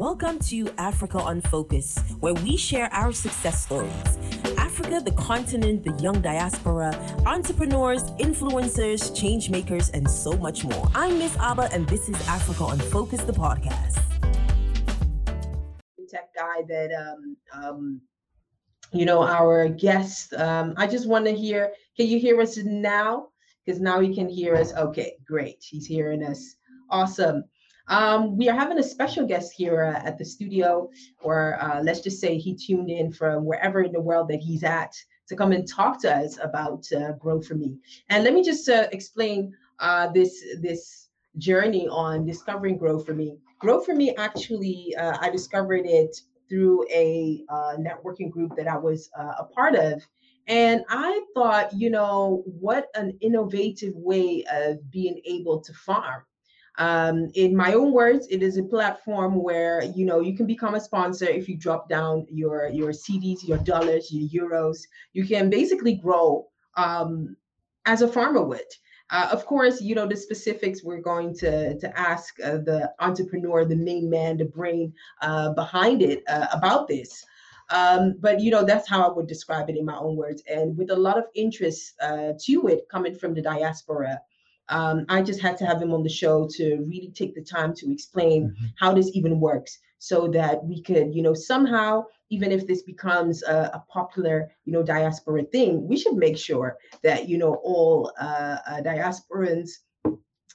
Welcome 0.00 0.38
to 0.48 0.66
Africa 0.78 1.18
on 1.18 1.42
Focus, 1.42 1.98
where 2.20 2.32
we 2.32 2.56
share 2.56 2.90
our 2.90 3.12
success 3.12 3.66
stories. 3.66 3.92
Africa, 4.56 4.98
the 5.04 5.12
continent, 5.12 5.84
the 5.84 5.92
young 6.02 6.22
diaspora, 6.22 6.94
entrepreneurs, 7.26 8.04
influencers, 8.12 9.14
change 9.14 9.50
makers, 9.50 9.90
and 9.90 10.10
so 10.10 10.32
much 10.32 10.64
more. 10.64 10.90
I'm 10.94 11.18
Miss 11.18 11.36
Abba, 11.36 11.68
and 11.70 11.86
this 11.86 12.08
is 12.08 12.16
Africa 12.26 12.64
on 12.64 12.78
Focus, 12.78 13.20
the 13.24 13.34
podcast. 13.34 13.96
Tech 16.08 16.30
guy 16.34 16.62
that 16.66 16.92
um, 16.94 17.36
um, 17.52 18.00
you 18.94 19.04
know, 19.04 19.22
our 19.22 19.68
guest. 19.68 20.32
Um, 20.32 20.72
I 20.78 20.86
just 20.86 21.06
want 21.06 21.26
to 21.26 21.32
hear. 21.32 21.74
Can 21.98 22.06
you 22.06 22.18
hear 22.18 22.40
us 22.40 22.56
now? 22.56 23.26
Because 23.66 23.82
now 23.82 24.00
he 24.00 24.14
can 24.14 24.30
hear 24.30 24.56
us. 24.56 24.72
Okay, 24.74 25.18
great. 25.26 25.58
He's 25.60 25.84
hearing 25.84 26.24
us. 26.24 26.54
Awesome. 26.88 27.44
Um, 27.90 28.36
we 28.36 28.48
are 28.48 28.54
having 28.54 28.78
a 28.78 28.84
special 28.84 29.26
guest 29.26 29.52
here 29.52 29.82
uh, 29.84 30.06
at 30.06 30.16
the 30.16 30.24
studio, 30.24 30.88
or 31.22 31.60
uh, 31.60 31.82
let's 31.82 32.00
just 32.00 32.20
say 32.20 32.38
he 32.38 32.54
tuned 32.54 32.88
in 32.88 33.10
from 33.10 33.44
wherever 33.44 33.82
in 33.82 33.90
the 33.90 34.00
world 34.00 34.28
that 34.28 34.38
he's 34.38 34.62
at 34.62 34.94
to 35.26 35.34
come 35.34 35.50
and 35.50 35.66
talk 35.66 36.00
to 36.02 36.16
us 36.16 36.38
about 36.40 36.86
uh, 36.92 37.12
Grow 37.14 37.42
for 37.42 37.54
Me. 37.54 37.78
And 38.08 38.22
let 38.22 38.32
me 38.32 38.44
just 38.44 38.68
uh, 38.68 38.86
explain 38.92 39.52
uh, 39.80 40.06
this 40.12 40.40
this 40.60 41.08
journey 41.38 41.88
on 41.88 42.24
discovering 42.24 42.78
Grow 42.78 43.00
for 43.00 43.12
Me. 43.12 43.38
Grow 43.58 43.80
for 43.80 43.94
Me 43.94 44.14
actually, 44.14 44.94
uh, 44.96 45.18
I 45.20 45.28
discovered 45.28 45.84
it 45.84 46.16
through 46.48 46.86
a 46.90 47.44
networking 47.78 48.30
group 48.30 48.54
that 48.56 48.68
I 48.68 48.76
was 48.76 49.10
a 49.16 49.44
part 49.44 49.74
of. 49.74 50.00
And 50.46 50.84
I 50.88 51.20
thought, 51.34 51.72
you 51.72 51.90
know, 51.90 52.42
what 52.46 52.88
an 52.94 53.16
innovative 53.20 53.94
way 53.94 54.44
of 54.50 54.90
being 54.90 55.20
able 55.24 55.60
to 55.60 55.72
farm 55.72 56.22
um, 56.80 57.30
in 57.34 57.54
my 57.54 57.74
own 57.74 57.92
words, 57.92 58.26
it 58.30 58.42
is 58.42 58.56
a 58.56 58.62
platform 58.62 59.34
where 59.34 59.84
you 59.84 60.06
know 60.06 60.20
you 60.20 60.34
can 60.34 60.46
become 60.46 60.74
a 60.74 60.80
sponsor 60.80 61.26
if 61.26 61.46
you 61.46 61.56
drop 61.58 61.90
down 61.90 62.26
your 62.30 62.70
your 62.70 62.90
cedis, 62.90 63.46
your 63.46 63.58
dollars, 63.58 64.08
your 64.10 64.48
euros. 64.48 64.78
You 65.12 65.26
can 65.26 65.50
basically 65.50 65.94
grow 65.94 66.48
um, 66.76 67.36
as 67.84 68.00
a 68.00 68.08
farmer 68.08 68.42
would. 68.42 68.70
Uh, 69.10 69.28
of 69.30 69.44
course, 69.44 69.82
you 69.82 69.94
know 69.94 70.06
the 70.06 70.16
specifics. 70.16 70.82
We're 70.82 71.02
going 71.02 71.36
to 71.40 71.78
to 71.78 71.98
ask 71.98 72.40
uh, 72.42 72.58
the 72.64 72.90
entrepreneur, 72.98 73.66
the 73.66 73.76
main 73.76 74.08
man, 74.08 74.38
the 74.38 74.46
brain 74.46 74.94
uh, 75.20 75.52
behind 75.52 76.00
it 76.00 76.22
uh, 76.28 76.46
about 76.50 76.88
this. 76.88 77.26
Um, 77.68 78.14
but 78.20 78.40
you 78.40 78.50
know 78.50 78.64
that's 78.64 78.88
how 78.88 79.06
I 79.06 79.12
would 79.12 79.26
describe 79.26 79.68
it 79.68 79.76
in 79.76 79.84
my 79.84 79.98
own 79.98 80.16
words, 80.16 80.42
and 80.50 80.74
with 80.78 80.90
a 80.90 80.96
lot 80.96 81.18
of 81.18 81.24
interest 81.34 81.92
uh, 82.00 82.32
to 82.40 82.68
it 82.68 82.88
coming 82.90 83.14
from 83.14 83.34
the 83.34 83.42
diaspora 83.42 84.22
um, 84.70 85.04
I 85.08 85.22
just 85.22 85.40
had 85.40 85.56
to 85.58 85.66
have 85.66 85.82
him 85.82 85.92
on 85.92 86.02
the 86.02 86.08
show 86.08 86.48
to 86.56 86.76
really 86.88 87.12
take 87.14 87.34
the 87.34 87.42
time 87.42 87.74
to 87.74 87.92
explain 87.92 88.48
mm-hmm. 88.48 88.66
how 88.76 88.94
this 88.94 89.10
even 89.14 89.40
works 89.40 89.78
so 89.98 90.28
that 90.28 90.64
we 90.64 90.82
could, 90.82 91.14
you 91.14 91.22
know, 91.22 91.34
somehow, 91.34 92.04
even 92.30 92.50
if 92.52 92.66
this 92.66 92.82
becomes 92.82 93.42
a, 93.42 93.70
a 93.74 93.84
popular, 93.92 94.50
you 94.64 94.72
know, 94.72 94.82
diaspora 94.82 95.42
thing, 95.44 95.86
we 95.86 95.96
should 95.96 96.14
make 96.14 96.38
sure 96.38 96.78
that, 97.02 97.28
you 97.28 97.36
know, 97.36 97.54
all 97.62 98.12
uh, 98.18 98.56
uh, 98.66 98.80
diasporans 98.80 99.70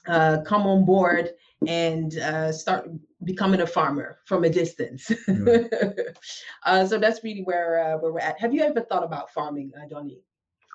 uh, 0.08 0.38
come 0.42 0.66
on 0.66 0.84
board 0.84 1.30
and 1.66 2.18
uh, 2.18 2.50
start 2.50 2.88
becoming 3.24 3.60
a 3.60 3.66
farmer 3.66 4.18
from 4.24 4.44
a 4.44 4.50
distance. 4.50 5.10
uh, 6.64 6.86
so 6.86 6.98
that's 6.98 7.22
really 7.22 7.42
where 7.42 7.78
uh, 7.78 7.98
where 7.98 8.12
we're 8.12 8.20
at. 8.20 8.40
Have 8.40 8.54
you 8.54 8.62
ever 8.62 8.80
thought 8.80 9.04
about 9.04 9.30
farming, 9.30 9.72
uh, 9.76 9.88
Johnny? 9.88 10.20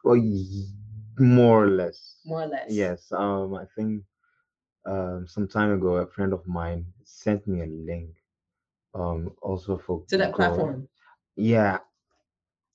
Well, 0.04 0.18
more 1.20 1.66
or 1.66 1.70
less. 1.70 2.18
More 2.26 2.44
or 2.44 2.48
less. 2.48 2.70
Yes. 2.70 3.12
Um, 3.12 3.56
I 3.56 3.66
think 3.76 4.04
um 4.86 5.28
some 5.28 5.48
time 5.48 5.72
ago 5.74 5.98
a 5.98 6.08
friend 6.08 6.34
of 6.34 6.46
mine 6.48 6.86
sent 7.04 7.48
me 7.48 7.62
a 7.62 7.68
link. 7.68 8.10
Um, 8.94 9.32
also 9.42 9.78
for 9.78 10.04
to 10.10 10.18
that 10.18 10.36
platform. 10.36 10.88
Yeah. 11.36 11.80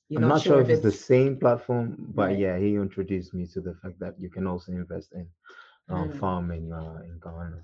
You're 0.08 0.22
I'm 0.22 0.28
not, 0.28 0.42
sure, 0.42 0.60
if 0.60 0.68
it's, 0.68 0.82
the 0.82 0.92
same 0.92 1.36
platform, 1.36 1.96
but 2.14 2.28
right. 2.28 2.38
yeah, 2.38 2.58
he 2.58 2.76
introduced 2.76 3.34
me 3.34 3.44
to 3.48 3.60
the 3.60 3.74
fact 3.82 3.98
that 3.98 4.14
you 4.20 4.30
can 4.30 4.46
also 4.46 4.70
invest 4.70 5.12
in 5.12 5.26
um, 5.88 6.10
mm. 6.10 6.20
farming 6.20 6.72
uh, 6.72 7.00
in 7.02 7.18
Ghana. 7.22 7.60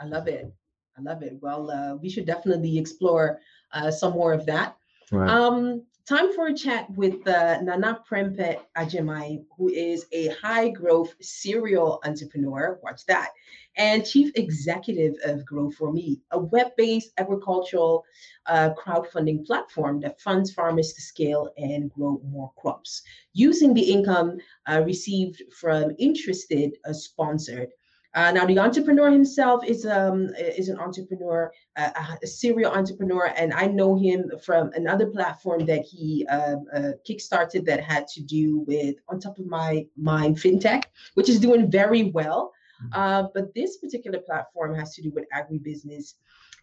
I 0.00 0.06
love 0.06 0.26
it. 0.26 0.50
I 0.96 1.02
love 1.02 1.22
it. 1.22 1.38
Well, 1.42 1.70
uh, 1.70 1.96
we 1.96 2.08
should 2.08 2.24
definitely 2.24 2.78
explore 2.78 3.38
uh, 3.72 3.90
some 3.90 4.14
more 4.14 4.32
of 4.32 4.46
that. 4.46 4.76
Right. 5.12 5.28
Um, 5.28 5.84
Time 6.06 6.34
for 6.34 6.48
a 6.48 6.54
chat 6.54 6.90
with 6.96 7.26
uh, 7.26 7.62
Nana 7.62 7.98
Prempeh 8.06 8.60
Agyeman, 8.76 9.46
who 9.56 9.70
is 9.70 10.04
a 10.12 10.28
high 10.28 10.68
growth 10.68 11.14
serial 11.22 11.98
entrepreneur. 12.04 12.78
Watch 12.82 13.06
that. 13.06 13.30
And 13.78 14.04
chief 14.04 14.30
executive 14.34 15.14
of 15.24 15.46
Grow 15.46 15.70
for 15.70 15.90
Me, 15.90 16.20
a 16.30 16.38
web 16.38 16.72
based 16.76 17.12
agricultural 17.16 18.04
uh, 18.44 18.74
crowdfunding 18.74 19.46
platform 19.46 19.98
that 20.00 20.20
funds 20.20 20.52
farmers 20.52 20.92
to 20.92 21.00
scale 21.00 21.48
and 21.56 21.90
grow 21.90 22.20
more 22.22 22.52
crops 22.58 23.00
using 23.32 23.72
the 23.72 23.90
income 23.90 24.36
uh, 24.68 24.82
received 24.84 25.42
from 25.58 25.92
interested 25.98 26.76
uh, 26.86 26.92
sponsored 26.92 27.70
uh, 28.14 28.30
now, 28.30 28.46
the 28.46 28.58
entrepreneur 28.58 29.10
himself 29.10 29.64
is 29.64 29.84
um 29.84 30.28
is 30.38 30.68
an 30.68 30.78
entrepreneur, 30.78 31.52
uh, 31.76 31.90
a 32.22 32.26
serial 32.26 32.72
entrepreneur, 32.72 33.32
and 33.36 33.52
I 33.52 33.66
know 33.66 33.96
him 33.96 34.30
from 34.44 34.70
another 34.74 35.06
platform 35.06 35.66
that 35.66 35.82
he 35.82 36.24
uh, 36.30 36.56
uh, 36.72 36.92
kickstarted 37.08 37.64
that 37.66 37.82
had 37.82 38.06
to 38.08 38.22
do 38.22 38.60
with 38.68 38.96
on 39.08 39.18
top 39.18 39.38
of 39.38 39.46
my 39.46 39.86
mind 39.96 40.36
fintech, 40.36 40.84
which 41.14 41.28
is 41.28 41.40
doing 41.40 41.70
very 41.70 42.04
well. 42.04 42.52
Mm-hmm. 42.84 43.00
Uh, 43.00 43.28
but 43.34 43.52
this 43.54 43.78
particular 43.78 44.20
platform 44.20 44.74
has 44.76 44.94
to 44.94 45.02
do 45.02 45.10
with 45.10 45.24
agribusiness, 45.34 46.14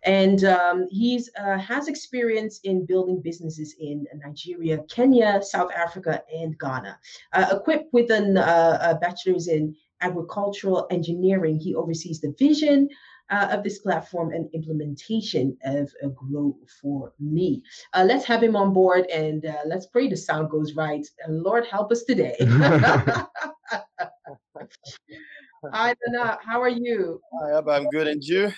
and 0.04 0.46
um, 0.46 0.88
he's 0.90 1.30
uh, 1.38 1.58
has 1.58 1.90
experience 1.90 2.62
in 2.64 2.86
building 2.86 3.22
businesses 3.22 3.76
in 3.78 4.06
Nigeria, 4.16 4.84
Kenya, 4.90 5.42
South 5.44 5.72
Africa, 5.74 6.24
and 6.34 6.58
Ghana. 6.58 6.98
Uh, 7.34 7.48
equipped 7.52 7.94
with 7.94 8.10
an, 8.10 8.38
uh, 8.38 8.78
a 8.82 8.96
bachelor's 8.96 9.48
in 9.48 9.76
agricultural 10.02 10.88
engineering. 10.92 11.60
He 11.60 11.76
oversees 11.76 12.22
the 12.22 12.34
vision 12.38 12.90
uh, 13.32 13.48
of 13.52 13.64
this 13.64 13.80
platform 13.80 14.34
and 14.34 14.50
implementation 14.54 15.58
of 15.64 15.92
a 16.04 16.10
Grow 16.10 16.56
for 16.82 17.14
Me. 17.20 17.64
Uh, 17.94 18.04
let's 18.08 18.26
have 18.26 18.44
him 18.44 18.56
on 18.56 18.74
board 18.74 19.06
and 19.08 19.46
uh, 19.46 19.62
let's 19.66 19.88
pray 19.88 20.08
the 20.08 20.18
sound 20.18 20.50
goes 20.50 20.76
right. 20.76 21.06
Lord, 21.28 21.66
help 21.66 21.92
us 21.92 22.04
today. 22.04 22.36
Hi, 25.74 25.94
Dana. 26.06 26.38
How 26.44 26.62
are 26.62 26.70
you? 26.70 27.22
Hi, 27.42 27.58
I'm 27.58 27.88
good. 27.90 28.08
And 28.08 28.24
you? 28.24 28.52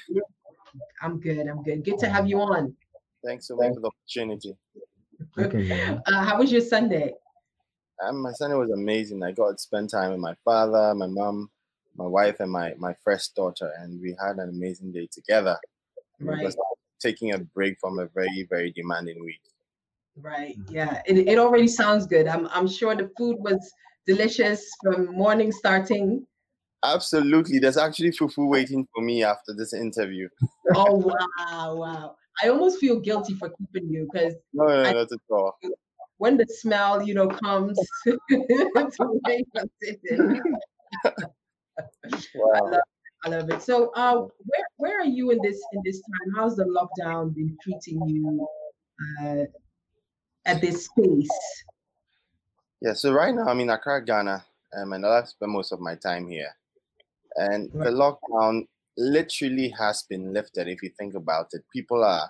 I'm 1.02 1.20
good. 1.20 1.48
I'm 1.48 1.62
good. 1.64 1.84
Good 1.84 2.00
to 2.00 2.10
have 2.10 2.28
you 2.28 2.40
on. 2.40 2.76
Thanks 3.24 3.48
so 3.48 3.56
much 3.56 3.74
for 3.74 3.82
the 3.82 3.88
opportunity. 3.88 4.56
Uh, 5.38 6.24
how 6.24 6.38
was 6.40 6.52
your 6.52 6.62
Sunday? 6.62 7.14
Um, 8.02 8.22
my 8.22 8.32
Sunday 8.32 8.56
was 8.56 8.72
amazing. 8.72 9.24
I 9.24 9.32
got 9.32 9.52
to 9.52 9.58
spend 9.58 9.90
time 9.90 10.12
with 10.12 10.20
my 10.20 10.36
father, 10.44 10.94
my 10.96 11.08
mom, 11.08 11.50
my 11.96 12.06
wife, 12.06 12.40
and 12.40 12.52
my 12.52 12.74
my 12.78 12.96
first 13.04 13.36
daughter, 13.36 13.72
and 13.80 14.02
we 14.02 14.16
had 14.20 14.38
an 14.38 14.50
amazing 14.50 14.92
day 14.92 15.08
together. 15.12 15.58
Right. 16.20 16.54
Taking 17.00 17.34
a 17.34 17.40
break 17.40 17.78
from 17.80 18.00
a 18.00 18.08
very 18.08 18.48
very 18.50 18.72
demanding 18.72 19.24
week. 19.24 19.42
Right. 20.16 20.56
Yeah. 20.70 21.02
It, 21.06 21.28
it 21.28 21.38
already 21.38 21.68
sounds 21.68 22.06
good. 22.08 22.28
I'm 22.28 22.48
I'm 22.48 22.68
sure 22.68 22.96
the 22.96 23.12
food 23.18 23.38
was 23.40 23.72
delicious 24.08 24.70
from 24.82 25.08
morning 25.08 25.52
starting. 25.52 26.26
Absolutely. 26.84 27.60
There's 27.60 27.78
actually 27.78 28.12
fufu 28.12 28.50
waiting 28.50 28.88
for 28.94 29.04
me 29.04 29.24
after 29.24 29.54
this 29.54 29.74
interview. 29.74 30.28
oh 30.76 30.96
wow, 30.96 31.76
wow. 31.76 32.16
I 32.44 32.50
almost 32.50 32.80
feel 32.80 33.00
guilty 33.00 33.36
for 33.36 33.50
keeping 33.50 33.90
you 33.90 34.10
because 34.12 34.34
no, 34.54 34.66
no, 34.66 34.84
no, 34.84 34.92
not 34.92 35.12
at 35.12 35.20
all 35.30 35.56
when 36.18 36.38
the 36.38 36.46
smell, 36.48 37.02
you 37.02 37.14
know, 37.14 37.28
comes 37.28 37.78
to 38.08 38.20
make 39.28 39.46
us 39.56 39.68
wow. 42.36 42.52
I 42.56 42.60
love, 42.60 42.82
I 43.26 43.30
love 43.30 43.50
it. 43.50 43.62
So, 43.62 43.92
uh, 43.96 44.16
where 44.16 44.68
where 44.78 45.00
are 45.00 45.06
you 45.06 45.32
in 45.32 45.40
this 45.42 45.62
in 45.74 45.82
this 45.84 46.02
time? 46.02 46.34
How's 46.36 46.56
the 46.56 46.66
lockdown 46.66 47.34
been 47.34 47.58
treating 47.62 48.08
you 48.08 48.48
uh, 49.22 49.44
at 50.46 50.62
this 50.62 50.86
space? 50.86 51.64
Yeah, 52.82 52.94
so 52.94 53.14
right 53.14 53.34
now 53.34 53.46
I'm 53.46 53.60
in 53.62 53.70
Accra, 53.70 54.04
Ghana, 54.04 54.46
um, 54.78 54.94
and 54.94 55.06
I 55.06 55.24
spend 55.24 55.52
most 55.52 55.72
of 55.72 55.80
my 55.80 55.96
time 55.96 56.28
here. 56.28 56.54
And 57.36 57.70
right. 57.74 57.86
the 57.86 57.92
lockdown 57.92 58.68
literally 58.98 59.70
has 59.80 60.04
been 60.04 60.34
lifted. 60.34 60.68
If 60.68 60.84
you 60.84 60.90
think 61.00 61.16
about 61.16 61.48
it, 61.54 61.64
people 61.74 62.04
are 62.04 62.30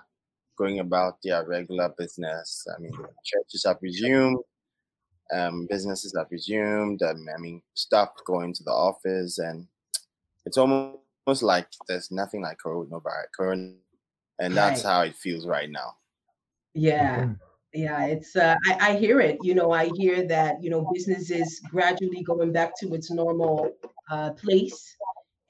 going 0.56 0.80
about 0.80 1.18
their 1.22 1.46
regular 1.46 1.92
business. 1.96 2.66
I 2.74 2.80
mean, 2.80 2.92
churches 3.24 3.64
have 3.66 3.78
resumed, 3.80 4.38
um, 5.32 5.66
businesses 5.68 6.14
have 6.16 6.28
resumed. 6.30 7.02
Um, 7.02 7.26
I 7.34 7.40
mean, 7.40 7.62
staff 7.74 8.10
going 8.26 8.52
to 8.54 8.64
the 8.64 8.70
office, 8.70 9.38
and 9.38 9.66
it's 10.44 10.58
almost 10.58 11.42
like 11.42 11.66
there's 11.88 12.10
nothing 12.10 12.42
like 12.42 12.58
coronavirus, 12.64 13.24
corona, 13.36 13.72
and 14.38 14.56
that's 14.56 14.84
right. 14.84 14.90
how 14.90 15.00
it 15.02 15.16
feels 15.16 15.46
right 15.46 15.70
now. 15.70 15.96
Yeah. 16.74 17.30
Yeah, 17.76 18.06
it's 18.06 18.36
uh, 18.36 18.54
I, 18.66 18.90
I 18.90 18.96
hear 18.96 19.20
it. 19.20 19.36
You 19.42 19.56
know, 19.56 19.72
I 19.72 19.90
hear 19.96 20.28
that 20.28 20.62
you 20.62 20.70
know 20.70 20.88
business 20.94 21.32
is 21.32 21.60
gradually 21.68 22.22
going 22.22 22.52
back 22.52 22.78
to 22.78 22.94
its 22.94 23.10
normal 23.10 23.68
uh, 24.08 24.30
place, 24.30 24.96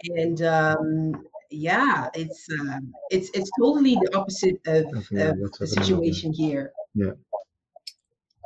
and 0.04 0.40
um, 0.40 1.26
yeah, 1.54 2.08
it's 2.14 2.46
uh, 2.50 2.78
it's 3.10 3.30
it's 3.30 3.50
totally 3.58 3.94
the 3.94 4.16
opposite 4.16 4.60
of, 4.66 4.86
of 4.86 5.52
the 5.58 5.66
situation 5.66 6.32
here. 6.32 6.72
Yeah, 6.94 7.12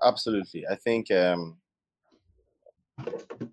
absolutely. 0.05 0.65
I 0.71 0.77
think 0.77 1.11
um, 1.11 1.57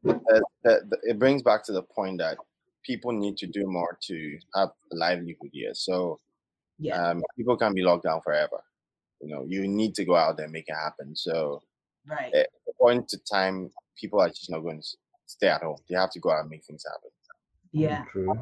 that, 0.03 0.43
that, 0.63 0.81
it 1.03 1.19
brings 1.19 1.43
back 1.43 1.63
to 1.65 1.73
the 1.73 1.83
point 1.83 2.19
that 2.19 2.37
people 2.83 3.11
need 3.11 3.37
to 3.37 3.47
do 3.47 3.65
more 3.65 3.97
to 4.03 4.37
have 4.55 4.69
a 4.91 4.95
livelihood 4.95 5.49
here. 5.51 5.73
So 5.73 6.19
yeah. 6.79 7.09
um, 7.09 7.23
people 7.37 7.57
can 7.57 7.73
be 7.73 7.81
locked 7.81 8.03
down 8.03 8.21
forever. 8.21 8.63
You 9.21 9.29
know, 9.29 9.45
you 9.47 9.67
need 9.67 9.95
to 9.95 10.05
go 10.05 10.15
out 10.15 10.37
there 10.37 10.45
and 10.45 10.53
make 10.53 10.67
it 10.67 10.75
happen. 10.75 11.15
So 11.15 11.61
right 12.07 12.33
at 12.33 12.47
a 12.67 12.73
point 12.79 13.07
to 13.09 13.17
time, 13.31 13.71
people 13.99 14.19
are 14.19 14.29
just 14.29 14.49
not 14.49 14.59
going 14.59 14.81
to 14.81 14.87
stay 15.25 15.47
at 15.47 15.61
home. 15.61 15.77
They 15.89 15.95
have 15.95 16.11
to 16.11 16.19
go 16.19 16.31
out 16.31 16.41
and 16.41 16.49
make 16.49 16.63
things 16.65 16.85
happen. 16.85 17.09
Yeah. 17.71 18.03
True. 18.11 18.39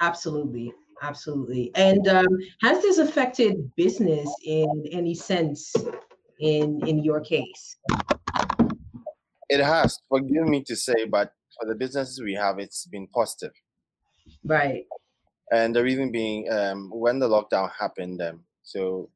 Absolutely. 0.00 0.72
Absolutely. 1.02 1.70
And 1.74 2.06
um, 2.08 2.26
has 2.62 2.80
this 2.82 2.98
affected 2.98 3.70
business 3.76 4.28
in 4.44 4.86
any 4.90 5.14
sense 5.14 5.74
in 6.40 6.80
in 6.86 7.02
your 7.02 7.20
case? 7.20 7.76
It 9.48 9.60
has. 9.62 9.98
Forgive 10.08 10.46
me 10.46 10.62
to 10.64 10.76
say, 10.76 11.04
but 11.10 11.32
for 11.58 11.68
the 11.68 11.74
businesses 11.74 12.20
we 12.22 12.34
have, 12.34 12.58
it's 12.58 12.86
been 12.86 13.06
positive. 13.08 13.52
Right. 14.44 14.86
And 15.52 15.76
the 15.76 15.82
reason 15.82 16.10
being, 16.10 16.50
um, 16.50 16.90
when 16.90 17.18
the 17.18 17.28
lockdown 17.28 17.70
happened, 17.78 18.22
um, 18.22 18.40
so 18.62 19.10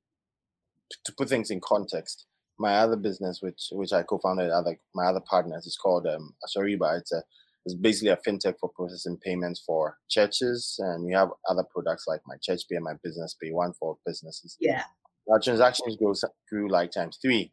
to 1.04 1.12
put 1.14 1.28
things 1.28 1.50
in 1.50 1.60
context, 1.60 2.26
my 2.58 2.76
other 2.78 2.96
business, 2.96 3.40
which 3.40 3.68
which 3.72 3.92
I 3.92 4.02
co-founded, 4.02 4.50
other 4.50 4.78
my 4.94 5.06
other 5.06 5.20
partners, 5.20 5.66
is 5.66 5.76
called 5.76 6.06
um, 6.06 6.34
Asoriba. 6.44 6.98
It's 6.98 7.12
a 7.12 7.22
it's 7.68 7.74
basically 7.74 8.08
a 8.08 8.16
fintech 8.16 8.54
for 8.58 8.70
processing 8.70 9.18
payments 9.22 9.62
for 9.64 9.98
churches, 10.08 10.76
and 10.78 11.04
we 11.04 11.12
have 11.12 11.28
other 11.48 11.64
products 11.70 12.04
like 12.06 12.20
my 12.26 12.36
church 12.42 12.62
pay 12.68 12.76
and 12.76 12.84
my 12.84 12.94
business 13.02 13.36
pay, 13.40 13.50
one 13.50 13.74
for 13.78 13.98
businesses. 14.06 14.56
Yeah, 14.58 14.84
our 15.30 15.38
transactions 15.38 15.96
go 15.96 16.14
through 16.48 16.70
like 16.70 16.90
times 16.92 17.18
three, 17.20 17.52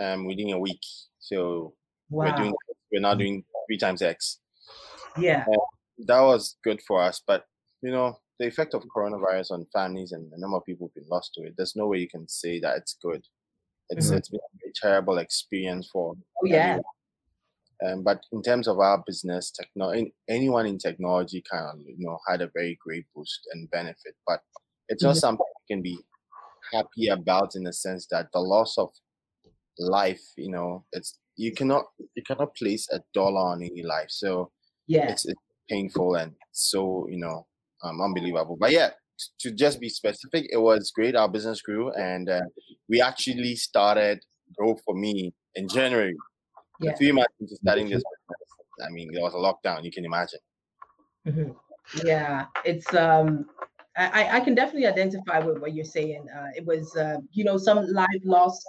um, 0.00 0.26
within 0.26 0.50
a 0.52 0.58
week. 0.58 0.82
So 1.20 1.74
wow. 2.10 2.26
we're 2.26 2.36
doing 2.36 2.54
we're 2.92 3.00
now 3.00 3.14
doing 3.14 3.44
three 3.68 3.78
times 3.78 4.02
X. 4.02 4.40
Yeah, 5.16 5.44
that 6.06 6.20
was 6.20 6.56
good 6.64 6.80
for 6.82 7.00
us, 7.00 7.22
but 7.24 7.44
you 7.82 7.92
know 7.92 8.18
the 8.40 8.48
effect 8.48 8.74
of 8.74 8.82
coronavirus 8.94 9.52
on 9.52 9.66
families 9.72 10.10
and 10.10 10.30
the 10.32 10.38
number 10.38 10.56
of 10.56 10.64
people 10.64 10.86
who've 10.86 11.02
been 11.02 11.10
lost 11.10 11.32
to 11.34 11.42
it. 11.42 11.54
There's 11.56 11.76
no 11.76 11.86
way 11.86 11.98
you 11.98 12.08
can 12.08 12.28
say 12.28 12.58
that 12.60 12.78
it's 12.78 12.96
good. 13.00 13.24
It's 13.90 14.06
mm-hmm. 14.08 14.16
it's 14.16 14.28
been 14.28 14.40
a 14.40 14.72
terrible 14.74 15.18
experience 15.18 15.88
for. 15.92 16.14
Oh 16.42 16.46
yeah. 16.46 16.78
Um, 17.84 18.02
but 18.02 18.20
in 18.32 18.42
terms 18.42 18.68
of 18.68 18.78
our 18.78 19.02
business, 19.06 19.50
techno, 19.50 19.92
anyone 20.28 20.66
in 20.66 20.78
technology 20.78 21.42
kind 21.50 21.66
of 21.72 21.80
you 21.86 22.06
know 22.06 22.18
had 22.28 22.40
a 22.40 22.50
very 22.54 22.78
great 22.84 23.06
boost 23.14 23.40
and 23.52 23.70
benefit. 23.70 24.14
But 24.26 24.40
it's 24.88 25.02
not 25.02 25.10
mm-hmm. 25.10 25.18
something 25.18 25.46
you 25.68 25.76
can 25.76 25.82
be 25.82 25.98
happy 26.72 27.08
about 27.08 27.54
in 27.54 27.64
the 27.64 27.72
sense 27.72 28.06
that 28.10 28.28
the 28.32 28.40
loss 28.40 28.76
of 28.78 28.90
life, 29.78 30.22
you 30.36 30.50
know, 30.50 30.84
it's 30.92 31.18
you 31.36 31.52
cannot 31.52 31.84
you 32.14 32.22
cannot 32.22 32.54
place 32.56 32.88
a 32.92 33.00
dollar 33.14 33.52
on 33.52 33.62
any 33.62 33.82
life. 33.82 34.08
So 34.10 34.50
yeah, 34.86 35.10
it's, 35.10 35.24
it's 35.26 35.40
painful 35.70 36.14
and 36.14 36.32
so 36.52 37.06
you 37.08 37.18
know 37.18 37.46
um, 37.82 38.00
unbelievable. 38.00 38.56
But 38.60 38.72
yeah, 38.72 38.90
to 39.40 39.50
just 39.52 39.80
be 39.80 39.88
specific, 39.88 40.46
it 40.50 40.58
was 40.58 40.92
great. 40.94 41.16
Our 41.16 41.28
business 41.28 41.62
grew, 41.62 41.92
and 41.92 42.28
uh, 42.28 42.42
we 42.88 43.00
actually 43.00 43.56
started 43.56 44.20
Grow 44.56 44.76
for 44.84 44.94
Me 44.94 45.34
in 45.54 45.68
January. 45.68 46.16
Yeah. 46.82 46.94
Three 46.94 47.12
months 47.12 47.34
into 47.40 47.56
starting 47.56 47.88
this 47.88 48.02
I 48.84 48.90
mean, 48.90 49.12
there 49.12 49.22
was 49.22 49.34
a 49.34 49.36
lockdown. 49.36 49.84
You 49.84 49.92
can 49.92 50.04
imagine. 50.04 50.40
Mm-hmm. 51.26 51.52
Yeah, 52.06 52.46
it's 52.64 52.92
um, 52.94 53.46
I 53.96 54.38
I 54.38 54.40
can 54.40 54.54
definitely 54.54 54.86
identify 54.86 55.38
with 55.38 55.58
what 55.58 55.74
you're 55.74 55.84
saying. 55.84 56.26
Uh, 56.28 56.48
it 56.56 56.64
was 56.66 56.96
uh, 56.96 57.18
you 57.32 57.44
know, 57.44 57.58
some 57.58 57.86
live 57.86 58.24
loss. 58.24 58.64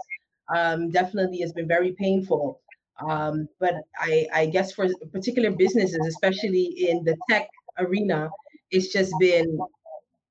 Um, 0.54 0.92
definitely 0.92 1.40
has 1.40 1.54
been 1.54 1.68
very 1.68 1.94
painful. 1.94 2.60
Um, 3.00 3.48
but 3.60 3.76
I 3.98 4.28
I 4.34 4.46
guess 4.46 4.72
for 4.72 4.88
particular 5.12 5.52
businesses, 5.52 6.06
especially 6.06 6.66
in 6.90 7.04
the 7.04 7.18
tech 7.30 7.48
arena, 7.80 8.30
it's 8.70 8.90
just 8.94 9.14
been 9.20 9.58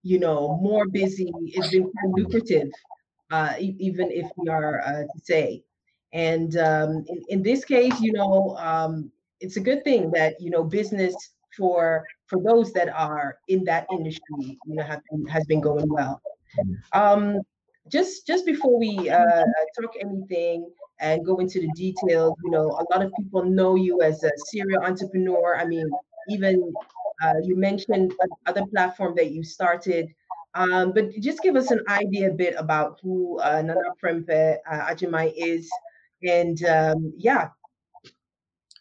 you 0.02 0.18
know, 0.18 0.58
more 0.60 0.86
busy. 0.86 1.32
It's 1.46 1.70
been 1.70 1.90
lucrative, 2.04 2.70
uh, 3.30 3.54
even 3.58 4.10
if 4.10 4.30
we 4.36 4.48
are 4.48 4.80
uh, 4.80 5.02
to 5.02 5.20
say. 5.22 5.64
And 6.12 6.56
um, 6.58 7.04
in, 7.08 7.22
in, 7.28 7.42
this 7.42 7.64
case, 7.64 7.98
you 8.00 8.12
know, 8.12 8.56
um, 8.58 9.10
it's 9.40 9.56
a 9.56 9.60
good 9.60 9.82
thing 9.82 10.10
that 10.12 10.40
you 10.40 10.50
know 10.50 10.62
business 10.62 11.14
for 11.56 12.06
for 12.26 12.40
those 12.42 12.72
that 12.72 12.88
are 12.88 13.38
in 13.48 13.64
that 13.64 13.86
industry, 13.92 14.58
you 14.66 14.74
know, 14.74 14.82
have 14.82 15.00
been, 15.10 15.26
has 15.26 15.44
been 15.46 15.60
going 15.60 15.88
well. 15.88 16.20
Um, 16.92 17.40
just 17.88 18.26
just 18.26 18.46
before 18.46 18.78
we 18.78 19.10
uh, 19.10 19.44
talk 19.80 19.94
anything 20.00 20.70
and 21.00 21.24
go 21.24 21.38
into 21.38 21.60
the 21.60 21.70
details, 21.74 22.36
you 22.44 22.50
know, 22.50 22.66
a 22.66 22.84
lot 22.92 23.04
of 23.04 23.12
people 23.18 23.44
know 23.44 23.74
you 23.74 24.02
as 24.02 24.22
a 24.22 24.30
serial 24.50 24.82
entrepreneur. 24.82 25.56
I 25.56 25.64
mean, 25.64 25.90
even 26.28 26.72
uh, 27.22 27.34
you 27.42 27.56
mentioned 27.56 28.14
other 28.46 28.64
platform 28.66 29.14
that 29.16 29.32
you 29.32 29.42
started, 29.42 30.14
um, 30.54 30.92
but 30.92 31.10
just 31.20 31.42
give 31.42 31.56
us 31.56 31.70
an 31.70 31.80
idea 31.88 32.30
a 32.30 32.34
bit 32.34 32.54
about 32.56 33.00
who 33.02 33.38
uh, 33.40 33.62
Nana 33.62 33.80
Prempeh 34.02 34.56
uh, 34.70 34.94
Agyeman 34.94 35.32
is, 35.36 35.68
and 36.22 36.64
um, 36.64 37.12
yeah. 37.16 37.48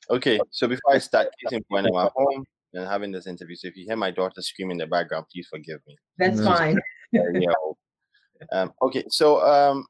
Okay, 0.10 0.40
so 0.50 0.68
before 0.68 0.94
I 0.94 0.98
start, 0.98 1.28
case 1.42 1.58
in 1.58 1.64
point, 1.72 1.88
I'm 1.88 1.96
at 1.96 2.12
home 2.16 2.44
and 2.74 2.88
having 2.88 3.12
this 3.12 3.28
interview. 3.28 3.56
So 3.56 3.68
if 3.68 3.78
you 3.78 3.86
hear 3.86 3.96
my 3.96 4.12
daughter 4.12 4.42
screaming 4.42 4.76
in 4.76 4.78
the 4.80 4.88
background, 4.88 5.26
please 5.32 5.48
forgive 5.50 5.80
me. 5.88 5.96
That's 6.18 6.40
mm-hmm. 6.40 6.54
fine. 6.54 6.80
um, 8.52 8.74
okay, 8.82 9.04
so 9.10 9.42
um, 9.46 9.86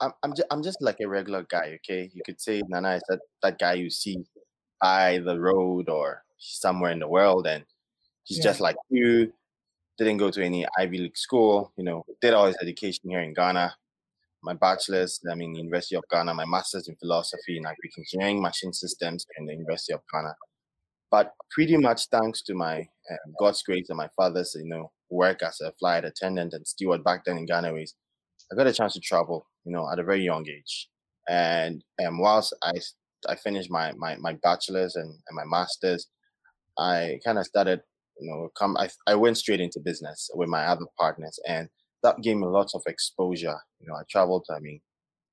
I'm 0.00 0.12
I'm 0.22 0.30
just, 0.34 0.48
I'm 0.50 0.62
just 0.62 0.82
like 0.82 0.98
a 1.00 1.08
regular 1.08 1.44
guy. 1.48 1.78
Okay, 1.80 2.10
you 2.12 2.22
could 2.24 2.40
say 2.40 2.62
Nana 2.68 2.96
is 2.96 3.02
that 3.08 3.20
that 3.42 3.58
guy 3.58 3.74
you 3.74 3.90
see 3.90 4.24
by 4.80 5.18
the 5.18 5.38
road 5.40 5.88
or 5.88 6.22
somewhere 6.38 6.92
in 6.92 6.98
the 6.98 7.08
world 7.08 7.46
and 7.46 7.64
he's 8.24 8.38
yeah. 8.38 8.44
just 8.44 8.60
like 8.60 8.76
you 8.90 9.32
didn't 9.98 10.18
go 10.18 10.30
to 10.30 10.44
any 10.44 10.66
ivy 10.78 10.98
league 10.98 11.16
school 11.16 11.72
you 11.76 11.84
know 11.84 12.04
did 12.20 12.34
all 12.34 12.46
his 12.46 12.56
education 12.60 13.08
here 13.08 13.20
in 13.20 13.32
ghana 13.32 13.74
my 14.44 14.54
bachelor's 14.54 15.20
i 15.30 15.34
mean 15.34 15.54
university 15.54 15.96
of 15.96 16.04
ghana 16.10 16.32
my 16.34 16.44
master's 16.44 16.88
in 16.88 16.96
philosophy 16.96 17.56
in 17.56 17.64
agric 17.64 17.98
engineering 17.98 18.40
machine 18.40 18.72
systems 18.72 19.26
in 19.38 19.46
the 19.46 19.52
university 19.52 19.92
of 19.92 20.00
ghana 20.12 20.34
but 21.10 21.32
pretty 21.50 21.76
much 21.76 22.06
thanks 22.08 22.42
to 22.42 22.54
my 22.54 22.80
uh, 23.10 23.16
god's 23.38 23.62
grace 23.62 23.86
and 23.88 23.98
my 23.98 24.08
father's 24.16 24.54
you 24.54 24.68
know 24.68 24.90
work 25.10 25.42
as 25.42 25.60
a 25.60 25.72
flight 25.78 26.04
attendant 26.04 26.52
and 26.52 26.66
steward 26.66 27.04
back 27.04 27.24
then 27.24 27.38
in 27.38 27.46
Ghana 27.46 27.68
Airways 27.68 27.94
i 28.52 28.56
got 28.56 28.66
a 28.66 28.72
chance 28.72 28.94
to 28.94 29.00
travel 29.00 29.46
you 29.64 29.72
know 29.72 29.90
at 29.90 29.98
a 29.98 30.04
very 30.04 30.22
young 30.22 30.46
age 30.48 30.88
and 31.28 31.82
um, 32.04 32.18
whilst 32.18 32.54
i 32.62 32.72
I 33.28 33.36
finished 33.36 33.70
my 33.70 33.92
my, 33.96 34.16
my 34.16 34.34
bachelor's 34.42 34.96
and, 34.96 35.10
and 35.10 35.36
my 35.36 35.44
master's. 35.44 36.08
I 36.78 37.20
kind 37.24 37.38
of 37.38 37.46
started, 37.46 37.80
you 38.20 38.30
know, 38.30 38.48
come. 38.58 38.76
I 38.76 38.88
I 39.06 39.14
went 39.14 39.38
straight 39.38 39.60
into 39.60 39.80
business 39.80 40.30
with 40.34 40.48
my 40.48 40.66
other 40.66 40.86
partners, 40.98 41.38
and 41.48 41.68
that 42.04 42.20
gave 42.22 42.36
me 42.36 42.46
lots 42.46 42.74
of 42.74 42.82
exposure. 42.86 43.56
You 43.80 43.88
know, 43.88 43.94
I 43.94 44.02
traveled. 44.08 44.46
I 44.50 44.60
mean, 44.60 44.80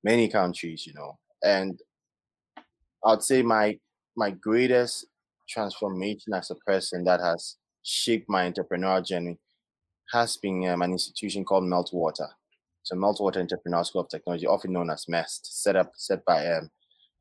many 0.02 0.28
countries. 0.28 0.84
You 0.86 0.94
know, 0.94 1.18
and 1.44 1.78
I'd 3.04 3.22
say 3.22 3.42
my 3.42 3.78
my 4.16 4.30
greatest 4.30 5.06
transformation 5.48 6.32
as 6.34 6.50
a 6.50 6.56
person 6.66 7.04
that 7.04 7.20
has 7.20 7.56
shaped 7.84 8.28
my 8.28 8.50
entrepreneurial 8.50 9.04
journey 9.04 9.38
has 10.12 10.36
been 10.36 10.68
um, 10.68 10.82
an 10.82 10.92
institution 10.92 11.44
called 11.44 11.64
Meltwater. 11.64 12.28
So 12.82 12.96
Meltwater 12.96 13.38
Entrepreneur 13.38 13.84
School 13.84 14.02
of 14.02 14.08
Technology, 14.08 14.46
often 14.46 14.72
known 14.72 14.90
as 14.90 15.08
MEST, 15.08 15.62
set 15.62 15.76
up 15.76 15.92
set 15.96 16.24
by 16.24 16.46
um, 16.48 16.70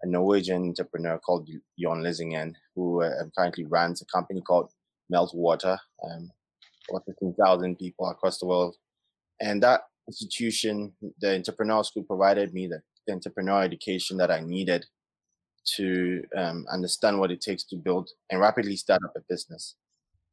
a 0.01 0.07
Norwegian 0.07 0.63
entrepreneur 0.63 1.19
called 1.19 1.47
Jørn 1.79 2.01
Lyseggen, 2.01 2.53
who 2.75 3.03
uh, 3.03 3.11
currently 3.37 3.65
runs 3.65 4.01
a 4.01 4.05
company 4.05 4.41
called 4.41 4.71
Meltwater, 5.13 5.77
um, 6.03 6.31
over 6.89 7.03
15,000 7.05 7.77
people 7.77 8.09
across 8.09 8.39
the 8.39 8.47
world. 8.47 8.75
And 9.41 9.61
that 9.63 9.81
institution, 10.07 10.93
the 11.19 11.35
entrepreneur 11.35 11.83
school, 11.83 12.03
provided 12.03 12.53
me 12.53 12.67
the, 12.67 12.81
the 13.07 13.13
entrepreneurial 13.13 13.65
education 13.65 14.17
that 14.17 14.31
I 14.31 14.41
needed 14.41 14.85
to 15.77 16.23
um, 16.37 16.65
understand 16.71 17.19
what 17.19 17.31
it 17.31 17.41
takes 17.41 17.63
to 17.65 17.75
build 17.75 18.09
and 18.29 18.39
rapidly 18.39 18.75
start 18.75 19.01
up 19.03 19.13
a 19.15 19.21
business. 19.29 19.75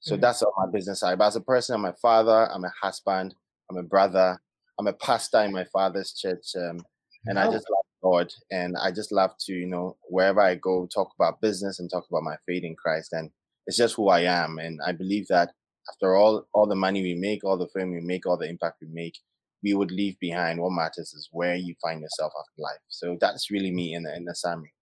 So 0.00 0.14
mm-hmm. 0.14 0.22
that's 0.22 0.42
all 0.42 0.54
my 0.56 0.70
business 0.70 1.00
side. 1.00 1.18
But 1.18 1.28
as 1.28 1.36
a 1.36 1.40
person, 1.40 1.74
I'm 1.74 1.84
a 1.84 1.92
father, 1.94 2.48
I'm 2.52 2.64
a 2.64 2.72
husband, 2.80 3.34
I'm 3.70 3.78
a 3.78 3.82
brother, 3.82 4.40
I'm 4.78 4.86
a 4.86 4.92
pastor 4.92 5.42
in 5.42 5.52
my 5.52 5.64
father's 5.72 6.12
church. 6.12 6.46
Um, 6.56 6.80
and 7.26 7.38
I 7.38 7.50
just 7.50 7.66
love 7.68 7.84
God, 8.02 8.32
and 8.50 8.76
I 8.76 8.90
just 8.90 9.12
love 9.12 9.32
to, 9.40 9.52
you 9.52 9.66
know, 9.66 9.96
wherever 10.04 10.40
I 10.40 10.54
go, 10.54 10.86
talk 10.86 11.10
about 11.18 11.40
business 11.40 11.78
and 11.78 11.90
talk 11.90 12.06
about 12.08 12.22
my 12.22 12.36
faith 12.46 12.64
in 12.64 12.76
Christ, 12.76 13.12
and 13.12 13.30
it's 13.66 13.76
just 13.76 13.96
who 13.96 14.08
I 14.08 14.20
am, 14.20 14.58
and 14.58 14.80
I 14.86 14.92
believe 14.92 15.26
that 15.28 15.50
after 15.88 16.14
all, 16.14 16.46
all 16.52 16.66
the 16.66 16.74
money 16.74 17.02
we 17.02 17.14
make, 17.14 17.44
all 17.44 17.56
the 17.56 17.68
fame 17.68 17.92
we 17.92 18.00
make, 18.00 18.26
all 18.26 18.36
the 18.36 18.48
impact 18.48 18.78
we 18.80 18.88
make, 18.90 19.18
we 19.62 19.74
would 19.74 19.90
leave 19.90 20.18
behind. 20.20 20.60
What 20.60 20.70
matters 20.70 21.12
is 21.14 21.28
where 21.32 21.54
you 21.54 21.74
find 21.82 22.00
yourself 22.00 22.32
after 22.38 22.62
life. 22.62 22.80
So 22.88 23.16
that's 23.20 23.50
really 23.50 23.70
me 23.70 23.94
in 23.94 24.02
the 24.02 24.14
in 24.14 24.24
the 24.24 24.34
summary. 24.34 24.72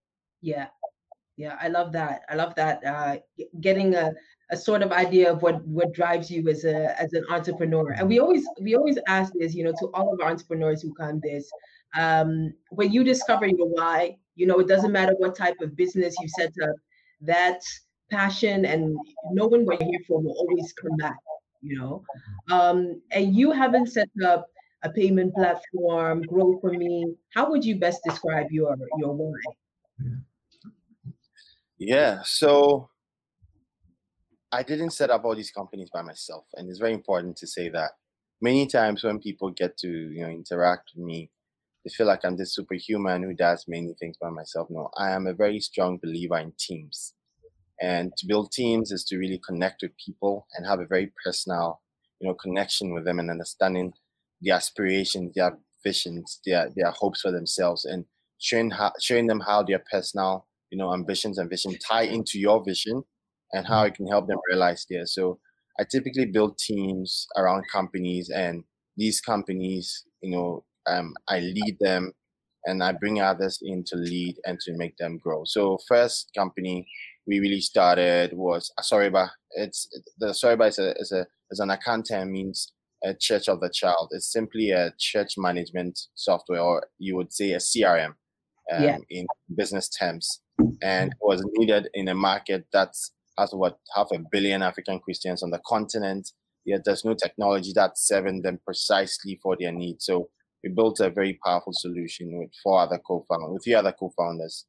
Yeah, 0.43 0.69
yeah, 1.37 1.57
I 1.61 1.69
love 1.69 1.93
that. 1.93 2.23
I 2.29 2.35
love 2.35 2.55
that. 2.57 2.85
Uh, 2.85 3.17
getting 3.61 3.95
a 3.95 4.13
a 4.51 4.57
sort 4.57 4.83
of 4.83 4.93
idea 4.93 5.33
of 5.33 5.43
what 5.43 5.65
what 5.67 5.93
drives 5.93 6.31
you 6.31 6.49
as 6.49 6.65
a 6.65 7.01
as 7.01 7.13
an 7.13 7.25
entrepreneur. 7.31 7.93
And 7.93 8.09
we 8.09 8.19
always 8.21 8.45
we 8.61 8.75
always 8.77 8.99
ask 9.09 9.33
this, 9.39 9.55
you 9.55 9.65
know, 9.65 9.73
to 9.81 9.87
all 9.95 10.13
of 10.13 10.21
our 10.21 10.31
entrepreneurs 10.31 10.83
who 10.83 10.95
come 10.95 11.21
this. 11.23 11.51
Um, 11.97 12.53
when 12.71 12.93
you 12.93 13.05
discover 13.05 13.47
your 13.47 13.69
why, 13.69 14.19
you 14.35 14.47
know, 14.47 14.59
it 14.59 14.69
doesn't 14.69 14.93
matter 14.93 15.15
what 15.19 15.37
type 15.37 15.57
of 15.61 15.77
business 15.77 16.15
you 16.21 16.29
set 16.29 16.53
up, 16.63 16.77
that 17.23 17.61
passion 18.11 18.65
and 18.65 18.97
knowing 19.33 19.65
what 19.67 19.81
you're 19.81 19.91
here 19.91 20.01
for 20.07 20.21
will 20.21 20.33
always 20.33 20.73
come 20.73 20.97
back, 20.97 21.17
you 21.63 21.79
know. 21.79 22.03
Um, 22.51 23.01
and 23.11 23.35
you 23.35 23.53
haven't 23.53 23.89
set 23.89 24.09
up 24.25 24.47
a 24.83 24.91
payment 24.91 25.35
platform, 25.35 26.23
grow 26.23 26.59
for 26.61 26.73
me. 26.73 27.15
How 27.35 27.51
would 27.51 27.65
you 27.65 27.79
best 27.79 28.01
describe 28.05 28.51
your 28.51 28.77
your 28.99 29.15
why? 29.15 29.39
Yeah, 31.79 32.21
so 32.25 32.89
I 34.53 34.63
didn't 34.63 34.91
set 34.91 35.11
up 35.11 35.25
all 35.25 35.35
these 35.35 35.51
companies 35.51 35.91
by 35.91 36.03
myself, 36.03 36.45
and 36.55 36.69
it's 36.69 36.79
very 36.79 36.95
important 36.95 37.37
to 37.39 37.47
say 37.47 37.69
that. 37.71 37.93
Many 38.41 38.67
times 38.67 39.03
when 39.03 39.19
people 39.19 39.51
get 39.51 39.77
to 39.79 39.89
you 39.89 40.23
know 40.23 40.29
interact 40.29 40.93
with 40.95 41.05
me, 41.05 41.31
they 41.85 41.91
feel 41.91 42.07
like 42.07 42.25
I'm 42.25 42.37
this 42.37 42.55
superhuman 42.55 43.23
who 43.23 43.35
does 43.35 43.65
many 43.67 43.95
things 43.95 44.17
by 44.21 44.31
myself. 44.31 44.69
No, 44.71 44.91
I 44.97 45.11
am 45.11 45.27
a 45.27 45.35
very 45.35 45.61
strong 45.61 45.99
believer 45.99 46.39
in 46.39 46.53
teams, 46.59 47.15
and 47.80 48.12
to 48.16 48.26
build 48.26 48.52
teams 48.52 48.90
is 48.92 49.04
to 49.04 49.18
really 49.18 49.40
connect 49.47 49.83
with 49.83 49.92
people 50.04 50.47
and 50.56 50.66
have 50.66 50.80
a 50.80 50.87
very 50.87 51.12
personal, 51.25 51.80
you 52.21 52.28
know, 52.28 52.35
connection 52.35 52.92
with 52.95 53.04
them 53.04 53.18
and 53.18 53.30
understanding 53.30 53.92
their 54.40 54.54
aspirations, 54.56 55.35
their 55.35 55.59
visions, 55.85 56.40
their 56.47 56.71
their 56.75 56.90
hopes 56.90 57.21
for 57.21 57.30
themselves, 57.33 57.85
and 57.85 58.04
showing 58.38 58.71
how 58.71 58.92
showing 59.00 59.26
them 59.26 59.40
how 59.40 59.62
their 59.62 59.83
personal, 59.90 60.47
you 60.71 60.78
know, 60.78 60.92
ambitions 60.92 61.38
and 61.38 61.50
vision 61.50 61.76
tie 61.87 62.02
into 62.02 62.38
your 62.38 62.62
vision 62.64 63.02
and 63.52 63.66
how 63.66 63.85
it 63.85 63.95
can 63.95 64.06
help 64.06 64.26
them 64.26 64.38
realize 64.49 64.87
theirs. 64.88 65.14
So 65.14 65.38
I 65.78 65.85
typically 65.90 66.26
build 66.26 66.59
teams 66.59 67.26
around 67.37 67.64
companies, 67.71 68.30
and 68.30 68.64
these 68.97 69.21
companies, 69.21 70.04
you 70.23 70.30
know, 70.30 70.64
um, 70.87 71.14
I 71.28 71.40
lead 71.40 71.76
them 71.80 72.12
and 72.64 72.83
I 72.83 72.92
bring 72.92 73.21
others 73.21 73.59
in 73.62 73.85
to 73.85 73.97
lead 73.97 74.37
and 74.45 74.59
to 74.61 74.73
make 74.76 74.97
them 74.97 75.18
grow. 75.18 75.45
So 75.45 75.78
first 75.88 76.30
company 76.37 76.87
we 77.26 77.40
really 77.40 77.61
started 77.61 78.33
was 78.35 78.73
Asoriba. 78.78 79.30
It's 79.52 79.88
the 80.18 80.28
Asoriba 80.28 80.68
is 80.68 80.78
a 80.78 80.95
is 80.99 81.12
a 81.12 81.26
is 81.50 81.61
an 81.61 81.71
Akan 81.71 82.04
term 82.09 82.33
means 82.33 82.73
a 83.04 83.14
church 83.14 83.49
of 83.49 83.61
the 83.61 83.71
child. 83.71 84.09
It's 84.12 84.33
simply 84.33 84.71
a 84.71 84.92
church 84.99 85.35
management 85.37 85.99
software, 86.14 86.61
or 86.61 86.87
you 86.99 87.16
would 87.16 87.33
say 87.33 87.52
a 87.52 87.59
CRM 87.59 88.14
um, 88.73 88.83
yeah. 88.83 88.99
in 89.11 89.26
business 89.54 89.88
terms, 89.88 90.40
and 90.83 91.14
was 91.21 91.45
needed 91.54 91.88
in 91.95 92.09
a 92.09 92.14
market 92.14 92.66
that's 92.73 93.12
has 93.38 93.52
what 93.52 93.78
half 93.95 94.09
a 94.12 94.18
billion 94.30 94.62
African 94.62 94.99
Christians 95.00 95.42
on 95.42 95.50
the 95.50 95.61
continent. 95.66 96.30
Yet 96.64 96.83
there's 96.85 97.04
no 97.04 97.14
technology 97.14 97.73
that's 97.75 98.06
serving 98.06 98.42
them 98.42 98.59
precisely 98.64 99.38
for 99.40 99.56
their 99.59 99.71
needs. 99.73 100.06
So 100.06 100.30
we 100.64 100.71
built 100.71 100.99
a 100.99 101.11
very 101.11 101.38
powerful 101.45 101.73
solution 101.73 102.38
with 102.38 102.50
four 102.62 102.80
other 102.80 102.99
co-founders, 103.06 103.52
with 103.52 103.64
three 103.64 103.75
other 103.75 103.92
co-founders, 103.92 104.64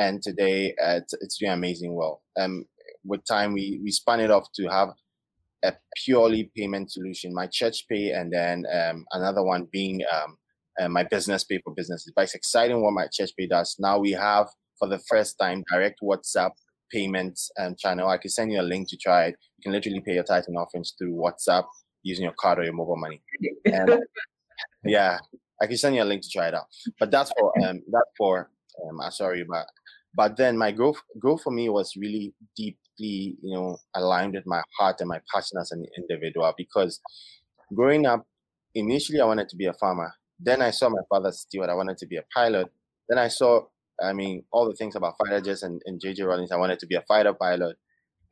and 0.00 0.22
today 0.22 0.74
uh, 0.82 0.96
it's, 0.96 1.12
it's 1.20 1.38
doing 1.38 1.52
amazing 1.52 1.94
well. 1.94 2.22
Um, 2.38 2.64
with 3.04 3.24
time, 3.26 3.52
we 3.52 3.80
we 3.84 3.90
spun 3.90 4.20
it 4.20 4.30
off 4.30 4.46
to 4.56 4.66
have 4.68 4.88
a 5.62 5.74
purely 6.04 6.50
payment 6.56 6.90
solution, 6.90 7.34
my 7.34 7.46
church 7.46 7.84
pay, 7.88 8.10
and 8.10 8.32
then 8.32 8.64
um, 8.72 9.04
another 9.12 9.44
one 9.44 9.68
being 9.70 10.00
um, 10.12 10.36
uh, 10.80 10.88
my 10.88 11.04
business 11.04 11.44
pay 11.44 11.60
for 11.62 11.74
businesses. 11.74 12.12
But 12.16 12.22
it's 12.22 12.34
exciting 12.34 12.82
what 12.82 12.92
my 12.92 13.08
church 13.12 13.30
pay 13.38 13.46
does. 13.46 13.76
Now 13.78 13.98
we 13.98 14.12
have 14.12 14.48
for 14.78 14.88
the 14.88 14.98
first 15.08 15.38
time 15.38 15.62
direct 15.70 16.00
WhatsApp 16.02 16.52
payments 16.90 17.50
and 17.56 17.78
channel. 17.78 18.08
I 18.08 18.16
can 18.16 18.30
send 18.30 18.52
you 18.52 18.60
a 18.60 18.62
link 18.62 18.88
to 18.88 18.96
try 18.96 19.26
it. 19.26 19.36
You 19.58 19.62
can 19.64 19.72
literally 19.72 20.00
pay 20.00 20.14
your 20.14 20.24
tithe 20.24 20.44
and 20.48 20.56
offerings 20.56 20.94
through 20.98 21.14
WhatsApp 21.14 21.66
using 22.02 22.24
your 22.24 22.34
card 22.40 22.58
or 22.58 22.64
your 22.64 22.72
mobile 22.72 22.96
money. 22.96 23.22
And, 23.66 24.02
yeah, 24.84 25.18
I 25.60 25.66
can 25.66 25.76
send 25.76 25.94
you 25.94 26.02
a 26.02 26.04
link 26.04 26.22
to 26.22 26.30
try 26.30 26.48
it 26.48 26.54
out. 26.54 26.64
But 26.98 27.10
that's 27.10 27.30
for 27.38 27.52
um 27.62 27.82
that's 27.92 28.10
for 28.16 28.50
um 28.88 29.00
uh, 29.00 29.10
sorry 29.10 29.44
but 29.48 29.66
but 30.14 30.36
then 30.36 30.58
my 30.58 30.72
growth 30.72 31.00
Grow 31.18 31.36
for 31.36 31.50
Me 31.50 31.68
was 31.68 31.94
really 31.96 32.34
deeply 32.56 33.36
you 33.42 33.54
know 33.54 33.78
aligned 33.94 34.34
with 34.34 34.46
my 34.46 34.62
heart 34.78 34.96
and 35.00 35.08
my 35.08 35.20
passion 35.32 35.58
as 35.60 35.70
an 35.72 35.84
individual 35.96 36.52
because 36.56 37.00
growing 37.74 38.06
up 38.06 38.26
initially 38.74 39.20
I 39.20 39.26
wanted 39.26 39.48
to 39.48 39.56
be 39.56 39.66
a 39.66 39.74
farmer. 39.74 40.12
Then 40.38 40.62
I 40.62 40.70
saw 40.70 40.88
my 40.88 41.02
father 41.08 41.32
steward. 41.32 41.68
I 41.68 41.74
wanted 41.74 41.98
to 41.98 42.06
be 42.06 42.16
a 42.16 42.24
pilot. 42.34 42.68
Then 43.08 43.18
I 43.18 43.28
saw 43.28 43.66
I 44.02 44.12
mean, 44.12 44.44
all 44.50 44.66
the 44.66 44.74
things 44.74 44.96
about 44.96 45.16
fighter 45.18 45.40
jets 45.40 45.62
and, 45.62 45.80
and 45.84 46.00
JJ 46.00 46.26
Rawlings 46.26 46.52
I 46.52 46.56
wanted 46.56 46.78
to 46.78 46.86
be 46.86 46.94
a 46.94 47.02
fighter 47.02 47.34
pilot, 47.34 47.76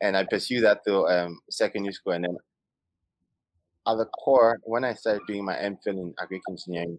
and 0.00 0.16
I 0.16 0.24
pursued 0.24 0.64
that 0.64 0.80
through 0.84 1.06
um, 1.08 1.40
secondary 1.50 1.92
school. 1.92 2.14
And 2.14 2.24
then 2.24 2.36
at 3.86 3.96
the 3.96 4.06
core, 4.06 4.58
when 4.64 4.84
I 4.84 4.94
started 4.94 5.22
doing 5.26 5.44
my 5.44 5.54
MPhil 5.54 5.88
in 5.88 6.14
agric 6.18 6.40
engineering, 6.48 6.98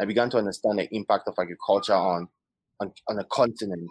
I 0.00 0.04
began 0.04 0.30
to 0.30 0.38
understand 0.38 0.78
the 0.78 0.88
impact 0.94 1.28
of 1.28 1.34
agriculture 1.38 1.94
on 1.94 2.28
on, 2.80 2.92
on 3.08 3.18
a 3.18 3.24
continent. 3.24 3.88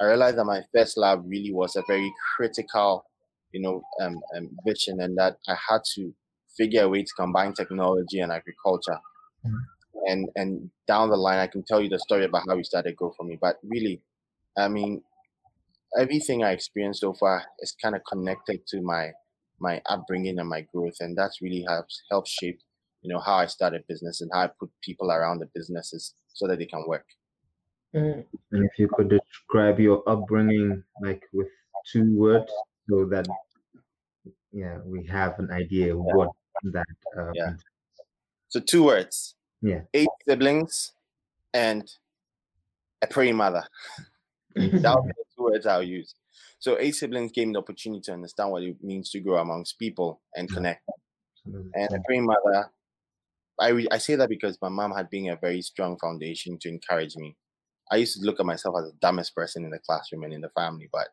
I 0.00 0.06
realized 0.06 0.38
that 0.38 0.44
my 0.44 0.62
first 0.74 0.96
lab 0.96 1.22
really 1.26 1.52
was 1.52 1.76
a 1.76 1.84
very 1.86 2.12
critical, 2.36 3.04
you 3.52 3.60
know, 3.60 3.82
um, 4.00 4.20
um, 4.36 4.50
vision, 4.66 5.00
and 5.00 5.16
that 5.18 5.36
I 5.48 5.56
had 5.68 5.80
to 5.96 6.14
figure 6.56 6.84
a 6.84 6.88
way 6.88 7.02
to 7.02 7.12
combine 7.16 7.52
technology 7.52 8.20
and 8.20 8.32
agriculture. 8.32 8.98
Mm-hmm 9.46 9.56
and 10.06 10.28
and 10.36 10.70
down 10.86 11.10
the 11.10 11.16
line 11.16 11.38
i 11.38 11.46
can 11.46 11.62
tell 11.62 11.80
you 11.80 11.88
the 11.88 11.98
story 11.98 12.24
about 12.24 12.42
how 12.48 12.56
we 12.56 12.64
started 12.64 12.96
grow 12.96 13.12
for 13.16 13.24
me 13.24 13.38
but 13.40 13.56
really 13.64 14.00
i 14.58 14.68
mean 14.68 15.02
everything 15.98 16.42
i 16.42 16.50
experienced 16.50 17.00
so 17.00 17.12
far 17.12 17.44
is 17.60 17.74
kind 17.82 17.94
of 17.94 18.02
connected 18.10 18.66
to 18.66 18.80
my 18.80 19.10
my 19.60 19.80
upbringing 19.88 20.38
and 20.38 20.48
my 20.48 20.62
growth 20.72 20.96
and 21.00 21.16
that's 21.16 21.42
really 21.42 21.64
helps 21.68 22.02
helped 22.10 22.28
shape 22.28 22.58
you 23.02 23.12
know 23.12 23.20
how 23.20 23.34
i 23.34 23.46
started 23.46 23.84
business 23.88 24.20
and 24.20 24.30
how 24.32 24.42
i 24.42 24.50
put 24.58 24.70
people 24.82 25.10
around 25.10 25.38
the 25.38 25.48
businesses 25.54 26.14
so 26.32 26.46
that 26.46 26.58
they 26.58 26.66
can 26.66 26.84
work 26.86 27.06
mm. 27.94 28.24
and 28.52 28.64
if 28.64 28.78
you 28.78 28.88
could 28.94 29.08
describe 29.08 29.78
your 29.80 30.02
upbringing 30.08 30.82
like 31.02 31.22
with 31.32 31.48
two 31.90 32.16
words 32.16 32.52
so 32.88 33.04
that 33.06 33.26
yeah 34.52 34.78
we 34.84 35.06
have 35.06 35.38
an 35.38 35.50
idea 35.50 35.96
what 35.96 36.30
that 36.64 36.86
uh, 37.18 37.30
yeah 37.34 37.52
so 38.48 38.60
two 38.60 38.84
words 38.84 39.34
yeah. 39.62 39.82
Eight 39.92 40.08
siblings 40.26 40.92
and 41.52 41.90
a 43.02 43.06
praying 43.06 43.36
mother. 43.36 43.64
that 44.54 44.64
would 44.64 45.06
be 45.06 45.12
the 45.12 45.24
two 45.36 45.44
words 45.44 45.66
I'll 45.66 45.82
use. 45.82 46.14
So 46.58 46.76
eight 46.78 46.94
siblings 46.94 47.32
gave 47.32 47.48
me 47.48 47.54
the 47.54 47.60
opportunity 47.60 48.02
to 48.02 48.12
understand 48.12 48.50
what 48.50 48.62
it 48.62 48.76
means 48.82 49.10
to 49.10 49.20
grow 49.20 49.38
amongst 49.38 49.78
people 49.78 50.20
and 50.34 50.50
connect. 50.50 50.82
And 51.44 51.88
a 51.94 52.00
praying 52.06 52.26
mother, 52.26 52.70
I 53.58 53.86
I 53.90 53.98
say 53.98 54.14
that 54.16 54.28
because 54.28 54.58
my 54.60 54.68
mom 54.68 54.92
had 54.92 55.08
been 55.08 55.30
a 55.30 55.36
very 55.36 55.62
strong 55.62 55.98
foundation 55.98 56.58
to 56.60 56.68
encourage 56.68 57.16
me. 57.16 57.36
I 57.90 57.96
used 57.96 58.18
to 58.18 58.24
look 58.24 58.40
at 58.40 58.46
myself 58.46 58.76
as 58.78 58.84
the 58.84 58.96
dumbest 59.00 59.34
person 59.34 59.64
in 59.64 59.70
the 59.70 59.78
classroom 59.78 60.24
and 60.24 60.32
in 60.32 60.40
the 60.40 60.50
family, 60.50 60.88
but 60.92 61.08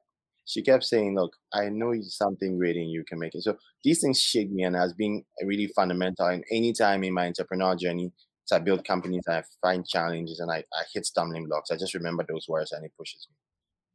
she 0.45 0.61
kept 0.61 0.85
saying, 0.85 1.15
"Look, 1.15 1.35
I 1.53 1.69
know 1.69 1.93
something 2.01 2.57
great 2.57 2.77
and 2.77 2.89
you 2.89 3.03
can 3.03 3.19
make 3.19 3.35
it." 3.35 3.43
So 3.43 3.57
these 3.83 4.01
things 4.01 4.21
shake 4.21 4.51
me 4.51 4.63
and 4.63 4.75
has 4.75 4.93
been 4.93 5.25
really 5.43 5.67
fundamental. 5.67 6.27
And 6.27 6.43
any 6.51 6.73
time 6.73 7.03
in 7.03 7.13
my 7.13 7.29
entrepreneurial 7.29 7.77
journey, 7.77 8.11
so 8.45 8.55
I 8.55 8.59
build 8.59 8.85
companies, 8.85 9.23
I 9.27 9.43
find 9.61 9.85
challenges, 9.85 10.39
and 10.39 10.49
I, 10.49 10.63
I 10.73 10.83
hit 10.93 11.05
stumbling 11.05 11.47
blocks. 11.47 11.69
I 11.69 11.75
just 11.75 11.93
remember 11.93 12.25
those 12.27 12.47
words, 12.47 12.71
and 12.71 12.85
it 12.85 12.93
pushes 12.97 13.27
me. 13.29 13.35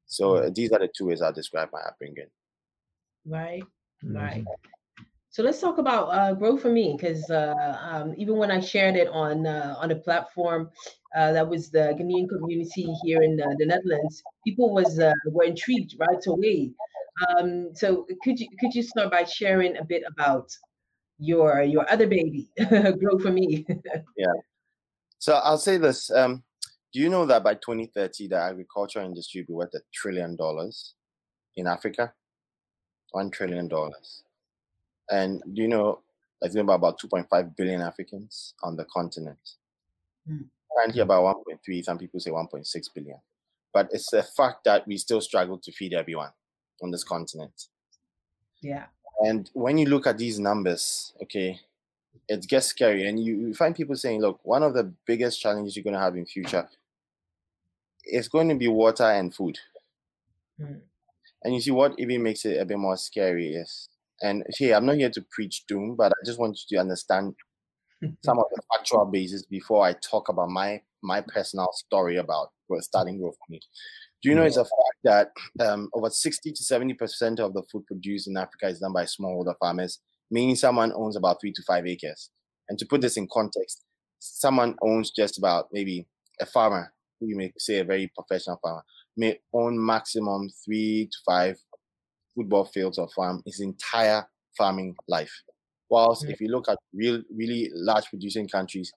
So 0.07 0.35
mm-hmm. 0.35 0.53
these 0.53 0.71
are 0.73 0.79
the 0.79 0.91
two 0.95 1.07
ways 1.07 1.23
I'll 1.23 1.33
describe 1.33 1.71
my 1.73 1.81
upbringing. 1.81 2.27
Right, 3.25 3.63
mm-hmm. 4.05 4.17
right. 4.17 4.45
So 5.33 5.43
let's 5.43 5.61
talk 5.63 5.79
about 5.79 6.09
uh, 6.09 6.35
grow 6.35 6.59
for 6.59 6.69
me, 6.69 6.95
because 6.95 7.31
uh, 7.31 7.55
um, 7.91 8.15
even 8.19 8.37
when 8.37 8.51
I 8.51 8.61
shared 8.61 8.97
it 8.97 9.09
on 9.09 9.47
uh, 9.47 9.75
on 9.79 9.91
a 9.91 9.97
platform 9.97 10.71
uh, 11.17 11.33
that 11.33 11.49
was 11.49 11.71
the 11.71 11.97
Ghanaian 11.99 12.29
community 12.29 12.95
here 13.03 13.23
in 13.23 13.37
the, 13.37 13.57
the 13.59 13.65
Netherlands, 13.65 14.23
people 14.47 14.75
was 14.75 14.99
uh, 14.99 15.15
were 15.31 15.45
intrigued 15.45 15.95
right 15.99 16.27
away. 16.27 16.73
Um, 17.27 17.71
so 17.75 18.07
could 18.23 18.39
you 18.39 18.49
could 18.61 18.75
you 18.75 18.83
start 18.83 19.11
by 19.11 19.25
sharing 19.25 19.79
a 19.79 19.85
bit 19.85 20.03
about 20.07 20.55
your 21.19 21.63
your 21.63 21.91
other 21.91 22.07
baby 22.07 22.51
grow 23.01 23.19
for 23.19 23.31
me? 23.31 23.65
Yeah. 24.17 24.35
So 25.19 25.35
i'll 25.45 25.57
say 25.59 25.79
this 25.79 26.11
um, 26.11 26.43
do 26.93 27.01
you 27.01 27.09
know 27.09 27.25
that 27.27 27.45
by 27.45 27.55
2030 27.55 28.29
the 28.29 28.37
agriculture 28.37 29.01
industry 29.01 29.41
will 29.43 29.47
be 29.47 29.53
worth 29.55 29.75
a 29.75 29.81
trillion 29.95 30.37
dollars 30.37 30.95
in 31.57 31.67
africa? 31.67 32.13
One 33.13 33.31
trillion 33.31 33.69
dollars 33.69 34.22
and 35.13 35.43
do 35.55 35.63
you 35.63 35.69
know 35.69 36.01
there's 36.41 36.57
about 36.57 36.75
about 36.75 37.01
2.5 37.01 37.57
billion 37.57 37.81
africans 37.81 38.55
on 38.63 38.77
the 38.77 38.85
continent 38.87 39.57
mm. 40.29 40.45
currently 40.75 41.03
about 41.03 41.37
1.3 41.47 41.85
some 41.85 41.99
people 41.99 42.19
say 42.19 42.31
1.6 42.31 42.89
billion 42.95 43.19
but 43.73 43.89
it's 43.93 44.13
a 44.13 44.23
fact 44.23 44.65
that 44.65 44.87
we 44.87 44.97
still 44.97 45.21
struggle 45.21 45.59
to 45.59 45.71
feed 45.73 45.95
everyone 45.95 46.31
on 46.83 46.91
this 46.91 47.05
continent 47.05 47.69
yeah 48.61 48.87
and 49.23 49.49
when 49.53 49.79
you 49.79 49.87
look 49.87 50.07
at 50.07 50.19
these 50.19 50.39
numbers, 50.41 51.13
okay, 51.23 51.61
it 52.29 52.47
gets 52.49 52.67
scary. 52.67 53.07
And 53.09 53.23
you, 53.23 53.37
you 53.37 53.55
find 53.55 53.75
people 53.75 53.97
saying, 53.97 54.21
look, 54.21 54.41
one 54.43 54.63
of 54.63 54.75
the 54.75 54.93
biggest 55.07 55.41
challenges 55.41 55.77
you're 55.77 55.85
going 55.85 55.95
to 55.95 56.01
have 56.01 56.17
in 56.17 56.27
future 56.27 56.69
is 58.05 58.29
going 58.29 58.49
to 58.49 58.57
be 58.57 58.69
water 58.69 59.05
and 59.05 59.33
food. 59.33 59.59
Mm. 60.61 60.81
And 61.45 61.55
you 61.55 61.61
see 61.61 61.71
what 61.71 61.99
even 61.99 62.23
makes 62.23 62.45
it 62.45 62.61
a 62.61 62.65
bit 62.65 62.79
more 62.79 62.97
scary 62.97 63.55
is, 63.55 63.89
and 64.23 64.45
here 64.57 64.77
I'm 64.77 64.87
not 64.87 64.97
here 64.97 65.11
to 65.11 65.25
preach 65.31 65.65
doom, 65.67 65.97
but 65.97 66.13
I 66.13 66.25
just 66.25 66.39
want 66.39 66.59
you 66.69 66.77
to 66.77 66.81
understand 66.81 67.35
some 68.25 68.39
of 68.39 68.45
the 68.55 68.63
factual 68.73 69.07
basis 69.07 69.45
before 69.45 69.85
I 69.85 69.95
talk 69.95 70.29
about 70.29 70.49
my 70.49 70.81
my 71.03 71.21
personal 71.21 71.69
story 71.73 72.17
about 72.17 72.51
starting 72.81 73.21
growth 73.21 73.37
me. 73.51 73.61
Do 74.23 74.29
you 74.29 74.35
know 74.35 74.45
it's 74.45 74.57
a 74.57 74.65
fact 74.65 74.73
that 75.05 75.33
um, 75.61 75.91
over 75.95 76.09
60 76.09 76.53
to 76.53 76.63
70 76.63 76.95
percent 76.95 77.41
of 77.41 77.53
the 77.55 77.63
food 77.71 77.87
produced 77.87 78.29
in 78.29 78.37
Africa 78.37 78.69
is 78.69 78.79
done 78.79 78.93
by 78.93 79.05
smallholder 79.05 79.55
farmers, 79.59 79.99
meaning 80.31 80.57
someone 80.57 80.93
owns 80.95 81.17
about 81.17 81.41
three 81.41 81.53
to 81.53 81.63
five 81.67 81.87
acres. 81.87 82.31
And 82.69 82.79
to 82.79 82.87
put 82.87 83.01
this 83.01 83.17
in 83.17 83.29
context, 83.31 83.85
someone 84.21 84.77
owns 84.81 85.11
just 85.11 85.39
about 85.39 85.67
maybe 85.73 86.07
a 86.41 86.47
farmer, 86.47 86.93
who 87.21 87.27
you 87.27 87.37
may 87.37 87.53
say 87.59 87.79
a 87.79 87.85
very 87.85 88.11
professional 88.17 88.59
farmer, 88.63 88.83
may 89.17 89.39
own 89.53 89.85
maximum 89.85 90.49
three 90.65 91.09
to 91.11 91.19
five 91.27 91.59
football 92.35 92.65
fields 92.65 92.99
or 92.99 93.09
farm 93.09 93.43
his 93.47 93.61
entire 93.61 94.27
farming 94.57 94.95
life. 95.09 95.33
Whilst 95.91 96.23
mm-hmm. 96.23 96.33
if 96.33 96.41
you 96.41 96.49
look 96.49 96.69
at 96.69 96.79
real, 96.95 97.23
really 97.35 97.71
large 97.75 98.07
producing 98.07 98.49
countries, 98.49 98.93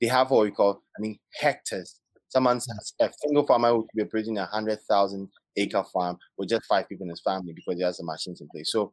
they 0.00 0.06
have 0.06 0.30
what 0.30 0.44
we 0.44 0.50
call, 0.50 0.82
I 0.96 1.00
mean, 1.00 1.18
hectares. 1.34 2.00
Someone's 2.28 2.66
a 3.00 3.10
single 3.24 3.46
farmer 3.46 3.76
would 3.76 3.86
be 3.94 4.02
operating 4.02 4.38
a 4.38 4.46
hundred 4.46 4.80
thousand 4.90 5.28
acre 5.56 5.84
farm 5.92 6.18
with 6.36 6.48
just 6.48 6.66
five 6.66 6.88
people 6.88 7.04
in 7.04 7.10
his 7.10 7.22
family 7.22 7.52
because 7.54 7.76
he 7.76 7.84
has 7.84 7.96
the 7.98 8.04
machines 8.04 8.40
in 8.40 8.48
place. 8.48 8.70
So 8.70 8.92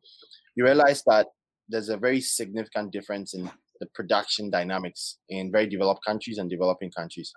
you 0.55 0.63
realize 0.63 1.03
that 1.07 1.27
there's 1.67 1.89
a 1.89 1.97
very 1.97 2.21
significant 2.21 2.91
difference 2.91 3.33
in 3.33 3.49
the 3.79 3.87
production 3.93 4.49
dynamics 4.49 5.17
in 5.29 5.51
very 5.51 5.67
developed 5.67 6.05
countries 6.05 6.37
and 6.37 6.49
developing 6.49 6.91
countries. 6.91 7.33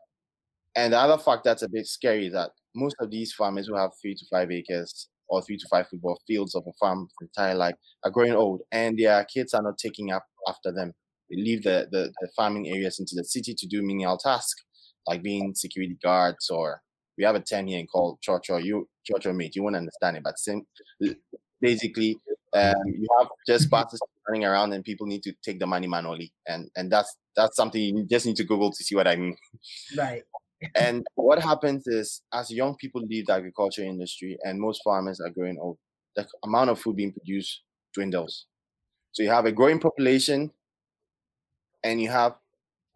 And 0.77 0.93
the 0.93 0.99
other 0.99 1.21
fact 1.21 1.45
that's 1.45 1.63
a 1.63 1.69
bit 1.69 1.87
scary 1.87 2.27
is 2.27 2.35
that 2.35 2.51
most 2.75 2.97
of 3.01 3.11
these 3.11 3.33
farmers 3.33 3.67
who 3.67 3.75
have 3.75 3.93
three 4.01 4.15
to 4.15 4.25
five 4.31 4.51
acres 4.51 5.09
or 5.29 5.43
three 5.43 5.57
to 5.57 5.67
five 5.69 5.87
football 5.89 6.21
fields 6.27 6.55
of 6.55 6.65
a 6.67 6.73
farm 6.81 7.09
entire 7.21 7.55
life 7.55 7.75
are 8.05 8.11
growing 8.11 8.33
old 8.33 8.63
and 8.73 8.99
their 8.99 9.25
kids 9.25 9.55
are 9.55 9.63
not 9.63 9.79
taking 9.79 10.13
up 10.13 10.25
after 10.49 10.73
them. 10.73 10.93
They 11.31 11.37
leave 11.37 11.63
the, 11.65 11.89
the, 11.91 12.13
the 12.21 12.29
farming 12.37 12.69
areas 12.69 13.01
into 13.01 13.15
the 13.17 13.25
city 13.25 13.55
to 13.55 13.67
do 13.67 13.83
menial 13.83 14.19
tasks 14.19 14.63
like 15.07 15.23
being 15.23 15.55
security 15.55 15.97
guards 16.03 16.51
or 16.51 16.81
we 17.19 17.25
have 17.25 17.35
a 17.35 17.41
term 17.41 17.67
here 17.67 17.85
called 17.87 18.19
trotro. 18.27 18.63
You 18.63 18.89
trotro 19.11 19.35
mate, 19.35 19.57
you 19.57 19.63
won't 19.63 19.77
understand 19.77 20.19
it, 20.19 20.23
but 20.23 20.39
sim- 20.39 20.67
basically 21.61 22.19
um, 22.53 22.75
you 22.87 23.07
have 23.19 23.29
just 23.47 23.71
buses 23.71 24.01
running 24.29 24.45
around 24.45 24.73
and 24.73 24.85
people 24.85 25.07
need 25.07 25.23
to 25.23 25.33
take 25.45 25.59
the 25.59 25.67
money 25.67 25.87
manually 25.87 26.33
and 26.47 26.69
and 26.77 26.91
that's 26.91 27.17
that's 27.37 27.57
something 27.57 27.81
you 27.81 28.05
just 28.05 28.27
need 28.27 28.37
to 28.37 28.45
google 28.45 28.73
to 28.73 28.83
see 28.83 28.95
what 28.95 29.07
i 29.07 29.15
mean 29.15 29.37
right 29.97 30.25
and 30.75 31.05
what 31.15 31.43
happens 31.43 31.87
is 31.87 32.23
as 32.33 32.51
young 32.51 32.75
people 32.77 33.03
leave 33.03 33.27
the 33.27 33.33
agriculture 33.33 33.83
industry 33.83 34.37
and 34.43 34.61
most 34.61 34.81
farmers 34.83 35.21
are 35.21 35.31
growing 35.31 35.59
old 35.61 35.79
the 36.15 36.27
amount 36.45 36.71
of 36.71 36.79
food 36.79 36.97
being 36.97 37.13
produced 37.13 37.63
dwindles 37.95 38.47
so 39.13 39.23
you 39.23 39.31
have 39.31 39.47
a 39.47 39.53
growing 39.53 39.79
population 39.79 40.51
and 41.85 42.01
you 42.01 42.09
have 42.09 42.35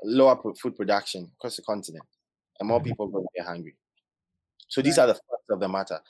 lower 0.03 0.39
food 0.61 0.75
production 0.77 1.31
across 1.39 1.57
the 1.57 1.63
continent 1.63 2.05
and 2.59 2.69
more 2.69 2.79
mm-hmm. 2.79 2.89
people 2.89 3.09
going 3.09 3.25
to 3.25 3.31
get 3.37 3.47
hungry 3.47 3.77
so 4.69 4.81
these 4.81 4.97
right. 4.97 5.05
are 5.05 5.09
the 5.09 5.15
facts 5.15 5.51
of 5.51 5.61
the 5.61 5.69
matter 5.69 6.01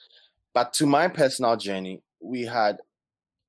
but 0.54 0.72
to 0.72 0.86
my 0.86 1.08
personal 1.08 1.56
journey 1.56 2.00
we 2.20 2.42
had 2.42 2.78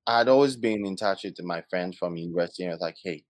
I 0.08 0.20
had 0.20 0.29
always 0.29 0.55
been 0.55 0.86
in 0.86 0.96
touch 0.96 1.24
with 1.24 1.41
my 1.43 1.63
friends 1.70 1.98
from 1.98 2.17
university 2.17 2.63
and 2.63 2.72
I 2.72 2.75
was 2.75 2.81
like, 2.81 2.98
hey, 3.03 3.24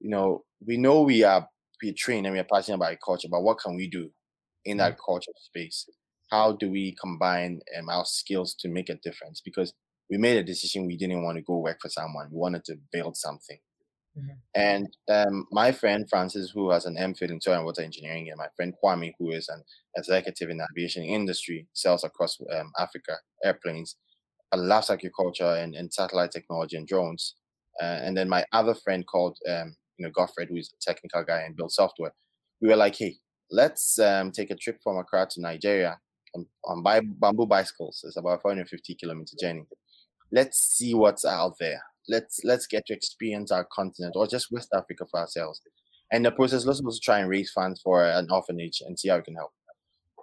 you 0.00 0.10
know, 0.10 0.44
we 0.64 0.76
know 0.76 1.02
we 1.02 1.24
are 1.24 1.48
we 1.82 1.92
trained 1.92 2.26
and 2.26 2.34
we 2.34 2.40
are 2.40 2.44
passionate 2.44 2.76
about 2.76 2.96
culture, 3.04 3.28
but 3.30 3.42
what 3.42 3.58
can 3.58 3.76
we 3.76 3.88
do 3.88 4.10
in 4.64 4.76
that 4.78 4.92
mm-hmm. 4.92 5.12
culture 5.12 5.32
space? 5.36 5.88
How 6.30 6.52
do 6.52 6.70
we 6.70 6.96
combine 7.00 7.60
um, 7.78 7.88
our 7.88 8.04
skills 8.04 8.54
to 8.60 8.68
make 8.68 8.88
a 8.88 8.94
difference? 8.94 9.42
Because 9.44 9.74
we 10.10 10.16
made 10.16 10.38
a 10.38 10.44
decision 10.44 10.86
we 10.86 10.96
didn't 10.96 11.22
want 11.22 11.36
to 11.36 11.42
go 11.42 11.58
work 11.58 11.78
for 11.80 11.88
someone. 11.88 12.28
We 12.30 12.38
wanted 12.38 12.64
to 12.66 12.76
build 12.92 13.16
something. 13.16 13.58
Mm-hmm. 14.18 14.32
And 14.54 14.88
um, 15.10 15.46
my 15.50 15.72
friend 15.72 16.06
Francis, 16.08 16.50
who 16.54 16.70
has 16.70 16.84
an 16.84 16.96
MPhil 16.96 17.30
in 17.30 17.40
soil 17.40 17.56
and 17.56 17.64
water 17.64 17.82
engineering, 17.82 18.28
and 18.28 18.38
my 18.38 18.48
friend 18.56 18.74
Kwame, 18.82 19.12
who 19.18 19.30
is 19.30 19.48
an 19.48 19.62
executive 19.96 20.50
in 20.50 20.58
the 20.58 20.66
aviation 20.74 21.04
industry, 21.04 21.66
sells 21.72 22.04
across 22.04 22.38
um, 22.54 22.70
Africa 22.78 23.16
airplanes 23.44 23.96
loves 24.56 24.90
agriculture 24.90 25.56
and, 25.56 25.74
and 25.74 25.92
satellite 25.92 26.30
technology 26.30 26.76
and 26.76 26.86
drones. 26.86 27.34
Uh, 27.80 28.00
and 28.02 28.16
then 28.16 28.28
my 28.28 28.44
other 28.52 28.74
friend 28.74 29.06
called, 29.06 29.38
um, 29.48 29.74
you 29.98 30.06
know, 30.06 30.12
Godfred, 30.12 30.48
who 30.48 30.56
is 30.56 30.72
a 30.72 30.92
technical 30.92 31.24
guy 31.24 31.42
and 31.42 31.56
builds 31.56 31.76
software. 31.76 32.12
We 32.60 32.68
were 32.68 32.76
like, 32.76 32.96
hey, 32.96 33.16
let's 33.50 33.98
um, 33.98 34.30
take 34.30 34.50
a 34.50 34.56
trip 34.56 34.78
from 34.82 34.96
Accra 34.96 35.28
to 35.30 35.40
Nigeria 35.40 35.98
on, 36.34 36.46
on 36.64 36.82
bamboo 37.20 37.46
bicycles. 37.46 38.02
It's 38.06 38.16
about 38.16 38.42
450 38.42 38.94
kilometer 38.94 39.36
journey. 39.40 39.64
Let's 40.30 40.58
see 40.76 40.94
what's 40.94 41.24
out 41.24 41.54
there. 41.60 41.82
Let's 42.08 42.40
let's 42.42 42.66
get 42.66 42.86
to 42.86 42.94
experience 42.94 43.52
our 43.52 43.66
continent 43.72 44.14
or 44.16 44.26
just 44.26 44.50
West 44.50 44.70
Africa 44.74 45.04
for 45.10 45.20
ourselves. 45.20 45.60
And 46.10 46.24
the 46.24 46.32
process, 46.32 46.66
let's 46.66 46.80
also 46.80 46.98
try 47.02 47.20
and 47.20 47.28
raise 47.28 47.50
funds 47.50 47.80
for 47.80 48.04
an 48.04 48.28
orphanage 48.30 48.82
and 48.84 48.98
see 48.98 49.08
how 49.08 49.16
we 49.16 49.22
can 49.22 49.36
help. 49.36 49.52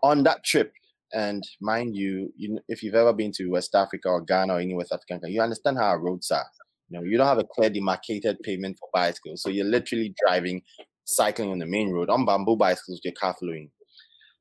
On 0.04 0.24
that 0.24 0.44
trip, 0.44 0.74
and 1.14 1.44
mind 1.62 1.96
you, 1.96 2.32
you 2.36 2.60
if 2.68 2.84
you've 2.84 2.96
ever 2.96 3.14
been 3.14 3.32
to 3.34 3.50
West 3.50 3.74
Africa 3.74 4.10
or 4.10 4.22
Ghana 4.22 4.54
or 4.54 4.60
any 4.60 4.76
West 4.76 4.92
African 4.92 5.18
country, 5.18 5.34
you 5.34 5.42
understand 5.42 5.78
how 5.78 5.86
our 5.86 6.00
roads 6.00 6.30
are. 6.32 6.46
You 6.90 7.00
know, 7.00 7.06
you 7.06 7.18
don't 7.18 7.28
have 7.28 7.40
a 7.40 7.44
clear 7.44 7.70
demarcated 7.70 8.40
pavement 8.44 8.78
for 8.80 8.90
bicycles. 8.94 9.42
So 9.44 9.50
you're 9.50 9.66
literally 9.66 10.14
driving, 10.26 10.62
cycling 11.06 11.52
on 11.52 11.60
the 11.60 11.66
main 11.66 11.92
road 11.92 12.10
on 12.10 12.26
bamboo 12.26 12.58
bicycles 12.58 12.98
with 12.98 13.06
your 13.06 13.14
car 13.14 13.36
following. 13.40 13.70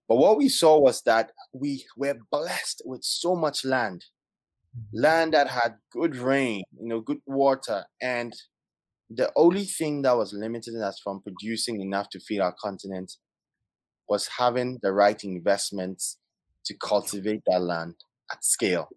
But 0.08 0.16
what 0.16 0.38
we 0.38 0.48
saw 0.48 0.78
was 0.78 1.02
that 1.02 1.32
we 1.52 1.84
were 1.96 2.16
blessed 2.32 2.82
with 2.87 3.04
so 3.04 3.37
much 3.37 3.64
land, 3.64 4.06
mm-hmm. 4.76 5.00
land 5.02 5.34
that 5.34 5.48
had 5.48 5.74
good 5.92 6.16
rain, 6.16 6.62
you 6.80 6.88
know, 6.88 7.00
good 7.00 7.20
water. 7.26 7.84
And 8.00 8.32
the 9.11 9.30
only 9.37 9.64
thing 9.64 10.02
that 10.02 10.16
was 10.16 10.32
limiting 10.32 10.80
us 10.80 10.98
from 11.02 11.22
producing 11.22 11.80
enough 11.80 12.08
to 12.11 12.20
feed 12.20 12.40
our 12.40 12.54
continent 12.58 13.12
was 14.08 14.28
having 14.38 14.78
the 14.82 14.92
right 14.92 15.22
investments 15.22 16.16
to 16.64 16.74
cultivate 16.82 17.42
that 17.46 17.61
land 17.61 17.94
at 18.32 18.42
scale. 18.42 18.88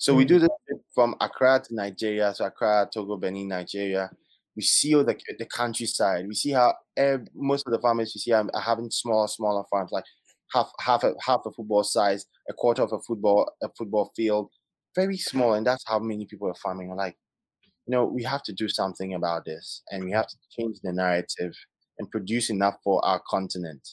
So 0.00 0.14
mm. 0.14 0.16
we 0.16 0.24
do 0.24 0.38
this 0.38 0.48
from 0.94 1.14
Accra 1.20 1.60
to 1.62 1.74
Nigeria, 1.74 2.34
so 2.34 2.46
Accra, 2.46 2.88
Togo, 2.92 3.18
Benin, 3.18 3.48
Nigeria. 3.48 4.10
We 4.56 4.62
see 4.62 4.94
all 4.94 5.04
the, 5.04 5.16
the 5.38 5.44
countryside. 5.44 6.26
We 6.26 6.34
see 6.34 6.50
how 6.52 6.74
every, 6.96 7.26
most 7.34 7.66
of 7.66 7.72
the 7.72 7.78
farmers 7.78 8.14
you 8.14 8.20
see 8.20 8.32
are, 8.32 8.48
are 8.52 8.60
having 8.62 8.90
smaller, 8.90 9.28
smaller 9.28 9.62
farms, 9.70 9.90
like 9.92 10.04
half 10.54 10.72
half 10.80 11.04
a 11.04 11.12
half 11.24 11.42
a 11.46 11.52
football 11.52 11.84
size, 11.84 12.24
a 12.48 12.54
quarter 12.54 12.82
of 12.82 12.92
a 12.92 12.98
football 13.06 13.52
a 13.62 13.68
football 13.76 14.10
field, 14.16 14.48
very 14.96 15.18
small, 15.18 15.52
and 15.52 15.66
that's 15.66 15.84
how 15.86 15.98
many 15.98 16.26
people 16.26 16.48
are 16.48 16.54
farming. 16.54 16.94
Like, 16.96 17.16
you 17.86 17.92
know, 17.94 18.06
we 18.06 18.24
have 18.24 18.42
to 18.44 18.54
do 18.54 18.68
something 18.68 19.12
about 19.14 19.44
this, 19.44 19.82
and 19.90 20.02
we 20.02 20.12
have 20.12 20.26
to 20.28 20.36
change 20.58 20.78
the 20.82 20.92
narrative 20.92 21.52
and 21.98 22.10
produce 22.10 22.48
enough 22.48 22.76
for 22.82 23.04
our 23.04 23.20
continent. 23.28 23.86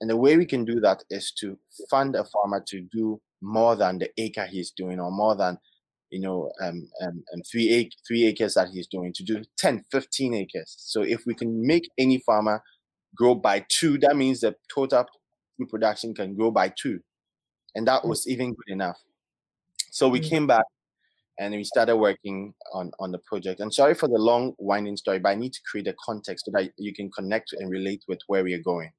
And 0.00 0.10
the 0.10 0.16
way 0.16 0.36
we 0.36 0.46
can 0.46 0.64
do 0.64 0.80
that 0.80 1.04
is 1.08 1.32
to 1.38 1.56
fund 1.88 2.16
a 2.16 2.24
farmer 2.24 2.64
to 2.68 2.80
do 2.92 3.20
more 3.40 3.76
than 3.76 3.98
the 3.98 4.10
acre 4.18 4.46
he's 4.46 4.70
doing 4.70 5.00
or 5.00 5.10
more 5.10 5.34
than 5.34 5.58
you 6.10 6.20
know 6.20 6.50
um, 6.60 6.88
um, 7.02 7.22
um 7.32 7.42
three, 7.50 7.68
ac- 7.70 7.96
three 8.06 8.26
acres 8.26 8.54
that 8.54 8.68
he's 8.68 8.86
doing 8.86 9.12
to 9.12 9.22
do 9.22 9.42
10 9.58 9.84
15 9.90 10.34
acres. 10.34 10.74
So 10.78 11.02
if 11.02 11.24
we 11.26 11.34
can 11.34 11.66
make 11.66 11.88
any 11.98 12.18
farmer 12.18 12.62
grow 13.14 13.34
by 13.34 13.64
two 13.68 13.98
that 13.98 14.16
means 14.16 14.40
the 14.40 14.54
total 14.72 15.06
production 15.68 16.14
can 16.14 16.34
grow 16.34 16.50
by 16.50 16.72
two. 16.80 17.00
And 17.74 17.86
that 17.86 18.04
was 18.06 18.26
even 18.26 18.54
good 18.54 18.72
enough. 18.72 18.98
So 19.90 20.08
we 20.08 20.20
mm. 20.20 20.28
came 20.28 20.46
back 20.46 20.64
and 21.38 21.54
we 21.54 21.64
started 21.64 21.96
working 21.96 22.54
on 22.72 22.90
on 22.98 23.12
the 23.12 23.18
project. 23.18 23.60
And 23.60 23.72
sorry 23.72 23.94
for 23.94 24.08
the 24.08 24.18
long 24.18 24.54
winding 24.58 24.96
story 24.96 25.18
but 25.18 25.30
i 25.30 25.34
need 25.34 25.52
to 25.52 25.60
create 25.70 25.88
a 25.88 25.94
context 26.04 26.46
so 26.46 26.52
that 26.52 26.70
you 26.76 26.92
can 26.94 27.10
connect 27.10 27.52
and 27.52 27.70
relate 27.70 28.02
with 28.08 28.20
where 28.26 28.44
we 28.44 28.54
are 28.54 28.62
going 28.62 28.90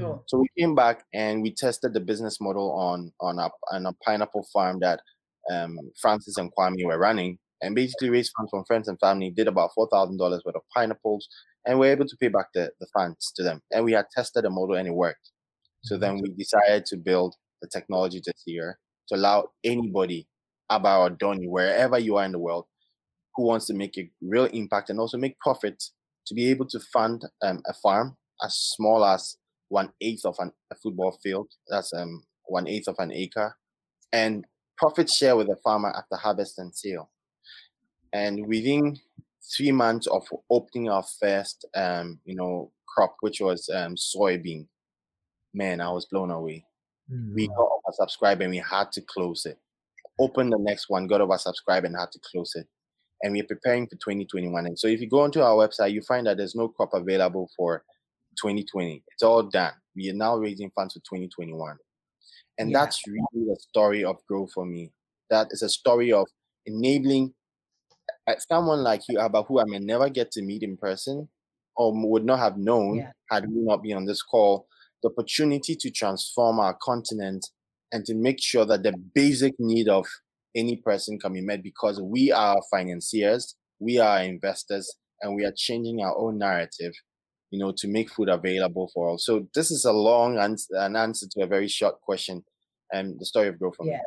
Sure. 0.00 0.22
So 0.26 0.38
we 0.38 0.48
came 0.58 0.74
back 0.74 1.04
and 1.12 1.42
we 1.42 1.54
tested 1.54 1.94
the 1.94 2.00
business 2.00 2.40
model 2.40 2.72
on 2.72 3.12
on 3.20 3.38
a 3.38 3.50
on 3.72 3.86
a 3.86 3.92
pineapple 4.04 4.46
farm 4.52 4.80
that 4.80 5.00
um, 5.52 5.78
Francis 6.00 6.36
and 6.36 6.50
Kwame 6.56 6.84
were 6.84 6.98
running, 6.98 7.38
and 7.60 7.74
basically 7.74 8.10
raised 8.10 8.32
funds 8.36 8.50
from 8.50 8.64
friends 8.66 8.88
and 8.88 8.98
family. 8.98 9.30
Did 9.30 9.48
about 9.48 9.70
four 9.74 9.88
thousand 9.92 10.18
dollars 10.18 10.42
worth 10.44 10.56
of 10.56 10.62
pineapples, 10.74 11.28
and 11.66 11.78
we 11.78 11.88
are 11.88 11.92
able 11.92 12.06
to 12.06 12.16
pay 12.16 12.28
back 12.28 12.46
the, 12.54 12.70
the 12.80 12.86
funds 12.94 13.32
to 13.36 13.42
them. 13.42 13.60
And 13.70 13.84
we 13.84 13.92
had 13.92 14.06
tested 14.14 14.44
the 14.44 14.50
model 14.50 14.76
and 14.76 14.88
it 14.88 14.94
worked. 14.94 15.30
So 15.82 15.96
then 15.96 16.20
we 16.20 16.30
decided 16.30 16.84
to 16.86 16.96
build 16.96 17.34
the 17.62 17.68
technology 17.68 18.20
this 18.24 18.42
year 18.46 18.78
to 19.08 19.16
allow 19.16 19.48
anybody, 19.64 20.28
Aba 20.68 20.98
or 20.98 21.10
Donny, 21.10 21.46
wherever 21.46 21.98
you 21.98 22.16
are 22.16 22.24
in 22.24 22.32
the 22.32 22.38
world, 22.38 22.66
who 23.34 23.44
wants 23.44 23.66
to 23.66 23.74
make 23.74 23.96
a 23.98 24.10
real 24.22 24.44
impact 24.46 24.90
and 24.90 25.00
also 25.00 25.18
make 25.18 25.38
profit, 25.40 25.82
to 26.26 26.34
be 26.34 26.50
able 26.50 26.66
to 26.68 26.80
fund 26.92 27.22
um, 27.42 27.62
a 27.66 27.74
farm 27.74 28.16
as 28.44 28.54
small 28.54 29.04
as 29.04 29.36
one 29.70 29.90
eighth 30.00 30.26
of 30.26 30.36
an, 30.38 30.52
a 30.70 30.74
football 30.74 31.18
field. 31.22 31.48
That's 31.68 31.92
um 31.94 32.22
one 32.44 32.68
eighth 32.68 32.88
of 32.88 32.96
an 32.98 33.12
acre, 33.12 33.56
and 34.12 34.44
profit 34.76 35.08
share 35.10 35.36
with 35.36 35.46
the 35.46 35.56
farmer 35.56 35.90
after 35.96 36.16
harvest 36.16 36.58
and 36.58 36.74
sale. 36.74 37.10
And 38.12 38.46
within 38.46 38.98
three 39.56 39.72
months 39.72 40.06
of 40.08 40.26
opening 40.50 40.90
our 40.90 41.04
first 41.20 41.64
um 41.74 42.20
you 42.24 42.34
know 42.34 42.70
crop, 42.86 43.16
which 43.20 43.40
was 43.40 43.70
um 43.72 43.94
soybean, 43.94 44.66
man, 45.54 45.80
I 45.80 45.90
was 45.90 46.06
blown 46.06 46.30
away. 46.30 46.66
Mm-hmm. 47.10 47.34
We 47.34 47.48
got 47.48 47.70
subscribe 47.92 48.40
and 48.40 48.50
we 48.50 48.58
had 48.58 48.92
to 48.92 49.00
close 49.00 49.46
it. 49.46 49.58
Open 50.18 50.50
the 50.50 50.58
next 50.58 50.88
one, 50.88 51.06
got 51.06 51.20
over 51.20 51.38
subscribe 51.38 51.84
and 51.84 51.96
had 51.96 52.12
to 52.12 52.20
close 52.20 52.54
it. 52.54 52.66
And 53.22 53.32
we're 53.32 53.44
preparing 53.44 53.86
for 53.86 53.96
2021. 53.96 54.66
And 54.66 54.78
so 54.78 54.86
if 54.86 55.00
you 55.00 55.08
go 55.08 55.20
onto 55.20 55.40
our 55.40 55.54
website, 55.54 55.92
you 55.92 56.02
find 56.02 56.26
that 56.26 56.36
there's 56.36 56.54
no 56.54 56.68
crop 56.68 56.90
available 56.94 57.50
for 57.56 57.84
2020. 58.36 59.02
It's 59.12 59.22
all 59.22 59.42
done. 59.42 59.72
We 59.94 60.10
are 60.10 60.14
now 60.14 60.36
raising 60.36 60.70
funds 60.70 60.94
for 60.94 61.00
2021. 61.00 61.76
And 62.58 62.70
yeah. 62.70 62.78
that's 62.78 63.00
really 63.06 63.46
the 63.46 63.56
story 63.58 64.04
of 64.04 64.16
Grow 64.28 64.46
for 64.46 64.64
Me. 64.66 64.92
That 65.30 65.48
is 65.50 65.62
a 65.62 65.68
story 65.68 66.12
of 66.12 66.26
enabling 66.66 67.34
uh, 68.26 68.34
someone 68.50 68.82
like 68.82 69.02
you, 69.08 69.18
Abba, 69.18 69.42
who 69.44 69.60
I 69.60 69.64
may 69.66 69.78
never 69.78 70.08
get 70.08 70.30
to 70.32 70.42
meet 70.42 70.62
in 70.62 70.76
person 70.76 71.28
or 71.76 71.92
would 71.94 72.24
not 72.24 72.38
have 72.38 72.56
known 72.56 72.96
yeah. 72.96 73.12
had 73.30 73.46
we 73.48 73.62
not 73.62 73.82
been 73.82 73.96
on 73.96 74.04
this 74.04 74.22
call, 74.22 74.66
the 75.02 75.08
opportunity 75.08 75.74
to 75.76 75.90
transform 75.90 76.60
our 76.60 76.76
continent 76.82 77.46
and 77.92 78.04
to 78.04 78.14
make 78.14 78.40
sure 78.40 78.64
that 78.66 78.82
the 78.82 78.92
basic 79.14 79.54
need 79.58 79.88
of 79.88 80.06
any 80.54 80.76
person 80.76 81.18
can 81.18 81.32
be 81.32 81.40
met 81.40 81.62
because 81.62 82.00
we 82.00 82.30
are 82.32 82.60
financiers, 82.70 83.56
we 83.78 83.98
are 83.98 84.20
investors, 84.22 84.94
and 85.22 85.34
we 85.34 85.44
are 85.44 85.52
changing 85.56 86.02
our 86.02 86.16
own 86.18 86.38
narrative, 86.38 86.92
you 87.50 87.58
know, 87.58 87.72
to 87.76 87.88
make 87.88 88.10
food 88.10 88.28
available 88.28 88.90
for 88.94 89.08
all. 89.08 89.18
So 89.18 89.46
this 89.54 89.70
is 89.70 89.84
a 89.84 89.92
long 89.92 90.38
answer, 90.38 90.76
an 90.76 90.96
answer 90.96 91.26
to 91.32 91.42
a 91.42 91.46
very 91.46 91.68
short 91.68 92.00
question, 92.00 92.44
and 92.92 93.18
the 93.18 93.26
story 93.26 93.48
of 93.48 93.58
Grow 93.58 93.72
for 93.72 93.84
Me 93.84 93.92
yeah. 93.92 94.00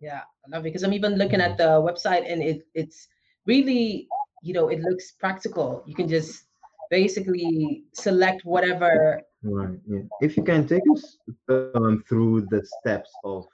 Yeah, 0.00 0.20
I 0.46 0.56
love 0.56 0.60
it 0.64 0.70
because 0.70 0.84
I'm 0.84 0.92
even 0.92 1.16
looking 1.16 1.40
at 1.40 1.58
the 1.58 1.82
website 1.82 2.30
and 2.30 2.40
it 2.40 2.66
it's 2.74 3.08
really, 3.46 4.06
you 4.42 4.54
know, 4.54 4.68
it 4.68 4.80
looks 4.80 5.12
practical. 5.18 5.82
You 5.86 5.94
can 5.94 6.08
just 6.08 6.44
basically 6.90 7.84
select 7.94 8.44
whatever. 8.44 9.20
Right. 9.42 9.78
Yeah. 9.88 10.00
If 10.20 10.36
you 10.36 10.44
can 10.44 10.68
take 10.68 10.82
us 10.94 11.18
um, 11.48 12.04
through 12.08 12.42
the 12.50 12.64
steps 12.78 13.10
of, 13.24 13.46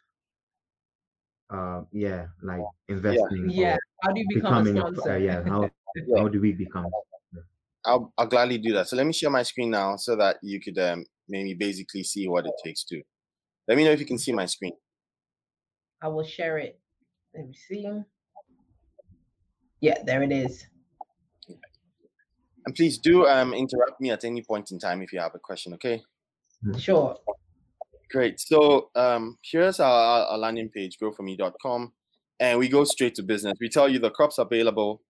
uh, 1.51 1.83
yeah, 1.93 2.27
like 2.43 2.63
investing. 2.89 3.49
Yeah. 3.49 3.61
yeah. 3.61 3.77
How 4.03 4.13
do 4.13 4.21
you 4.21 4.27
become 4.35 4.67
a 4.67 4.77
sponsor? 4.77 5.11
A, 5.11 5.15
uh, 5.15 5.17
yeah. 5.17 5.43
How 5.45 5.63
yeah. 5.97 6.19
how 6.19 6.29
do 6.29 6.41
we 6.41 6.53
become? 6.53 6.91
I'll 7.87 8.13
I'll 8.17 8.27
gladly 8.27 8.59
do 8.59 8.73
that. 8.75 8.89
So 8.89 8.97
let 8.97 9.07
me 9.07 9.13
share 9.13 9.31
my 9.31 9.43
screen 9.43 9.71
now 9.71 9.97
so 9.97 10.17
that 10.17 10.39
you 10.43 10.61
could 10.61 10.79
um, 10.79 11.05
maybe 11.29 11.55
basically 11.55 12.03
see 12.05 12.29
what 12.29 12.47
it 12.47 12.53
takes 12.65 12.85
to. 12.85 13.03
Let 13.69 13.77
me 13.77 13.85
know 13.85 13.91
if 13.91 14.01
you 14.01 14.07
can 14.07 14.19
see 14.19 14.33
my 14.33 14.47
screen. 14.47 14.73
I 16.03 16.09
will 16.09 16.25
share 16.25 16.59
it. 16.59 16.79
Let 17.35 17.47
me 17.47 17.55
see. 17.55 17.87
Yeah, 19.81 20.03
there 20.05 20.23
it 20.23 20.33
is. 20.33 20.67
And 22.67 22.75
please 22.75 22.99
do 22.99 23.27
um, 23.27 23.53
interrupt 23.53 24.01
me 24.01 24.11
at 24.11 24.25
any 24.25 24.43
point 24.43 24.71
in 24.71 24.79
time 24.79 25.03
if 25.03 25.13
you 25.13 25.21
have 25.21 25.35
a 25.35 25.39
question, 25.39 25.75
okay? 25.75 26.03
Mm-hmm. 26.65 26.79
Sure. 26.79 27.17
Great. 28.11 28.41
So 28.41 28.91
um, 28.95 29.39
here's 29.43 29.81
our, 29.81 30.27
our 30.27 30.39
landing 30.39 30.71
page, 30.71 30.97
growforme.com. 31.03 31.93
And 32.41 32.59
we 32.59 32.69
go 32.69 32.85
straight 32.85 33.15
to 33.17 33.23
business. 33.23 33.55
We 33.61 33.69
tell 33.69 33.89
you 33.89 33.99
the 33.99 34.11
crops 34.11 34.39
available, 34.39 35.03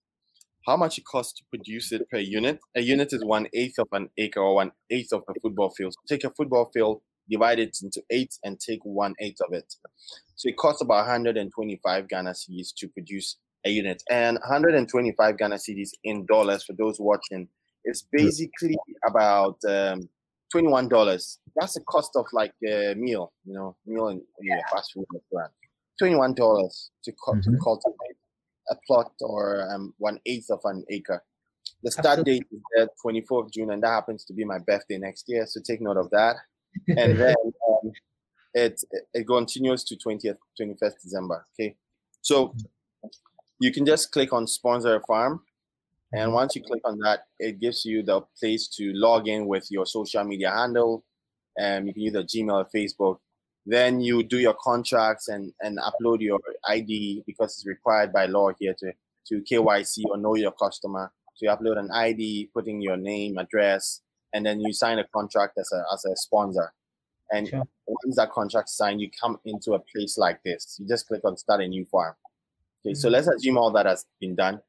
how 0.66 0.76
much 0.76 0.98
it 0.98 1.04
costs 1.04 1.32
to 1.34 1.44
produce 1.50 1.92
it 1.92 2.08
per 2.10 2.18
unit. 2.18 2.58
A 2.74 2.80
unit 2.80 3.12
is 3.12 3.24
one 3.24 3.48
eighth 3.52 3.78
of 3.78 3.88
an 3.92 4.08
acre 4.18 4.40
or 4.40 4.54
one 4.54 4.72
eighth 4.90 5.12
of 5.12 5.22
a 5.28 5.38
football 5.40 5.70
field. 5.70 5.94
So 5.94 6.14
take 6.14 6.24
a 6.24 6.30
football 6.30 6.70
field, 6.72 7.02
divide 7.30 7.58
it 7.58 7.76
into 7.82 8.02
eight, 8.10 8.38
and 8.42 8.58
take 8.58 8.80
one 8.82 9.14
eighth 9.20 9.40
of 9.46 9.52
it. 9.52 9.74
So 10.36 10.48
it 10.48 10.56
costs 10.56 10.82
about 10.82 11.06
125 11.06 12.08
Ghana 12.08 12.30
cedis 12.30 12.74
to 12.78 12.88
produce 12.88 13.36
a 13.64 13.70
unit. 13.70 14.02
And 14.10 14.38
125 14.38 15.38
Ghana 15.38 15.56
cedis 15.56 15.90
in 16.02 16.26
dollars 16.26 16.64
for 16.64 16.72
those 16.72 16.96
watching 16.98 17.48
is 17.84 18.04
basically 18.10 18.76
about 19.06 19.58
um, 19.68 20.08
$21. 20.54 21.38
That's 21.56 21.74
the 21.74 21.80
cost 21.80 22.12
of 22.16 22.24
like 22.32 22.52
a 22.66 22.94
meal, 22.94 23.32
you 23.44 23.54
know, 23.54 23.76
meal 23.86 24.08
in, 24.08 24.22
in 24.40 24.52
a 24.58 24.62
fast 24.74 24.92
food 24.94 25.04
restaurant. 25.12 25.52
$21 26.02 26.34
to, 26.36 27.12
mm-hmm. 27.12 27.40
to 27.40 27.58
cultivate 27.62 28.16
a 28.70 28.76
plot 28.86 29.12
or 29.20 29.68
um, 29.72 29.94
one 29.98 30.18
eighth 30.26 30.50
of 30.50 30.60
an 30.64 30.84
acre. 30.90 31.22
The 31.82 31.90
start 31.90 32.20
Absolutely. 32.20 32.40
date 32.40 32.46
is 32.50 32.60
the 32.76 32.88
24th 33.04 33.46
of 33.46 33.52
June, 33.52 33.70
and 33.70 33.82
that 33.82 33.88
happens 33.88 34.24
to 34.24 34.32
be 34.32 34.44
my 34.44 34.58
birthday 34.58 34.98
next 34.98 35.24
year. 35.28 35.46
So 35.46 35.60
take 35.60 35.80
note 35.80 35.96
of 35.96 36.10
that. 36.10 36.36
And 36.88 37.16
then 37.18 37.36
um, 37.68 37.92
it 38.52 38.82
it 39.12 39.26
continues 39.28 39.84
to 39.84 39.96
20th, 39.96 40.38
21st 40.60 40.94
December. 41.02 41.44
Okay. 41.54 41.76
So 42.20 42.54
you 43.60 43.72
can 43.72 43.86
just 43.86 44.10
click 44.10 44.32
on 44.32 44.46
sponsor 44.46 44.96
a 44.96 45.00
farm. 45.00 45.42
And 46.12 46.28
mm-hmm. 46.28 46.34
once 46.34 46.56
you 46.56 46.62
click 46.62 46.82
on 46.84 46.98
that, 46.98 47.26
it 47.38 47.60
gives 47.60 47.84
you 47.84 48.02
the 48.02 48.22
place 48.38 48.68
to 48.76 48.92
log 48.94 49.28
in 49.28 49.46
with 49.46 49.70
your 49.70 49.86
social 49.86 50.24
media 50.24 50.50
handle. 50.50 51.04
And 51.56 51.86
you 51.86 51.92
can 51.92 52.02
use 52.02 52.14
a 52.14 52.24
Gmail 52.24 52.64
or 52.64 52.68
Facebook. 52.74 53.18
Then 53.66 54.00
you 54.00 54.22
do 54.22 54.38
your 54.38 54.56
contracts 54.60 55.28
and, 55.28 55.52
and 55.60 55.78
upload 55.78 56.20
your 56.20 56.38
ID 56.68 57.24
because 57.26 57.52
it's 57.54 57.66
required 57.66 58.12
by 58.12 58.26
law 58.26 58.50
here 58.58 58.74
to, 58.78 58.92
to 59.28 59.42
KYC 59.42 60.02
or 60.10 60.18
know 60.18 60.34
your 60.34 60.52
customer. 60.52 61.12
So 61.34 61.46
you 61.46 61.50
upload 61.50 61.78
an 61.78 61.90
ID, 61.90 62.50
putting 62.52 62.82
your 62.82 62.96
name, 62.96 63.38
address, 63.38 64.02
and 64.34 64.44
then 64.44 64.60
you 64.60 64.72
sign 64.72 64.98
a 64.98 65.04
contract 65.14 65.56
as 65.58 65.70
a, 65.72 65.82
as 65.92 66.04
a 66.04 66.16
sponsor. 66.16 66.72
And 67.32 67.48
sure. 67.48 67.62
once 67.86 68.16
that 68.16 68.30
contract 68.30 68.68
is 68.68 68.76
signed, 68.76 69.00
you 69.00 69.10
come 69.18 69.38
into 69.44 69.72
a 69.72 69.78
place 69.78 70.18
like 70.18 70.42
this. 70.44 70.76
You 70.78 70.86
just 70.86 71.06
click 71.06 71.22
on 71.24 71.36
start 71.36 71.62
a 71.62 71.68
new 71.68 71.84
farm. 71.86 72.14
Okay, 72.84 72.92
mm-hmm. 72.92 73.00
so 73.00 73.08
let's 73.08 73.28
assume 73.28 73.56
all 73.56 73.72
that 73.72 73.86
has 73.86 74.04
been 74.20 74.34
done, 74.34 74.60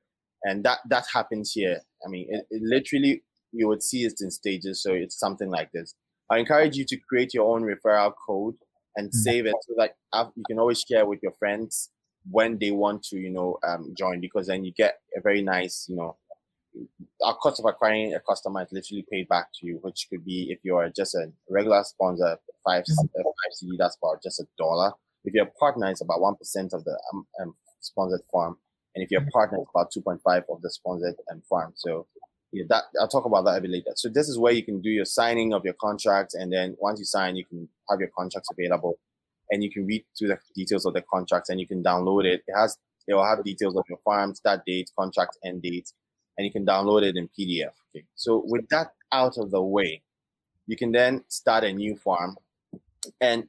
and 0.43 0.63
that 0.63 0.79
that 0.89 1.05
happens 1.13 1.51
here. 1.51 1.81
I 2.05 2.09
mean, 2.09 2.27
it, 2.29 2.45
it 2.49 2.61
literally 2.63 3.23
you 3.51 3.67
would 3.67 3.83
see 3.83 4.03
it 4.03 4.21
in 4.21 4.31
stages. 4.31 4.81
So 4.81 4.93
it's 4.93 5.19
something 5.19 5.49
like 5.49 5.71
this. 5.73 5.95
I 6.31 6.37
encourage 6.39 6.75
you 6.75 6.85
to 6.85 6.97
create 6.97 7.33
your 7.33 7.53
own 7.53 7.63
referral 7.63 8.13
code 8.25 8.55
and 8.95 9.07
mm-hmm. 9.07 9.17
save 9.17 9.45
it 9.45 9.55
so 9.67 9.73
that 9.77 9.95
you 10.35 10.43
can 10.47 10.59
always 10.59 10.81
share 10.81 11.05
with 11.05 11.19
your 11.21 11.33
friends 11.33 11.89
when 12.29 12.57
they 12.57 12.71
want 12.71 13.03
to, 13.03 13.17
you 13.17 13.29
know, 13.29 13.57
um, 13.67 13.93
join 13.97 14.19
because 14.19 14.47
then 14.47 14.65
you 14.65 14.73
get 14.73 14.99
a 15.15 15.21
very 15.21 15.41
nice, 15.41 15.85
you 15.89 15.95
know, 15.95 16.17
our 17.23 17.35
cost 17.35 17.59
of 17.59 17.65
acquiring 17.65 18.13
a 18.13 18.19
customer 18.19 18.63
is 18.63 18.71
literally 18.71 19.05
paid 19.09 19.27
back 19.27 19.47
to 19.53 19.67
you, 19.67 19.79
which 19.81 20.07
could 20.09 20.25
be 20.25 20.51
if 20.51 20.59
you 20.63 20.75
are 20.75 20.89
just 20.89 21.15
a 21.15 21.31
regular 21.49 21.83
sponsor, 21.83 22.37
5 22.65 22.83
mm-hmm. 22.83 23.05
five 23.05 23.53
cedi, 23.63 23.77
that's 23.77 23.97
about 24.01 24.21
just 24.21 24.39
a 24.39 24.47
dollar. 24.57 24.91
If 25.23 25.33
you're 25.33 25.45
a 25.45 25.51
partner, 25.59 25.89
it's 25.89 26.01
about 26.01 26.21
one 26.21 26.35
percent 26.35 26.73
of 26.73 26.83
the 26.83 26.99
um, 27.13 27.27
um, 27.41 27.55
sponsored 27.79 28.21
farm. 28.31 28.57
And 28.93 29.03
if 29.03 29.11
you're 29.11 29.23
a 29.23 29.27
partner, 29.27 29.59
it's 29.59 29.69
about 29.73 29.91
2.5 29.91 30.43
of 30.49 30.61
the 30.61 30.69
sponsored 30.69 31.15
and 31.27 31.43
farm. 31.45 31.73
So 31.75 32.07
yeah, 32.55 32.63
that 32.69 32.83
I'll 33.01 33.09
talk 33.09 33.25
about 33.25 33.43
that 33.45 33.57
a 33.57 33.61
bit 33.61 33.69
later. 33.69 33.91
So 33.95 34.07
this 34.07 34.29
is 34.29 34.39
where 34.39 34.53
you 34.53 34.63
can 34.63 34.79
do 34.79 34.89
your 34.89 35.03
signing 35.03 35.53
of 35.53 35.65
your 35.65 35.73
contract, 35.73 36.35
and 36.35 36.51
then 36.51 36.77
once 36.79 36.99
you 36.99 37.05
sign, 37.05 37.35
you 37.35 37.43
can 37.43 37.67
have 37.89 37.99
your 37.99 38.09
contracts 38.17 38.49
available, 38.49 38.97
and 39.51 39.61
you 39.61 39.69
can 39.69 39.85
read 39.85 40.05
through 40.17 40.29
the 40.29 40.39
details 40.55 40.85
of 40.85 40.93
the 40.93 41.01
contracts, 41.01 41.49
and 41.49 41.59
you 41.59 41.67
can 41.67 41.83
download 41.83 42.23
it. 42.23 42.43
It 42.47 42.53
has 42.55 42.77
it 43.07 43.13
will 43.13 43.25
have 43.25 43.43
details 43.43 43.75
of 43.75 43.83
your 43.89 43.99
farm, 44.05 44.33
start 44.33 44.61
date, 44.65 44.89
contract 44.97 45.37
end 45.43 45.63
date, 45.63 45.91
and 46.37 46.45
you 46.45 46.51
can 46.51 46.65
download 46.65 47.03
it 47.03 47.17
in 47.17 47.29
PDF. 47.37 47.73
Okay. 47.93 48.05
So 48.15 48.43
with 48.47 48.69
that 48.69 48.93
out 49.11 49.37
of 49.37 49.51
the 49.51 49.61
way, 49.61 50.01
you 50.65 50.77
can 50.77 50.93
then 50.93 51.25
start 51.27 51.65
a 51.65 51.73
new 51.73 51.97
farm, 51.97 52.37
and 53.19 53.43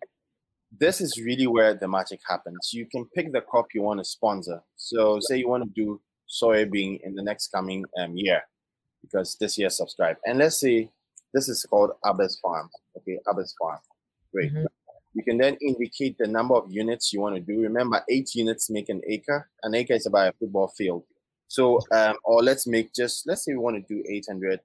this 0.79 1.01
is 1.01 1.23
really 1.25 1.47
where 1.47 1.75
the 1.75 1.87
magic 1.87 2.21
happens. 2.29 2.71
You 2.73 2.87
can 2.87 3.07
pick 3.15 3.33
the 3.33 3.41
crop 3.41 3.67
you 3.73 3.83
want 3.83 4.01
to 4.01 4.05
sponsor. 4.05 4.63
So, 4.75 5.21
say 5.21 5.39
you 5.39 5.49
want 5.49 5.63
to 5.65 5.71
do 5.71 6.01
soybean 6.29 7.01
in 7.03 7.15
the 7.15 7.23
next 7.23 7.53
coming 7.53 7.85
um, 7.99 8.17
year, 8.17 8.43
because 9.09 9.37
this 9.41 9.59
year 9.59 9.71
subscribe. 9.71 10.17
And 10.25 10.39
let's 10.39 10.61
say 10.61 10.91
this 11.33 11.49
is 11.49 11.65
called 11.65 11.93
Abba's 12.05 12.39
Farm. 12.43 12.69
Okay, 12.97 13.19
Abba's 13.29 13.55
Farm. 13.61 13.79
Great. 14.33 14.53
Mm-hmm. 14.53 14.67
You 15.15 15.23
can 15.23 15.39
then 15.39 15.57
indicate 15.63 16.19
the 16.19 16.27
number 16.27 16.55
of 16.55 16.71
units 16.71 17.13
you 17.13 17.21
want 17.21 17.37
to 17.37 17.41
do. 17.41 17.63
Remember, 17.63 18.03
eight 18.11 18.35
units 18.35 18.69
make 18.69 18.91
an 18.91 19.01
acre. 19.07 19.49
An 19.63 19.75
acre 19.75 19.95
is 19.95 20.07
about 20.07 20.29
a 20.29 20.33
football 20.39 20.69
field. 20.69 21.05
So, 21.49 21.81
um, 21.93 22.17
or 22.25 22.43
let's 22.43 22.67
make 22.67 22.93
just 22.93 23.27
let's 23.27 23.45
say 23.45 23.53
we 23.53 23.59
want 23.59 23.77
to 23.77 23.95
do 23.95 24.03
800, 24.07 24.61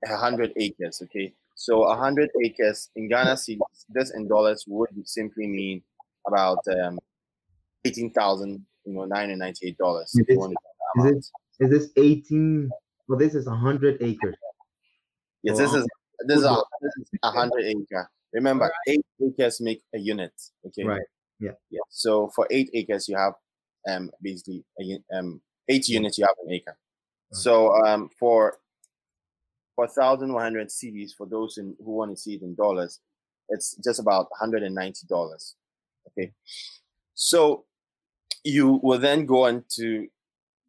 100 0.00 0.52
acres. 0.56 1.00
Okay, 1.04 1.32
so 1.54 1.80
100 1.80 2.30
acres 2.44 2.90
in 2.96 3.08
Ghana 3.08 3.32
cedis, 3.32 3.84
this 3.88 4.14
in 4.14 4.28
dollars 4.28 4.64
would 4.66 4.90
simply 5.04 5.46
mean 5.46 5.82
about 6.26 6.58
um, 6.82 6.98
18,000, 7.84 8.64
you 8.84 8.92
know, 8.92 9.04
998 9.04 9.78
dollars. 9.78 10.14
Is, 10.14 10.38
is, 11.06 11.32
is 11.60 11.70
this 11.70 11.90
18? 11.96 12.70
Well, 13.08 13.18
this 13.18 13.34
is 13.34 13.46
100 13.46 14.02
acres. 14.02 14.36
Yes, 15.42 15.58
this 15.58 15.72
is 15.72 15.86
this 16.26 16.38
is 16.38 16.44
a 16.44 16.62
this 16.80 16.92
is 16.98 17.08
100 17.20 17.64
acre. 17.64 18.10
Remember, 18.32 18.64
right. 18.64 18.72
eight 18.88 19.06
acres 19.24 19.60
make 19.60 19.82
a 19.94 19.98
unit. 19.98 20.32
Okay. 20.66 20.84
Right. 20.84 21.00
Yeah. 21.40 21.52
Yeah. 21.70 21.80
So 21.88 22.28
for 22.34 22.46
eight 22.50 22.70
acres, 22.74 23.08
you 23.08 23.16
have 23.16 23.34
um 23.88 24.10
basically 24.20 24.64
a, 24.80 25.16
um 25.16 25.40
eight 25.68 25.88
units. 25.88 26.18
You 26.18 26.26
have 26.26 26.36
an 26.44 26.52
acre. 26.52 26.76
Right. 27.30 27.38
So 27.38 27.74
um 27.86 28.10
for 28.18 28.58
for 29.78 29.86
1,100 29.86 30.68
cedis, 30.70 31.14
for 31.16 31.24
those 31.24 31.56
in, 31.56 31.76
who 31.78 31.92
want 31.92 32.10
to 32.10 32.16
see 32.16 32.34
it 32.34 32.42
in 32.42 32.56
dollars, 32.56 32.98
it's 33.48 33.76
just 33.76 34.00
about 34.00 34.26
$190. 34.42 35.54
Okay. 36.08 36.32
So 37.14 37.64
you 38.42 38.80
will 38.82 38.98
then 38.98 39.24
go 39.24 39.46
on 39.46 39.62
to, 39.76 40.08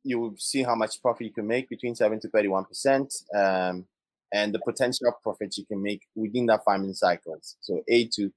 you 0.10 0.20
will 0.20 0.36
see 0.38 0.64
how 0.64 0.76
much 0.76 1.02
profit 1.02 1.28
you 1.28 1.34
can 1.34 1.48
make 1.48 1.70
between 1.70 1.96
7 1.96 2.20
to 2.22 2.28
31%, 2.30 3.36
um, 3.36 3.86
and 4.34 4.54
the 4.54 4.60
potential 4.60 5.12
profit 5.24 5.56
you 5.58 5.66
can 5.66 5.82
make 5.82 6.02
within 6.16 6.48
that 6.48 6.64
farming 6.64 6.94
cycles. 6.94 7.56
So 7.62 7.82
8 7.88 8.12
to 8.14 8.32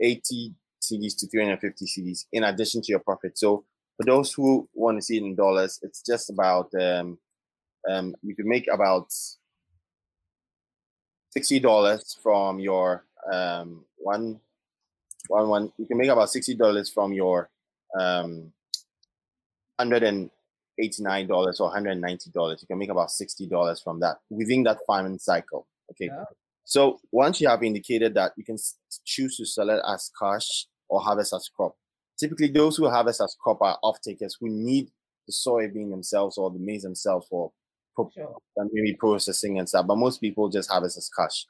80 0.00 0.54
cedis 0.82 1.16
to 1.18 1.28
350 1.28 1.84
cedis 1.86 2.24
in 2.32 2.44
addition 2.44 2.82
to 2.82 2.90
your 2.90 2.98
profit. 2.98 3.38
So 3.38 3.64
for 3.96 4.04
those 4.04 4.32
who 4.32 4.68
want 4.74 4.98
to 4.98 5.02
see 5.02 5.18
it 5.18 5.22
in 5.22 5.36
dollars, 5.36 5.78
it's 5.82 6.02
just 6.02 6.30
about 6.30 6.70
um, 6.74 7.18
um, 7.88 8.14
you 8.22 8.34
can 8.34 8.48
make 8.48 8.66
about 8.72 9.06
sixty 11.30 11.60
dollars 11.60 12.16
from 12.22 12.58
your 12.58 13.04
um, 13.32 13.84
one 13.98 14.40
one 15.28 15.48
one. 15.48 15.72
You 15.78 15.86
can 15.86 15.98
make 15.98 16.08
about 16.08 16.30
sixty 16.30 16.54
dollars 16.54 16.90
from 16.90 17.12
your 17.12 17.50
um, 17.98 18.52
hundred 19.78 20.02
and 20.02 20.30
eighty 20.78 21.02
nine 21.02 21.26
dollars 21.26 21.60
or 21.60 21.70
hundred 21.70 21.90
and 21.92 22.00
ninety 22.00 22.30
dollars. 22.30 22.60
You 22.62 22.66
can 22.66 22.78
make 22.78 22.90
about 22.90 23.10
sixty 23.10 23.46
dollars 23.46 23.80
from 23.80 24.00
that 24.00 24.18
within 24.30 24.62
that 24.64 24.78
farming 24.86 25.18
cycle. 25.18 25.66
Okay. 25.90 26.06
Yeah. 26.06 26.24
So 26.64 27.00
once 27.10 27.40
you 27.40 27.48
have 27.48 27.62
indicated 27.62 28.14
that, 28.14 28.32
you 28.36 28.44
can 28.44 28.56
choose 29.04 29.36
to 29.36 29.44
sell 29.44 29.70
it 29.70 29.82
as 29.86 30.10
cash 30.20 30.66
or 30.88 31.00
harvest 31.00 31.32
as 31.34 31.48
crop. 31.54 31.74
Typically, 32.18 32.48
those 32.48 32.76
who 32.76 32.88
harvest 32.88 33.20
as 33.20 33.36
crop 33.42 33.60
are 33.62 33.78
off 33.82 34.00
takers 34.00 34.36
who 34.40 34.48
need 34.48 34.88
the 35.26 35.32
soybean 35.32 35.90
themselves 35.90 36.38
or 36.38 36.50
the 36.50 36.58
maize 36.58 36.82
themselves 36.82 37.26
for 37.28 37.52
sure. 38.14 38.36
maybe 38.72 38.94
processing 38.94 39.58
and 39.58 39.68
stuff. 39.68 39.86
But 39.86 39.96
most 39.96 40.20
people 40.20 40.48
just 40.48 40.70
harvest 40.70 40.98
as 40.98 41.10
cash. 41.16 41.46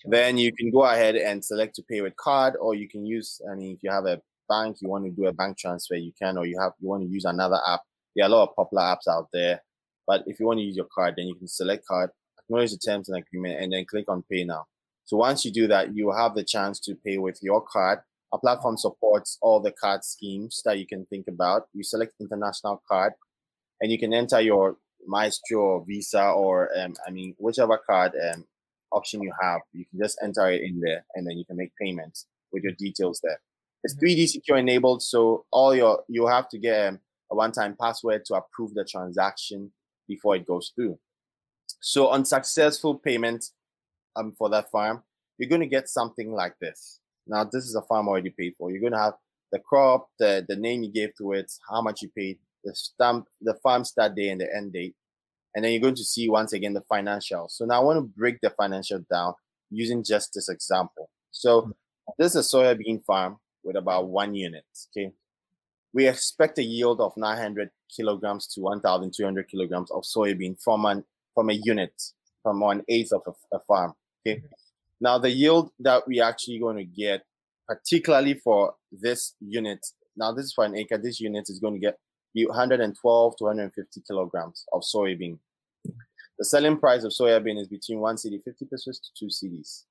Sure. 0.00 0.10
Then 0.10 0.38
you 0.38 0.52
can 0.52 0.70
go 0.70 0.84
ahead 0.84 1.16
and 1.16 1.44
select 1.44 1.74
to 1.76 1.82
pay 1.82 2.00
with 2.00 2.16
card, 2.16 2.54
or 2.60 2.74
you 2.74 2.88
can 2.88 3.04
use. 3.04 3.40
I 3.50 3.54
mean, 3.56 3.74
if 3.74 3.82
you 3.82 3.90
have 3.90 4.06
a 4.06 4.20
bank, 4.48 4.76
you 4.80 4.88
want 4.88 5.04
to 5.04 5.10
do 5.10 5.26
a 5.26 5.32
bank 5.32 5.58
transfer, 5.58 5.96
you 5.96 6.12
can, 6.20 6.38
or 6.38 6.46
you 6.46 6.58
have 6.60 6.72
you 6.80 6.88
want 6.88 7.02
to 7.02 7.08
use 7.08 7.24
another 7.24 7.58
app. 7.66 7.80
There 8.18 8.26
are 8.26 8.30
a 8.30 8.34
lot 8.34 8.48
of 8.48 8.56
popular 8.56 8.82
apps 8.82 9.06
out 9.08 9.28
there. 9.32 9.62
But 10.04 10.24
if 10.26 10.40
you 10.40 10.46
want 10.46 10.58
to 10.58 10.64
use 10.64 10.74
your 10.74 10.88
card, 10.92 11.14
then 11.16 11.28
you 11.28 11.36
can 11.36 11.46
select 11.46 11.86
card, 11.86 12.10
acknowledge 12.36 12.72
the 12.72 12.78
terms 12.78 13.08
and 13.08 13.16
agreement, 13.16 13.62
and 13.62 13.72
then 13.72 13.84
click 13.84 14.06
on 14.08 14.24
pay 14.28 14.42
now. 14.42 14.64
So 15.04 15.16
once 15.16 15.44
you 15.44 15.52
do 15.52 15.68
that, 15.68 15.94
you 15.94 16.10
have 16.10 16.34
the 16.34 16.42
chance 16.42 16.80
to 16.80 16.96
pay 16.96 17.18
with 17.18 17.38
your 17.42 17.60
card. 17.62 18.00
Our 18.32 18.40
platform 18.40 18.76
supports 18.76 19.38
all 19.40 19.60
the 19.60 19.70
card 19.70 20.02
schemes 20.02 20.62
that 20.64 20.80
you 20.80 20.86
can 20.86 21.06
think 21.06 21.28
about. 21.28 21.68
You 21.72 21.84
select 21.84 22.14
international 22.20 22.82
card, 22.90 23.12
and 23.80 23.92
you 23.92 24.00
can 24.00 24.12
enter 24.12 24.40
your 24.40 24.78
Maestro 25.06 25.60
or 25.60 25.84
Visa 25.86 26.24
or 26.30 26.70
um, 26.76 26.94
I 27.06 27.12
mean 27.12 27.36
whichever 27.38 27.78
card 27.88 28.12
um, 28.32 28.44
option 28.90 29.22
you 29.22 29.32
have, 29.40 29.60
you 29.72 29.84
can 29.88 30.00
just 30.00 30.18
enter 30.22 30.50
it 30.50 30.62
in 30.62 30.80
there, 30.80 31.04
and 31.14 31.24
then 31.24 31.38
you 31.38 31.44
can 31.44 31.56
make 31.56 31.70
payments 31.80 32.26
with 32.52 32.64
your 32.64 32.72
details 32.72 33.20
there. 33.22 33.40
It's 33.84 33.94
3D 33.94 34.16
mm-hmm. 34.16 34.26
secure 34.26 34.58
enabled, 34.58 35.02
so 35.02 35.44
all 35.52 35.72
your 35.74 36.02
you 36.08 36.26
have 36.26 36.48
to 36.48 36.58
get 36.58 36.88
um, 36.88 37.00
a 37.30 37.34
one-time 37.34 37.76
password 37.80 38.24
to 38.26 38.34
approve 38.34 38.74
the 38.74 38.84
transaction 38.84 39.72
before 40.06 40.36
it 40.36 40.46
goes 40.46 40.72
through. 40.74 40.98
So 41.80 42.08
on 42.08 42.24
successful 42.24 42.94
payment 42.96 43.44
um, 44.16 44.32
for 44.36 44.48
that 44.50 44.70
farm, 44.70 45.02
you're 45.36 45.48
going 45.48 45.60
to 45.60 45.66
get 45.66 45.88
something 45.88 46.32
like 46.32 46.58
this. 46.60 47.00
Now, 47.26 47.44
this 47.44 47.64
is 47.64 47.74
a 47.74 47.82
farm 47.82 48.08
already 48.08 48.30
paid 48.30 48.54
for. 48.56 48.70
You're 48.70 48.80
going 48.80 48.92
to 48.92 48.98
have 48.98 49.14
the 49.52 49.58
crop, 49.58 50.08
the, 50.18 50.44
the 50.48 50.56
name 50.56 50.82
you 50.82 50.90
gave 50.90 51.14
to 51.18 51.32
it, 51.32 51.52
how 51.70 51.82
much 51.82 52.02
you 52.02 52.10
paid, 52.16 52.38
the 52.64 52.74
stamp, 52.74 53.26
the 53.40 53.54
farm 53.62 53.84
start 53.84 54.14
date 54.14 54.30
and 54.30 54.40
the 54.40 54.54
end 54.54 54.72
date. 54.72 54.94
And 55.54 55.64
then 55.64 55.72
you're 55.72 55.80
going 55.80 55.94
to 55.94 56.04
see 56.04 56.28
once 56.28 56.52
again 56.52 56.74
the 56.74 56.82
financial. 56.82 57.48
So 57.48 57.64
now 57.64 57.80
I 57.80 57.84
want 57.84 57.98
to 57.98 58.18
break 58.18 58.40
the 58.40 58.50
financial 58.50 59.04
down 59.10 59.34
using 59.70 60.02
just 60.04 60.32
this 60.34 60.48
example. 60.48 61.10
So 61.30 61.62
hmm. 61.62 61.70
this 62.18 62.34
is 62.34 62.52
a 62.52 62.56
soybean 62.56 63.04
farm 63.04 63.38
with 63.62 63.76
about 63.76 64.08
one 64.08 64.34
unit. 64.34 64.64
Okay. 64.96 65.12
We 65.92 66.06
expect 66.06 66.58
a 66.58 66.62
yield 66.62 67.00
of 67.00 67.16
900 67.16 67.70
kilograms 67.94 68.46
to 68.48 68.60
1,200 68.60 69.48
kilograms 69.48 69.90
of 69.90 70.02
soybean 70.02 70.60
from 70.62 70.84
an 70.84 71.04
from 71.34 71.50
a 71.50 71.54
unit, 71.54 71.92
from 72.42 72.60
one 72.60 72.82
eighth 72.88 73.12
of 73.12 73.22
a, 73.26 73.56
a 73.56 73.60
farm. 73.60 73.94
Okay. 74.26 74.38
Mm-hmm. 74.38 74.46
Now 75.00 75.18
the 75.18 75.30
yield 75.30 75.70
that 75.80 76.06
we 76.06 76.20
actually 76.20 76.58
going 76.58 76.76
to 76.76 76.84
get, 76.84 77.24
particularly 77.66 78.34
for 78.34 78.74
this 78.90 79.34
unit. 79.40 79.86
Now 80.16 80.32
this 80.32 80.46
is 80.46 80.52
for 80.52 80.64
an 80.64 80.76
acre. 80.76 80.98
This 80.98 81.20
unit 81.20 81.48
is 81.48 81.60
going 81.60 81.74
to 81.74 81.80
get 81.80 81.98
112 82.34 83.36
to 83.36 83.44
150 83.44 84.02
kilograms 84.06 84.64
of 84.72 84.82
soybean. 84.82 85.38
The 86.38 86.44
selling 86.44 86.78
price 86.78 87.04
of 87.04 87.12
soybean 87.12 87.60
is 87.60 87.68
between 87.68 88.00
one 88.00 88.16
cedi 88.16 88.42
50 88.42 88.66
pesewas 88.66 89.00
to 89.00 89.10
two 89.18 89.26
cedis. 89.26 89.84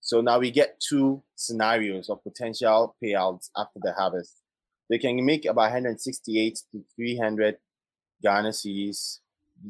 So 0.00 0.20
now 0.20 0.40
we 0.40 0.50
get 0.50 0.80
two 0.80 1.22
scenarios 1.36 2.10
of 2.10 2.22
potential 2.24 2.96
payouts 3.02 3.50
after 3.56 3.78
the 3.80 3.92
harvest. 3.92 4.41
They 4.92 4.98
can 4.98 5.24
make 5.24 5.46
about 5.46 5.72
168 5.72 6.60
to 6.70 6.84
300 6.96 7.56
Ghana 8.22 8.50
cedis 8.50 9.20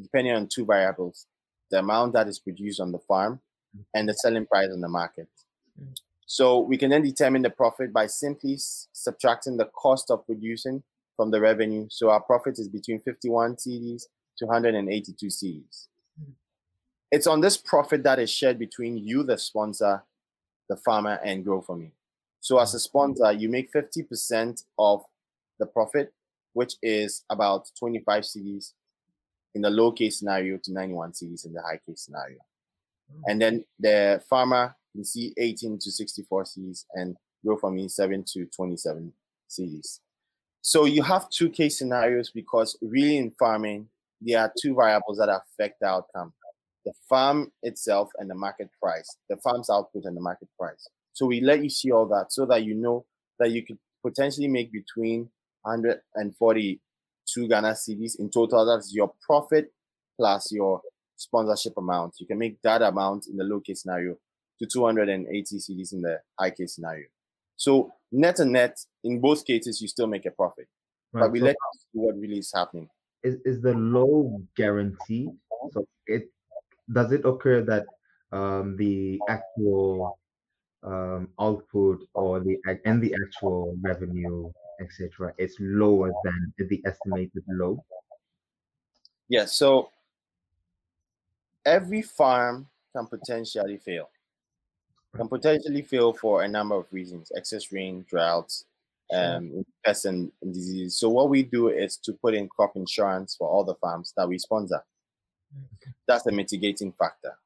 depending 0.01 0.33
on 0.33 0.49
two 0.53 0.65
variables 0.65 1.27
the 1.71 1.79
amount 1.79 2.11
that 2.11 2.27
is 2.27 2.39
produced 2.39 2.81
on 2.81 2.91
the 2.91 2.99
farm 2.99 3.39
and 3.93 4.09
the 4.09 4.13
selling 4.15 4.45
price 4.45 4.67
on 4.69 4.81
the 4.81 4.89
market. 4.89 5.29
Mm. 5.81 5.95
So 6.25 6.59
we 6.59 6.77
can 6.77 6.89
then 6.89 7.03
determine 7.03 7.41
the 7.41 7.49
profit 7.49 7.93
by 7.93 8.07
simply 8.07 8.57
subtracting 8.57 9.55
the 9.55 9.69
cost 9.73 10.11
of 10.11 10.25
producing 10.25 10.83
from 11.15 11.31
the 11.31 11.39
revenue. 11.39 11.87
So 11.89 12.09
our 12.09 12.19
profit 12.19 12.59
is 12.59 12.67
between 12.67 12.99
51 12.99 13.55
cedis 13.55 14.03
to 14.39 14.45
182 14.45 15.27
cedis. 15.27 15.87
Mm. 16.21 16.33
It's 17.11 17.27
on 17.27 17.39
this 17.39 17.55
profit 17.55 18.03
that 18.03 18.19
is 18.19 18.29
shared 18.29 18.59
between 18.59 18.97
you, 18.97 19.23
the 19.23 19.37
sponsor, 19.37 20.03
the 20.67 20.75
farmer, 20.75 21.17
and 21.23 21.45
Grow 21.45 21.61
for 21.61 21.77
Me. 21.77 21.93
So 22.43 22.59
as 22.59 22.73
a 22.73 22.79
sponsor, 22.79 23.31
you 23.31 23.47
make 23.47 23.71
50% 23.71 24.65
of 24.77 25.05
the 25.63 25.71
profit, 25.71 26.13
which 26.53 26.75
is 26.81 27.23
about 27.29 27.69
25 27.79 28.23
cedis 28.23 28.73
in 29.55 29.61
the 29.61 29.69
low 29.69 29.91
case 29.91 30.19
scenario 30.19 30.57
to 30.63 30.73
91 30.73 31.11
cedis 31.11 31.45
in 31.45 31.53
the 31.53 31.61
high 31.61 31.79
case 31.87 32.01
scenario. 32.05 32.37
Mm. 33.11 33.21
And 33.27 33.41
then 33.41 33.65
the 33.79 34.21
farmer 34.29 34.75
can 34.93 35.05
see 35.05 35.33
18 35.37 35.79
to 35.79 35.91
64 35.91 36.43
cedis 36.43 36.85
and 36.93 37.15
grow 37.45 37.57
from 37.57 37.87
7 37.87 38.23
to 38.33 38.45
27 38.45 39.13
cedis. 39.49 39.99
So 40.61 40.85
you 40.85 41.03
have 41.03 41.29
two 41.29 41.49
case 41.49 41.77
scenarios 41.77 42.31
because 42.31 42.77
really 42.81 43.17
in 43.17 43.31
farming, 43.31 43.87
there 44.21 44.39
are 44.39 44.53
two 44.61 44.75
variables 44.75 45.17
that 45.17 45.29
affect 45.29 45.79
the 45.81 45.87
outcome. 45.87 46.33
The 46.85 46.93
farm 47.09 47.51
itself 47.61 48.09
and 48.17 48.29
the 48.29 48.35
market 48.35 48.69
price, 48.81 49.17
the 49.29 49.37
farm's 49.37 49.69
output 49.69 50.05
and 50.05 50.15
the 50.15 50.21
market 50.21 50.49
price. 50.59 50.87
So 51.13 51.25
we 51.25 51.41
let 51.41 51.63
you 51.63 51.69
see 51.69 51.91
all 51.91 52.05
that 52.07 52.31
so 52.31 52.45
that 52.47 52.63
you 52.63 52.75
know 52.75 53.05
that 53.39 53.51
you 53.51 53.65
could 53.65 53.77
potentially 54.05 54.47
make 54.47 54.71
between 54.71 55.29
140 55.63 56.79
two 57.25 57.47
Ghana 57.47 57.71
cedis 57.71 58.19
in 58.19 58.29
total. 58.29 58.65
That's 58.65 58.93
your 58.93 59.13
profit 59.25 59.71
plus 60.17 60.51
your 60.51 60.81
sponsorship 61.15 61.77
amount. 61.77 62.15
You 62.19 62.27
can 62.27 62.37
make 62.37 62.61
that 62.63 62.81
amount 62.81 63.27
in 63.27 63.37
the 63.37 63.43
low 63.43 63.59
case 63.59 63.81
scenario 63.81 64.15
to 64.59 64.67
280 64.67 65.57
cedis 65.57 65.93
in 65.93 66.01
the 66.01 66.19
high 66.39 66.51
case 66.51 66.75
scenario. 66.75 67.05
So 67.55 67.93
net 68.11 68.39
and 68.39 68.51
net, 68.51 68.77
in 69.03 69.19
both 69.19 69.45
cases, 69.45 69.81
you 69.81 69.87
still 69.87 70.07
make 70.07 70.25
a 70.25 70.31
profit. 70.31 70.67
Right. 71.11 71.21
But 71.21 71.31
we 71.31 71.39
so 71.39 71.45
let 71.45 71.55
you 71.55 71.79
see 71.79 71.99
what 71.99 72.17
really 72.17 72.39
is 72.39 72.51
happening. 72.53 72.89
Is 73.23 73.37
is 73.45 73.61
the 73.61 73.73
low 73.73 74.41
guarantee? 74.57 75.29
So 75.71 75.85
it 76.07 76.29
does 76.91 77.11
it 77.11 77.25
occur 77.25 77.61
that 77.61 77.85
um, 78.31 78.75
the 78.75 79.19
actual 79.29 80.19
um, 80.83 81.29
output 81.39 82.03
or 82.13 82.41
the 82.41 82.57
and 82.85 83.01
the 83.01 83.15
actual 83.25 83.77
revenue 83.81 84.51
etc., 84.83 85.33
is 85.37 85.55
lower 85.59 86.11
than 86.23 86.53
the 86.57 86.81
estimated 86.85 87.43
load? 87.47 87.79
Yeah, 89.29 89.45
so 89.45 89.89
every 91.65 92.01
farm 92.01 92.67
can 92.95 93.07
potentially 93.07 93.77
fail. 93.77 94.09
Can 95.15 95.27
potentially 95.27 95.83
fail 95.83 96.13
for 96.13 96.43
a 96.43 96.47
number 96.47 96.75
of 96.75 96.85
reasons: 96.91 97.31
excess 97.35 97.71
rain, 97.71 98.05
droughts, 98.09 98.65
um, 99.13 99.65
pests 99.85 100.05
and, 100.05 100.31
and 100.41 100.53
diseases. 100.53 100.97
So 100.97 101.09
what 101.09 101.29
we 101.29 101.43
do 101.43 101.69
is 101.69 101.97
to 101.97 102.13
put 102.13 102.33
in 102.33 102.47
crop 102.47 102.75
insurance 102.75 103.35
for 103.35 103.47
all 103.47 103.63
the 103.63 103.75
farms 103.75 104.13
that 104.17 104.27
we 104.27 104.37
sponsor. 104.39 104.83
That's 106.07 106.23
the 106.23 106.31
mitigating 106.31 106.91
factor. 106.93 107.37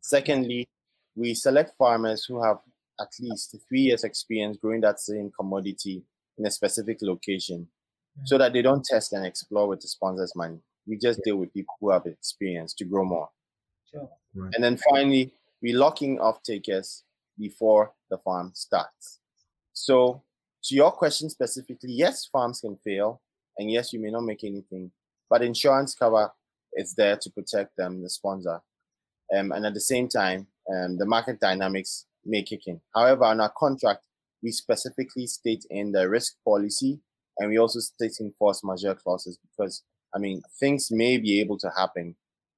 Secondly, 0.00 0.68
we 1.16 1.34
select 1.34 1.76
farmers 1.76 2.24
who 2.24 2.42
have 2.42 2.58
at 3.00 3.08
least 3.20 3.56
three 3.68 3.80
years 3.80 4.04
experience 4.04 4.56
growing 4.56 4.80
that 4.80 5.00
same 5.00 5.30
commodity 5.30 6.02
in 6.38 6.46
a 6.46 6.50
specific 6.50 6.98
location 7.02 7.68
so 8.24 8.38
that 8.38 8.52
they 8.52 8.62
don't 8.62 8.84
test 8.84 9.12
and 9.12 9.26
explore 9.26 9.68
with 9.68 9.80
the 9.80 9.88
sponsors' 9.88 10.36
money. 10.36 10.58
We 10.86 10.96
just 10.98 11.20
deal 11.24 11.36
with 11.36 11.52
people 11.52 11.74
who 11.80 11.90
have 11.90 12.06
experience 12.06 12.74
to 12.74 12.84
grow 12.84 13.04
more. 13.04 13.28
Sure. 13.90 14.08
Right. 14.34 14.52
And 14.54 14.62
then 14.62 14.78
finally, 14.90 15.32
we 15.62 15.72
lock 15.72 16.02
in 16.02 16.18
off 16.18 16.42
takers 16.42 17.02
before 17.38 17.92
the 18.10 18.18
farm 18.18 18.52
starts. 18.54 19.20
So, 19.72 20.22
to 20.64 20.74
your 20.74 20.92
question 20.92 21.28
specifically, 21.28 21.92
yes, 21.92 22.26
farms 22.26 22.60
can 22.60 22.76
fail, 22.84 23.20
and 23.58 23.70
yes, 23.70 23.92
you 23.92 24.00
may 24.00 24.10
not 24.10 24.22
make 24.22 24.44
anything, 24.44 24.90
but 25.28 25.42
insurance 25.42 25.94
cover 25.94 26.30
is 26.74 26.94
there 26.94 27.16
to 27.16 27.30
protect 27.30 27.76
them, 27.76 28.02
the 28.02 28.10
sponsor. 28.10 28.60
Um, 29.34 29.52
and 29.52 29.66
at 29.66 29.74
the 29.74 29.80
same 29.80 30.08
time, 30.08 30.46
um, 30.72 30.96
the 30.96 31.06
market 31.06 31.40
dynamics 31.40 32.06
may 32.24 32.42
kick 32.42 32.66
in. 32.66 32.80
However, 32.94 33.24
on 33.24 33.40
our 33.40 33.52
contract, 33.56 34.04
we 34.44 34.52
specifically 34.52 35.26
state 35.26 35.64
in 35.70 35.92
the 35.92 36.08
risk 36.08 36.36
policy 36.44 37.00
and 37.38 37.50
we 37.50 37.58
also 37.58 37.80
state 37.80 38.12
in 38.20 38.32
force 38.38 38.62
majeure 38.62 38.94
clauses 38.94 39.38
because 39.42 39.82
I 40.14 40.18
mean 40.18 40.42
things 40.60 40.90
may 40.92 41.18
be 41.18 41.40
able 41.40 41.58
to 41.58 41.70
happen 41.76 42.14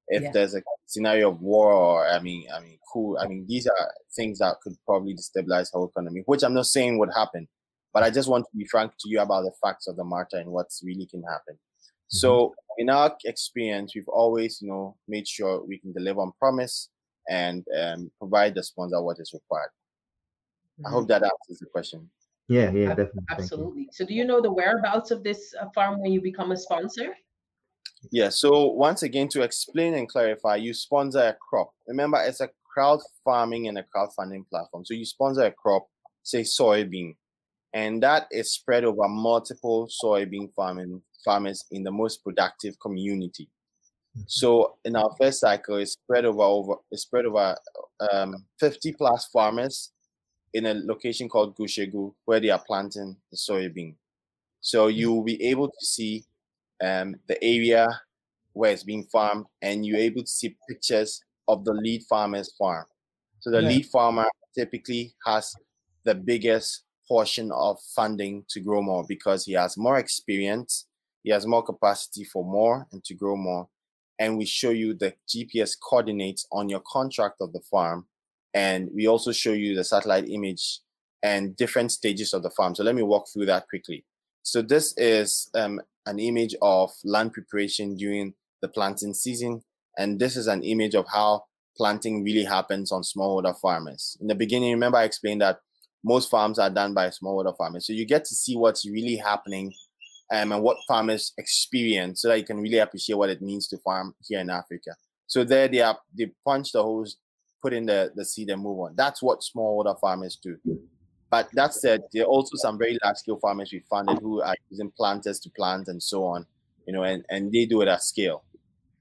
if 0.09 0.22
Yeah. 0.22 0.31
there's 0.33 0.55
a 0.55 0.62
scenario 0.87 1.31
of 1.31 1.40
war 1.40 1.72
or 1.72 2.07
I 2.07 2.20
mean, 2.20 2.46
I 2.55 2.61
mean, 2.61 2.79
cool. 2.92 3.18
I 3.18 3.27
mean, 3.27 3.46
these 3.49 3.66
are 3.66 3.94
things 4.14 4.38
that 4.38 4.61
could 4.62 4.77
probably 4.87 5.14
destabilize 5.14 5.75
our 5.75 5.87
economy, 5.87 6.22
which 6.27 6.42
I'm 6.44 6.55
not 6.55 6.66
saying 6.66 6.99
would 6.99 7.11
happen, 7.14 7.49
but 7.92 8.03
I 8.05 8.11
just 8.11 8.29
want 8.29 8.44
to 8.51 8.57
be 8.57 8.66
frank 8.66 8.92
to 9.01 9.09
you 9.09 9.20
about 9.20 9.42
the 9.42 9.53
facts 9.62 9.88
of 9.88 9.96
the 9.96 10.05
matter 10.05 10.37
and 10.38 10.51
what's 10.53 10.83
really 10.85 11.07
can 11.07 11.22
happen. 11.25 11.59
So, 12.09 12.55
in 12.79 12.88
our 12.88 13.16
experience, 13.25 13.94
we've 13.96 14.09
always, 14.09 14.62
you 14.62 14.68
know, 14.68 14.96
made 15.09 15.27
sure 15.27 15.64
we 15.64 15.79
can 15.79 15.92
deliver 15.92 16.20
on 16.20 16.33
promise 16.38 16.90
and 17.29 17.64
um, 17.77 18.12
provide 18.20 18.55
the 18.55 18.62
sponsor 18.62 19.03
what 19.03 19.18
is 19.18 19.33
required. 19.35 19.70
I 20.85 20.91
hope 20.91 21.09
that 21.09 21.23
answers 21.23 21.59
the 21.59 21.67
question. 21.67 22.09
Yeah, 22.49 22.71
yeah, 22.71 22.89
definitely. 22.89 23.25
Absolutely. 23.31 23.89
So 23.93 24.07
do 24.07 24.15
you 24.15 24.25
know 24.25 24.41
the 24.41 24.53
whereabouts 24.53 25.11
of 25.11 25.25
this 25.25 25.55
uh, 25.61 25.67
farm 25.75 26.01
when 26.01 26.12
you 26.12 26.21
become 26.21 26.53
a 26.53 26.57
sponsor? 26.57 27.15
Yeah. 28.12 28.29
So 28.29 28.67
once 28.67 29.03
again, 29.03 29.29
to 29.29 29.43
explain 29.43 29.95
and 29.95 30.09
clarify, 30.09 30.57
you 30.57 30.73
sponsor 30.75 31.21
a 31.21 31.37
crop. 31.49 31.73
Remember, 31.89 32.23
it's 32.23 32.41
a 32.41 32.51
crowd 32.65 33.01
farming 33.25 33.69
and 33.69 33.79
a 33.79 33.85
crowdfunding 33.95 34.49
platform. 34.49 34.85
So 34.85 34.95
you 34.95 35.05
sponsor 35.05 35.45
a 35.45 35.51
crop, 35.51 35.89
say 36.23 36.43
soybean, 36.43 37.17
and 37.73 38.03
that 38.03 38.27
is 38.31 38.53
spread 38.53 38.85
over 38.85 39.09
multiple 39.09 39.89
soybean 40.03 40.53
farming 40.55 41.03
farmers 41.25 41.65
in 41.73 41.83
the 41.83 41.91
most 41.91 42.23
productive 42.23 42.79
community. 42.81 43.49
So 44.27 44.77
in 44.85 44.97
our 44.97 45.11
first 45.21 45.41
cycle, 45.41 45.77
it's 45.77 45.93
spread 45.93 46.25
over 46.25 46.43
over 46.43 46.75
it's 46.91 47.03
spread 47.03 47.27
over 47.27 47.57
um, 48.12 48.47
50 48.61 48.93
plus 48.93 49.27
farmers 49.33 49.93
in 50.57 50.66
a 50.66 50.75
location 50.75 51.29
called 51.29 51.57
Gushegu 51.57 52.14
where 52.25 52.40
they 52.40 52.51
are 52.51 52.62
planting 52.66 53.16
the 53.31 53.37
soybean. 53.37 53.97
So 54.61 54.88
you 54.88 55.12
will 55.12 55.25
be 55.25 55.42
able 55.45 55.69
to 55.69 55.87
see 55.87 56.25
um, 56.83 57.16
the 57.29 57.42
area 57.42 57.88
where 58.53 58.73
it's 58.73 58.85
being 58.85 59.05
farmed, 59.05 59.47
and 59.62 59.85
you're 59.85 59.99
able 59.99 60.23
to 60.23 60.29
see 60.29 60.57
pictures 60.69 61.23
of 61.49 61.64
the 61.64 61.73
lead 61.73 62.03
farmer's 62.05 62.53
farm. 62.57 62.87
So 63.40 63.51
the 63.51 63.61
Yeah. 63.61 63.69
lead 63.69 63.87
farmer 63.87 64.29
typically 64.55 65.14
has 65.27 65.55
the 66.05 66.14
biggest 66.14 66.85
portion 67.09 67.53
of 67.53 67.81
funding 67.95 68.45
to 68.49 68.61
grow 68.61 68.83
more 68.83 69.05
because 69.07 69.45
he 69.45 69.53
has 69.53 69.77
more 69.77 69.99
experience, 69.99 70.87
he 71.23 71.31
has 71.31 71.47
more 71.47 71.62
capacity 71.62 72.25
for 72.25 72.45
more 72.45 72.87
and 72.92 73.05
to 73.05 73.14
grow 73.14 73.37
more. 73.37 73.69
And 74.19 74.38
we 74.38 74.47
show 74.47 74.71
you 74.71 74.95
the 74.95 75.14
GPS 75.29 75.77
coordinates 75.77 76.47
on 76.51 76.69
your 76.69 76.81
contract 76.87 77.37
of 77.40 77.53
the 77.53 77.61
farm. 77.61 78.07
And 78.57 78.88
we 78.95 79.07
also 79.07 79.33
show 79.33 79.53
you 79.53 79.77
the 79.77 79.85
satellite 79.85 80.29
image 80.31 80.81
and 81.23 81.55
different 81.57 81.92
stages 81.92 82.33
of 82.33 82.42
the 82.42 82.51
farm. 82.51 82.75
So 82.75 82.83
let 82.83 82.95
me 82.95 83.03
walk 83.03 83.27
through 83.29 83.47
that 83.47 83.69
quickly. 83.69 84.05
So 84.42 84.62
this 84.62 84.95
is 84.97 85.51
um, 85.55 85.81
an 86.07 86.19
image 86.19 86.55
of 86.62 86.90
land 87.05 87.35
preparation 87.35 87.97
during 87.97 88.33
the 88.62 88.69
planting 88.69 89.12
season, 89.12 89.62
and 89.99 90.19
this 90.19 90.37
is 90.37 90.47
an 90.47 90.62
image 90.62 90.95
of 90.95 91.05
how 91.12 91.45
planting 91.77 92.25
really 92.25 92.45
happens 92.45 92.90
on 92.90 93.03
smallholder 93.03 93.55
farmers. 93.61 94.16
In 94.23 94.29
the 94.29 94.35
beginning, 94.35 94.73
remember 94.73 94.99
I 94.99 95.05
explained 95.05 95.42
that 95.42 95.59
most 96.03 96.31
farms 96.31 96.59
are 96.59 96.71
done 96.71 96.95
by 96.95 97.09
smallholder 97.09 97.55
farmers, 97.57 97.87
so 97.87 97.92
you 97.92 98.07
get 98.07 98.25
to 98.25 98.35
see 98.35 98.57
what's 98.57 98.88
really 98.88 99.16
happening 99.16 99.75
um, 100.33 100.53
and 100.53 100.62
what 100.62 100.79
farmers 100.88 101.35
experience, 101.37 102.23
so 102.23 102.29
that 102.29 102.38
you 102.38 102.45
can 102.45 102.61
really 102.61 102.79
appreciate 102.79 103.19
what 103.19 103.31
it 103.31 103.42
means 103.42 103.69
to 103.69 103.79
farm 103.79 104.14
here 104.27 104.40
in 104.40 104.49
Africa. 104.49 104.92
So 105.27 105.45
there 105.45 105.69
they 105.69 105.83
are, 105.83 105.99
they 106.16 106.31
punch 106.45 106.73
the 106.73 106.83
holes, 106.83 107.19
put 107.67 107.73
in 107.73 107.85
the, 107.85 108.13
the 108.15 108.25
seed 108.25 108.49
and 108.51 108.63
move 108.63 108.79
on. 108.79 108.95
That's 108.95 109.21
what 109.21 109.41
smallholder 109.41 109.99
farmers 109.99 110.39
do. 110.41 110.57
But 111.31 111.49
that 111.55 111.75
said, 111.75 112.03
there 112.13 112.23
are 112.23 112.29
also 112.29 112.57
some 112.57 112.79
very 112.79 112.97
large 113.03 113.17
scale 113.17 113.39
farmers 113.39 113.73
we 113.73 113.81
funded 113.91 114.21
who 114.21 114.41
are 114.41 114.55
using 114.71 114.93
planters 114.93 115.41
to 115.41 115.51
plant 115.51 115.89
and 115.89 116.01
so 116.01 116.25
on, 116.25 116.47
you 116.87 116.93
know, 116.93 117.03
and, 117.03 117.25
and 117.29 117.51
they 117.51 117.67
do 117.67 117.81
it 117.81 117.89
at 117.89 118.05
scale. 118.05 118.45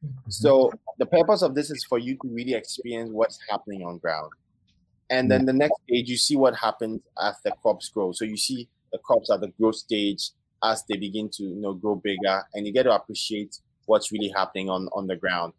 Mm-hmm. 0.03 0.31
So 0.31 0.71
the 0.97 1.05
purpose 1.05 1.43
of 1.43 1.53
this 1.53 1.69
is 1.69 1.83
for 1.83 1.99
you 1.99 2.15
to 2.23 2.27
really 2.27 2.55
experience 2.55 3.11
what's 3.11 3.37
happening 3.47 3.83
on 3.85 3.99
ground. 3.99 4.31
And 5.11 5.29
then 5.29 5.45
the 5.45 5.53
next 5.53 5.75
stage, 5.83 6.09
you 6.09 6.17
see 6.17 6.35
what 6.35 6.55
happens 6.55 7.01
as 7.21 7.35
the 7.43 7.51
crops 7.61 7.89
grow. 7.89 8.13
So 8.13 8.25
you 8.25 8.37
see 8.37 8.67
the 8.91 8.97
crops 8.97 9.29
at 9.29 9.41
the 9.41 9.49
growth 9.59 9.75
stage 9.75 10.31
as 10.63 10.83
they 10.89 10.97
begin 10.97 11.29
to 11.29 11.43
you 11.43 11.61
know 11.61 11.73
grow 11.75 11.93
bigger, 11.95 12.41
and 12.55 12.65
you 12.65 12.73
get 12.73 12.83
to 12.83 12.95
appreciate 12.95 13.59
what's 13.85 14.11
really 14.11 14.33
happening 14.35 14.67
on, 14.67 14.89
on 14.93 15.05
the 15.05 15.15
ground. 15.15 15.53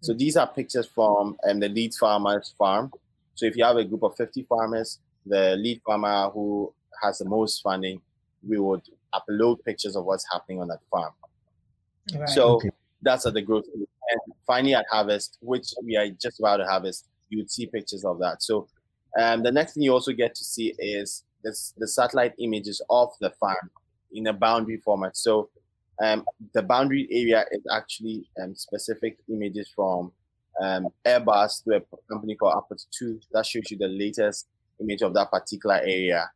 So 0.00 0.14
these 0.14 0.36
are 0.36 0.46
pictures 0.46 0.86
from 0.86 1.36
um, 1.48 1.60
the 1.60 1.68
lead 1.68 1.94
farmer's 1.94 2.54
farm. 2.56 2.92
So 3.34 3.46
if 3.46 3.56
you 3.56 3.64
have 3.64 3.76
a 3.76 3.84
group 3.84 4.02
of 4.02 4.16
50 4.16 4.42
farmers, 4.44 4.98
the 5.26 5.56
lead 5.56 5.82
farmer 5.84 6.30
who 6.30 6.72
has 7.02 7.18
the 7.18 7.26
most 7.26 7.62
funding, 7.62 8.00
we 8.46 8.58
would 8.58 8.82
upload 9.14 9.62
pictures 9.64 9.96
of 9.96 10.04
what's 10.04 10.26
happening 10.30 10.60
on 10.60 10.68
that 10.68 10.80
farm. 10.90 11.12
Right. 12.14 12.28
So 12.28 12.56
Okay. 12.56 12.70
that's 13.02 13.26
at 13.26 13.34
the 13.34 13.42
growth. 13.42 13.64
And 13.74 14.34
finally 14.46 14.74
at 14.74 14.86
harvest, 14.90 15.38
which 15.40 15.72
we 15.84 15.96
are 15.96 16.08
just 16.08 16.40
about 16.40 16.58
to 16.58 16.66
harvest, 16.66 17.06
you 17.28 17.38
would 17.38 17.50
see 17.50 17.66
pictures 17.66 18.04
of 18.04 18.18
that. 18.20 18.42
So 18.42 18.68
um, 19.20 19.42
the 19.42 19.52
next 19.52 19.74
thing 19.74 19.82
you 19.82 19.92
also 19.92 20.12
get 20.12 20.34
to 20.34 20.44
see 20.44 20.74
is 20.78 21.24
this, 21.42 21.74
the 21.76 21.86
satellite 21.86 22.34
images 22.38 22.80
of 22.90 23.10
the 23.20 23.30
farm 23.30 23.70
in 24.12 24.26
a 24.26 24.32
boundary 24.32 24.78
format. 24.78 25.16
So 25.16 25.50
um, 26.00 26.24
the 26.54 26.62
boundary 26.62 27.06
area 27.10 27.44
is 27.52 27.62
actually 27.72 28.28
um, 28.42 28.54
specific 28.54 29.18
images 29.28 29.70
from 29.74 30.12
um, 30.60 30.88
Airbus 31.04 31.64
to 31.64 31.76
a 31.76 31.82
company 32.10 32.34
called 32.34 32.54
Aperture 32.56 32.88
2 32.98 33.20
that 33.32 33.46
shows 33.46 33.70
you 33.70 33.78
the 33.78 33.88
latest 33.88 34.46
image 34.80 35.02
of 35.02 35.14
that 35.14 35.30
particular 35.30 35.76
area 35.76 36.30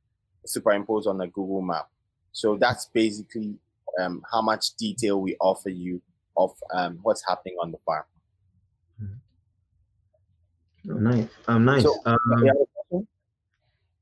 superimposed 0.47 1.09
on 1.09 1.21
a 1.21 1.27
Google 1.29 1.63
map. 1.63 1.89
So 2.33 2.57
that's 2.57 2.87
basically 2.87 3.55
um, 4.01 4.23
how 4.31 4.43
much 4.43 4.75
detail 4.77 5.21
we 5.21 5.37
offer 5.41 5.71
you 5.71 6.01
of 6.37 6.53
um, 6.73 6.99
what's 7.03 7.25
happening 7.27 7.57
on 7.63 7.71
the 7.71 7.79
farm. 7.87 8.05
Oh, 10.91 10.95
nice. 10.95 11.29
Um, 11.49 11.65
nice. 11.65 11.83
So, 11.83 11.99
um, 12.05 12.19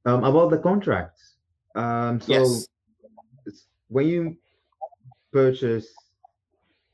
um, 0.04 0.24
about 0.24 0.50
the 0.50 0.58
contracts. 0.58 1.36
Um, 1.76 2.20
so 2.20 2.32
Yes. 2.32 2.68
when 3.88 4.08
you 4.08 4.36
purchase 5.32 5.88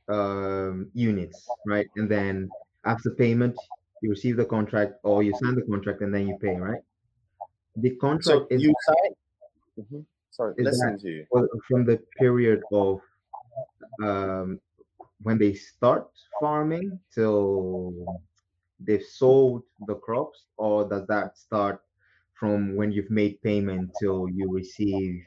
um, 0.09 0.91
units, 0.95 1.47
right, 1.67 1.87
and 1.97 2.11
then 2.11 2.49
after 2.85 3.11
payment, 3.11 3.57
you 4.03 4.11
receive 4.11 4.37
the 4.37 4.45
contract 4.45 4.95
or 5.03 5.23
you 5.23 5.35
sign 5.35 5.55
the 5.55 5.63
contract 5.63 6.01
and 6.01 6.15
then 6.15 6.27
you 6.29 6.39
pay, 6.39 6.57
right? 6.57 6.81
The 7.77 7.91
So 7.91 7.97
contract 7.97 8.53
is 8.53 8.63
you 8.63 8.75
sign. 8.87 9.13
Mhm. 9.79 10.07
Sorry, 10.31 10.55
is 10.57 10.65
listen 10.67 10.99
to 10.99 11.09
you. 11.11 11.27
from 11.69 11.85
the 11.85 11.99
period 12.17 12.63
of 12.73 13.01
um, 14.03 14.61
when 15.23 15.37
they 15.39 15.53
start 15.55 16.11
farming 16.41 16.99
till 17.13 18.07
they've 18.81 19.03
sold 19.03 19.65
the 19.87 19.97
crops, 19.97 20.47
or 20.57 20.89
does 20.89 21.07
that 21.09 21.37
start 21.37 21.83
from 22.39 22.77
when 22.77 22.93
you've 22.93 23.11
made 23.11 23.43
payment 23.43 23.91
till 24.01 24.29
you 24.29 24.49
receive 24.51 25.23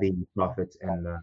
the 0.00 0.14
profits 0.34 0.76
and 0.80 1.04
the 1.04 1.20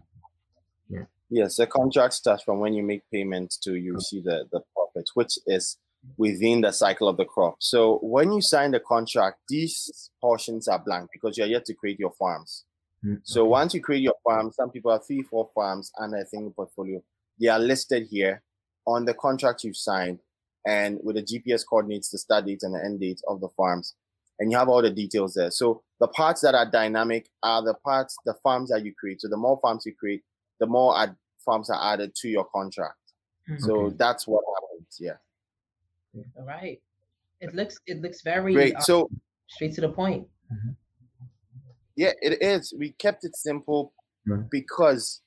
Yes, 1.28 1.56
the 1.56 1.66
contract 1.66 2.14
starts 2.14 2.42
from 2.42 2.60
when 2.60 2.74
you 2.74 2.82
make 2.82 3.02
payments 3.12 3.56
to 3.58 3.74
you 3.74 3.94
receive 3.94 4.24
the, 4.24 4.46
the 4.52 4.60
profit, 4.74 5.08
which 5.14 5.38
is 5.46 5.76
within 6.16 6.60
the 6.60 6.72
cycle 6.72 7.08
of 7.08 7.16
the 7.16 7.24
crop. 7.24 7.56
So 7.58 7.98
when 8.02 8.32
you 8.32 8.40
sign 8.40 8.70
the 8.70 8.80
contract, 8.80 9.38
these 9.48 10.10
portions 10.20 10.68
are 10.68 10.78
blank 10.78 11.10
because 11.12 11.36
you're 11.36 11.48
yet 11.48 11.64
to 11.66 11.74
create 11.74 11.98
your 11.98 12.12
farms. 12.12 12.64
Mm, 13.04 13.20
So 13.24 13.44
once 13.44 13.74
you 13.74 13.80
create 13.80 14.02
your 14.02 14.14
farm, 14.22 14.52
some 14.52 14.70
people 14.70 14.92
have 14.92 15.04
three, 15.04 15.22
four 15.22 15.50
farms 15.54 15.90
under 15.98 16.18
a 16.18 16.26
single 16.26 16.52
portfolio. 16.52 17.02
They 17.40 17.48
are 17.48 17.58
listed 17.58 18.06
here 18.08 18.42
on 18.86 19.04
the 19.04 19.14
contract 19.14 19.64
you've 19.64 19.76
signed 19.76 20.20
and 20.64 20.98
with 21.02 21.16
the 21.16 21.22
GPS 21.22 21.64
coordinates, 21.68 22.10
the 22.10 22.18
start 22.18 22.46
date 22.46 22.62
and 22.62 22.74
the 22.74 22.84
end 22.84 23.00
date 23.00 23.20
of 23.26 23.40
the 23.40 23.48
farms. 23.56 23.94
And 24.38 24.50
you 24.50 24.58
have 24.58 24.68
all 24.68 24.82
the 24.82 24.90
details 24.90 25.34
there. 25.34 25.50
So 25.50 25.82
the 25.98 26.08
parts 26.08 26.42
that 26.42 26.54
are 26.54 26.70
dynamic 26.70 27.28
are 27.42 27.64
the 27.64 27.74
parts, 27.74 28.16
the 28.26 28.34
farms 28.42 28.70
that 28.70 28.84
you 28.84 28.92
create. 28.98 29.20
So 29.20 29.28
the 29.28 29.36
more 29.36 29.58
farms 29.62 29.84
you 29.86 29.94
create, 29.94 30.22
the 30.60 30.66
more 30.66 30.98
ad- 30.98 31.16
farms 31.44 31.70
are 31.70 31.92
added 31.92 32.14
to 32.16 32.28
your 32.28 32.44
contract. 32.46 32.98
Mhm. 33.48 33.60
So 33.60 33.76
Okay. 33.86 33.96
that's 33.96 34.26
what 34.26 34.42
happens. 34.54 34.96
Yeah. 35.00 35.18
All 36.36 36.44
right. 36.46 36.82
It 37.40 37.54
looks 37.54 37.78
it 37.86 38.00
looks 38.00 38.22
very 38.22 38.52
Great. 38.54 38.76
uh, 38.76 38.80
So 38.80 39.08
straight 39.46 39.74
to 39.74 39.80
the 39.82 39.90
point. 39.90 40.28
yeah, 41.96 42.12
it 42.20 42.42
is. 42.42 42.72
We 42.76 42.92
kept 42.92 43.24
it 43.24 43.34
simple 43.36 43.92
Right. 44.26 44.48
because 44.50 45.22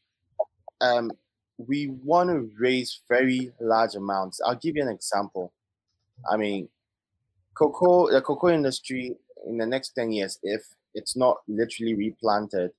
um, 0.81 1.11
we 1.57 1.87
want 1.87 2.29
to 2.29 2.49
raise 2.57 3.01
very 3.09 3.51
large 3.59 3.95
amounts. 3.95 4.39
I'll 4.45 4.55
give 4.55 4.75
you 4.75 4.81
an 4.83 4.89
example. 4.89 5.53
I 6.29 6.37
mean, 6.37 6.69
cocoa, 7.53 8.09
the 8.11 8.21
cocoa 8.21 8.49
industry 8.49 9.15
in 9.45 9.57
the 9.57 9.65
next 9.65 9.89
10 9.91 10.11
years, 10.11 10.39
if 10.43 10.61
it's 10.93 11.15
not 11.15 11.37
literally 11.47 11.95
replanted, 11.95 12.71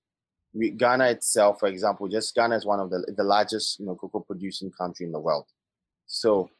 we, 0.53 0.71
Ghana 0.71 1.07
itself, 1.11 1.61
for 1.61 1.69
example, 1.69 2.09
just 2.09 2.35
Ghana 2.35 2.57
is 2.57 2.67
one 2.67 2.81
of 2.81 2.91
the, 2.91 3.13
the 3.17 3.25
largest, 3.25 3.79
you 3.79 3.87
know, 3.87 3.95
cocoa 3.95 4.21
producing 4.21 4.71
country 4.71 5.07
in 5.07 5.13
the 5.13 5.21
world. 5.21 5.47
So 6.07 6.51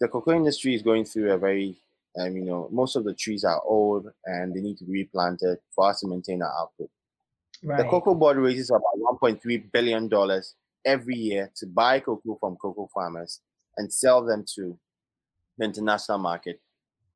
the 0.00 0.08
cocoa 0.08 0.32
industry 0.32 0.74
is 0.74 0.82
going 0.82 1.04
through 1.04 1.32
a 1.32 1.38
very, 1.38 1.76
um, 2.18 2.34
you 2.34 2.44
know, 2.44 2.68
most 2.72 2.96
of 2.96 3.04
the 3.04 3.14
trees 3.14 3.44
are 3.44 3.60
old 3.64 4.08
and 4.24 4.54
they 4.54 4.60
need 4.60 4.78
to 4.78 4.84
be 4.84 5.02
replanted 5.04 5.58
for 5.74 5.88
us 5.88 6.00
to 6.00 6.08
maintain 6.08 6.42
our 6.42 6.52
output. 6.60 6.90
Right. 7.62 7.78
The 7.78 7.84
cocoa 7.84 8.14
board 8.14 8.38
raises 8.38 8.70
about 8.70 9.20
1.3 9.22 9.70
billion 9.70 10.08
dollars 10.08 10.54
every 10.84 11.14
year 11.14 11.50
to 11.56 11.66
buy 11.66 12.00
cocoa 12.00 12.36
from 12.40 12.56
cocoa 12.56 12.88
farmers 12.92 13.40
and 13.76 13.92
sell 13.92 14.24
them 14.24 14.44
to 14.54 14.78
the 15.58 15.64
international 15.66 16.18
market 16.18 16.58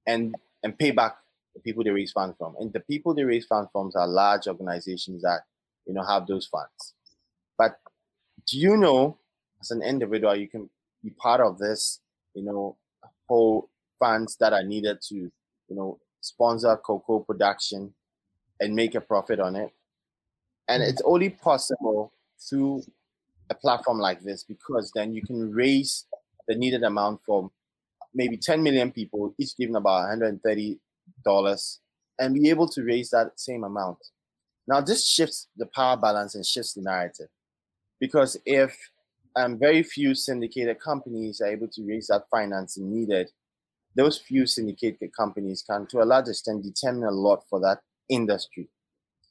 and 0.07 0.35
and 0.62 0.79
pay 0.79 0.91
back 0.91 1.17
the 1.55 1.61
people 1.61 1.83
they 1.83 1.91
raise 1.91 2.12
funds 2.12 2.37
from. 2.39 2.55
And 2.61 2.73
the 2.73 2.81
people 2.81 3.15
they 3.15 3.25
raise 3.25 3.47
funds 3.47 3.71
from 3.73 3.91
are 3.95 4.07
large 4.07 4.47
organizations 4.47 5.23
that 5.23 5.41
you 5.87 5.95
know 5.95 6.05
have 6.05 6.26
those 6.26 6.47
funds. 6.47 6.95
But 7.59 7.78
do 8.47 8.59
you 8.59 8.76
know, 8.76 9.18
as 9.61 9.70
an 9.70 9.82
individual, 9.82 10.37
you 10.37 10.49
can 10.49 10.68
be 11.03 11.11
part 11.11 11.41
of 11.41 11.59
this, 11.59 12.01
you 12.35 12.43
know, 12.43 12.76
whole 13.28 13.68
funds 13.99 14.37
that 14.37 14.53
are 14.53 14.62
needed 14.62 15.01
to, 15.09 15.14
you 15.14 15.30
know, 15.70 15.99
sponsor 16.20 16.76
cocoa 16.76 17.20
production 17.20 17.95
and 18.61 18.74
make 18.74 18.95
a 18.95 19.01
profit 19.01 19.41
on 19.41 19.57
it. 19.57 19.70
And 20.68 20.82
it's 20.82 21.03
only 21.05 21.30
possible 21.30 22.12
through 22.39 22.82
a 23.51 23.55
platform 23.55 23.99
like 23.99 24.22
this 24.22 24.43
because 24.43 24.91
then 24.95 25.12
you 25.14 25.22
can 25.22 25.53
raise 25.53 26.07
the 26.49 26.55
needed 26.55 26.82
amount 26.82 27.20
from 27.24 27.51
maybe 28.14 28.37
10 28.37 28.62
million 28.62 28.91
people, 28.91 29.35
each 29.39 29.57
giving 29.57 29.76
about 29.76 30.09
$130, 30.09 31.78
and 32.18 32.35
be 32.35 32.49
able 32.49 32.68
to 32.68 32.82
raise 32.82 33.11
that 33.11 33.39
same 33.39 33.64
amount. 33.64 33.99
Now, 34.67 34.81
this 34.81 35.07
shifts 35.07 35.49
the 35.57 35.67
power 35.67 35.97
balance 35.97 36.35
and 36.35 36.45
shifts 36.45 36.75
the 36.75 36.83
narrative. 36.83 37.29
Because 38.01 38.37
if 38.47 38.77
um, 39.37 39.59
very 39.59 39.83
few 39.83 40.15
syndicated 40.15 40.81
companies 40.81 41.41
are 41.41 41.49
able 41.49 41.69
to 41.69 41.87
raise 41.87 42.07
that 42.09 42.25
financing 42.31 42.91
needed, 42.91 43.31
those 43.97 44.19
few 44.19 44.47
syndicated 44.47 45.11
companies 45.17 45.62
can, 45.62 45.87
to 45.87 46.03
a 46.03 46.05
large 46.05 46.29
extent, 46.29 46.65
determine 46.65 47.05
a 47.05 47.12
lot 47.12 47.45
for 47.49 47.61
that 47.61 47.81
industry. 48.09 48.69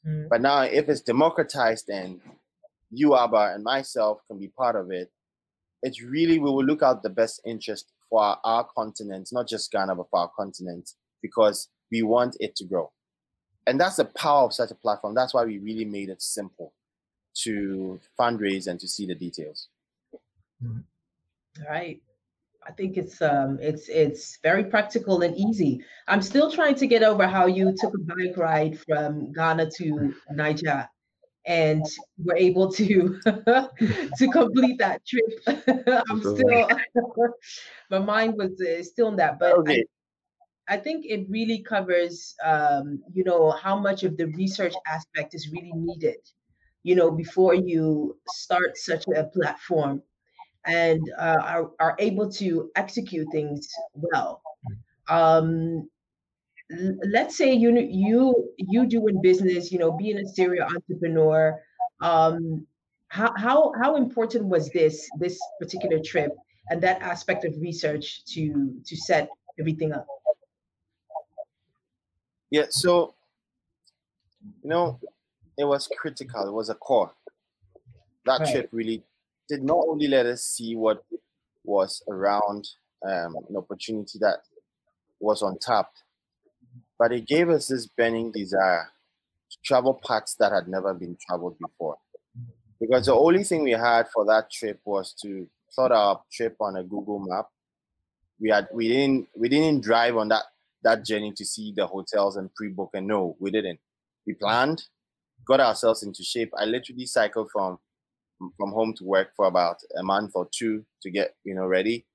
Mm. 0.07 0.29
But 0.29 0.41
now, 0.41 0.61
if 0.61 0.87
it's 0.89 1.01
democratized 1.01 1.89
and 1.89 2.19
you, 2.91 3.15
Abba, 3.15 3.53
and 3.55 3.63
myself 3.63 4.19
can 4.27 4.39
be 4.39 4.47
part 4.47 4.75
of 4.75 4.91
it, 4.91 5.11
it's 5.81 6.01
really 6.01 6.39
we 6.39 6.49
will 6.49 6.63
look 6.63 6.81
out 6.81 7.03
the 7.03 7.09
best 7.09 7.41
interest 7.45 7.91
for 8.09 8.21
our, 8.21 8.39
our 8.43 8.67
continent, 8.75 9.29
not 9.31 9.47
just 9.47 9.71
Ghana, 9.71 9.95
but 9.95 10.09
for 10.09 10.19
our 10.19 10.31
continent, 10.37 10.91
because 11.21 11.69
we 11.91 12.03
want 12.03 12.37
it 12.39 12.55
to 12.57 12.65
grow. 12.65 12.91
And 13.67 13.79
that's 13.79 13.95
the 13.95 14.05
power 14.05 14.45
of 14.45 14.53
such 14.53 14.71
a 14.71 14.75
platform. 14.75 15.15
That's 15.15 15.33
why 15.33 15.45
we 15.45 15.57
really 15.57 15.85
made 15.85 16.09
it 16.09 16.21
simple 16.21 16.73
to 17.35 17.99
fundraise 18.19 18.67
and 18.67 18.79
to 18.79 18.87
see 18.87 19.05
the 19.05 19.15
details. 19.15 19.69
Mm-hmm. 20.63 20.79
All 21.65 21.71
right. 21.71 22.01
I 22.65 22.71
think 22.71 22.97
it's 22.97 23.21
um 23.21 23.59
it's 23.61 23.89
it's 23.89 24.39
very 24.41 24.63
practical 24.63 25.21
and 25.21 25.35
easy. 25.35 25.83
I'm 26.07 26.21
still 26.21 26.49
trying 26.49 26.75
to 26.75 26.87
get 26.87 27.03
over 27.03 27.27
how 27.27 27.45
you 27.45 27.73
took 27.77 27.93
a 27.93 27.99
bike 27.99 28.37
ride 28.37 28.79
from 28.79 29.33
Ghana 29.33 29.69
to 29.77 30.13
Niger 30.31 30.87
and 31.45 31.85
were 32.23 32.37
able 32.37 32.71
to 32.71 33.19
to 33.25 34.27
complete 34.31 34.77
that 34.79 35.01
trip. 35.05 35.25
I'm 36.09 36.21
still 36.21 36.69
my 37.89 37.99
mind 37.99 38.35
was 38.37 38.59
uh, 38.61 38.81
still 38.83 39.09
in 39.09 39.17
that, 39.17 39.39
but 39.39 39.53
okay. 39.59 39.83
I, 40.67 40.77
think 40.77 41.05
it 41.05 41.25
really 41.29 41.61
covers 41.61 42.35
um, 42.43 43.01
you 43.13 43.23
know 43.23 43.51
how 43.51 43.77
much 43.77 44.03
of 44.03 44.17
the 44.17 44.27
research 44.27 44.73
aspect 44.87 45.33
is 45.33 45.51
really 45.51 45.73
needed, 45.73 46.19
you 46.83 46.95
know, 46.95 47.11
before 47.11 47.53
you 47.53 48.17
start 48.27 48.77
such 48.77 49.05
a 49.15 49.25
platform 49.25 50.01
and 50.65 51.01
uh, 51.17 51.37
are, 51.41 51.71
are 51.79 51.95
able 51.99 52.31
to 52.31 52.71
execute 52.75 53.27
things 53.31 53.67
well. 53.93 54.41
Um, 55.09 55.89
let's 57.11 57.37
say 57.37 57.53
you 57.53 57.77
you 57.77 58.49
you 58.57 58.87
doing 58.87 59.21
business, 59.21 59.71
you 59.71 59.79
know, 59.79 59.91
being 59.91 60.17
a 60.17 60.27
serial 60.27 60.67
entrepreneur. 60.67 61.59
Um, 62.01 62.65
how 63.07 63.33
how 63.37 63.73
how 63.81 63.95
important 63.95 64.45
was 64.45 64.69
this 64.71 65.09
this 65.19 65.39
particular 65.59 65.99
trip 66.03 66.31
and 66.69 66.81
that 66.81 67.01
aspect 67.01 67.45
of 67.45 67.53
research 67.59 68.23
to 68.33 68.73
to 68.85 68.95
set 68.95 69.29
everything 69.59 69.93
up? 69.93 70.07
Yeah, 72.53 72.67
so 72.69 73.15
you 74.61 74.69
know, 74.69 74.99
it 75.57 75.63
was 75.63 75.89
critical. 75.97 76.47
It 76.47 76.53
was 76.53 76.69
a 76.69 76.75
core. 76.75 77.11
That 78.27 78.41
right. 78.41 78.51
trip 78.51 78.69
really 78.71 79.01
did 79.49 79.63
not 79.63 79.83
only 79.87 80.07
let 80.07 80.27
us 80.27 80.43
see 80.43 80.75
what 80.75 81.03
was 81.63 82.03
around 82.07 82.69
um, 83.03 83.37
an 83.49 83.57
opportunity 83.57 84.19
that 84.19 84.43
was 85.19 85.41
on 85.41 85.57
tap, 85.57 85.89
but 86.99 87.11
it 87.11 87.25
gave 87.25 87.49
us 87.49 87.69
this 87.69 87.87
burning 87.87 88.31
desire 88.31 88.87
to 89.49 89.57
travel 89.65 89.95
parts 89.95 90.35
that 90.35 90.51
had 90.51 90.67
never 90.67 90.93
been 90.93 91.17
traveled 91.25 91.57
before. 91.57 91.97
Because 92.79 93.07
the 93.07 93.15
only 93.15 93.43
thing 93.43 93.63
we 93.63 93.71
had 93.71 94.09
for 94.13 94.25
that 94.25 94.51
trip 94.51 94.79
was 94.85 95.15
to 95.23 95.47
plot 95.73 95.91
our 95.91 96.21
trip 96.31 96.55
on 96.59 96.75
a 96.75 96.83
Google 96.83 97.17
map. 97.17 97.47
We 98.39 98.51
had 98.51 98.67
we 98.71 98.89
didn't 98.89 99.27
we 99.35 99.49
didn't 99.49 99.83
drive 99.83 100.17
on 100.17 100.27
that 100.27 100.43
that 100.83 101.05
journey 101.05 101.33
to 101.35 101.45
see 101.45 101.73
the 101.75 101.87
hotels 101.87 102.35
and 102.37 102.53
pre-book 102.55 102.91
and 102.93 103.07
no, 103.07 103.35
we 103.39 103.51
didn't. 103.51 103.79
We 104.25 104.33
planned, 104.33 104.83
got 105.45 105.59
ourselves 105.59 106.03
into 106.03 106.23
shape. 106.23 106.51
I 106.57 106.65
literally 106.65 107.05
cycled 107.05 107.49
from 107.51 107.79
from 108.57 108.71
home 108.71 108.93
to 108.97 109.05
work 109.05 109.29
for 109.35 109.45
about 109.45 109.77
a 109.97 110.03
month 110.03 110.31
or 110.35 110.49
two 110.51 110.85
to 111.01 111.09
get 111.09 111.35
you 111.43 111.55
know 111.55 111.65
ready. 111.65 112.05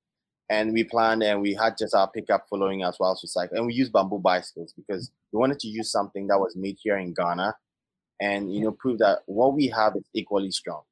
And 0.50 0.72
we 0.72 0.84
planned 0.84 1.22
and 1.22 1.42
we 1.42 1.52
had 1.54 1.76
just 1.78 1.94
our 1.94 2.10
pickup 2.10 2.46
following 2.48 2.82
us 2.82 2.98
whilst 2.98 3.22
we 3.22 3.26
cycle 3.28 3.58
and 3.58 3.66
we 3.66 3.74
used 3.74 3.92
bamboo 3.92 4.18
bicycles 4.18 4.72
because 4.72 5.10
we 5.30 5.38
wanted 5.38 5.58
to 5.60 5.68
use 5.68 5.92
something 5.92 6.26
that 6.28 6.38
was 6.38 6.56
made 6.56 6.78
here 6.82 6.96
in 6.96 7.12
ghana 7.12 7.54
and 8.20 8.52
you 8.54 8.62
know 8.62 8.72
prove 8.72 8.98
that 8.98 9.18
what 9.26 9.54
we 9.54 9.68
have 9.68 9.94
is 9.96 10.04
equally 10.14 10.50
strong. 10.50 10.82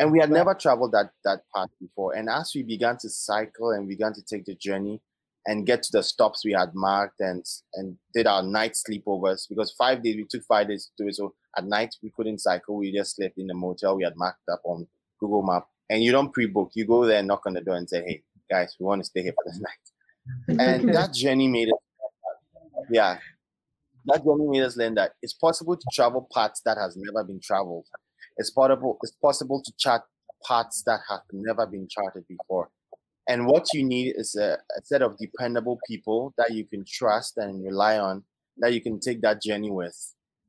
And 0.00 0.10
we 0.10 0.18
had 0.18 0.30
never 0.30 0.54
traveled 0.54 0.92
that 0.92 1.10
that 1.24 1.42
path 1.54 1.68
before. 1.80 2.14
And 2.14 2.28
as 2.28 2.52
we 2.54 2.62
began 2.62 2.96
to 2.98 3.08
cycle 3.08 3.70
and 3.70 3.88
began 3.88 4.12
to 4.14 4.22
take 4.22 4.44
the 4.44 4.54
journey 4.54 5.00
and 5.46 5.66
get 5.66 5.82
to 5.82 5.90
the 5.92 6.02
stops 6.02 6.44
we 6.44 6.52
had 6.52 6.74
marked 6.74 7.20
and 7.20 7.44
and 7.74 7.96
did 8.14 8.26
our 8.26 8.42
night 8.42 8.74
sleepovers 8.74 9.48
because 9.48 9.72
five 9.72 10.02
days 10.02 10.16
we 10.16 10.26
took 10.28 10.44
five 10.44 10.68
days 10.68 10.86
to 10.96 11.04
do 11.04 11.08
it. 11.08 11.14
So 11.14 11.34
at 11.56 11.64
night 11.64 11.94
we 12.02 12.12
couldn't 12.16 12.40
cycle. 12.40 12.76
We 12.76 12.92
just 12.92 13.16
slept 13.16 13.38
in 13.38 13.48
the 13.48 13.54
motel 13.54 13.96
we 13.96 14.04
had 14.04 14.16
marked 14.16 14.48
up 14.52 14.60
on 14.64 14.86
google 15.18 15.42
map. 15.42 15.66
And 15.90 16.02
you 16.02 16.12
don't 16.12 16.32
pre-book. 16.32 16.70
You 16.74 16.86
go 16.86 17.04
there 17.04 17.22
knock 17.22 17.42
on 17.46 17.54
the 17.54 17.60
door 17.60 17.76
and 17.76 17.88
say 17.88 18.02
hey 18.06 18.22
guys 18.50 18.76
we 18.78 18.86
want 18.86 19.00
to 19.00 19.06
stay 19.06 19.22
here 19.22 19.34
for 19.34 19.52
the 19.52 19.58
night. 19.68 20.60
And 20.60 20.94
that 20.94 21.12
journey 21.12 21.48
made 21.48 21.68
it 21.68 21.74
yeah. 22.90 23.18
That 24.06 24.24
journey 24.24 24.46
made 24.48 24.62
us 24.62 24.76
learn 24.76 24.94
that 24.94 25.12
it's 25.22 25.34
possible 25.34 25.76
to 25.76 25.86
travel 25.92 26.28
paths 26.32 26.62
that 26.64 26.76
has 26.76 26.96
never 26.96 27.24
been 27.24 27.40
traveled. 27.40 27.86
It's 28.36 28.50
possible 28.50 28.98
it's 29.02 29.16
possible 29.20 29.60
to 29.64 29.72
chart 29.76 30.02
paths 30.46 30.82
that 30.86 31.00
have 31.08 31.22
never 31.32 31.66
been 31.66 31.88
charted 31.88 32.26
before 32.28 32.70
and 33.28 33.46
what 33.46 33.66
you 33.72 33.84
need 33.84 34.14
is 34.16 34.34
a, 34.34 34.54
a, 34.76 34.82
set 34.84 35.02
of 35.02 35.16
dependable 35.18 35.78
people 35.86 36.34
that 36.38 36.52
you 36.52 36.64
can 36.64 36.84
trust 36.84 37.36
and 37.36 37.64
rely 37.64 37.98
on, 37.98 38.24
that 38.58 38.72
you 38.72 38.80
can 38.80 38.98
take 38.98 39.20
that 39.22 39.42
journey 39.42 39.70
with. 39.70 39.96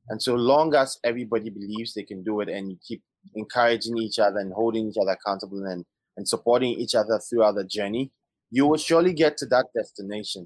And 0.08 0.20
so 0.20 0.34
long 0.34 0.74
as 0.74 0.98
everybody 1.04 1.50
believes 1.50 1.94
they 1.94 2.02
can 2.02 2.22
do 2.22 2.40
it 2.40 2.48
and 2.48 2.70
you 2.70 2.76
keep 2.86 3.02
encouraging 3.34 3.96
each 3.98 4.18
other 4.18 4.38
and 4.38 4.52
holding 4.52 4.88
each 4.88 4.96
other 5.00 5.12
accountable 5.12 5.64
and, 5.64 5.84
and 6.16 6.28
supporting 6.28 6.70
each 6.70 6.94
other 6.94 7.20
throughout 7.20 7.54
the 7.54 7.64
journey, 7.64 8.10
you 8.50 8.66
will 8.66 8.76
surely 8.76 9.12
get 9.12 9.36
to 9.38 9.46
that 9.46 9.66
destination. 9.74 10.44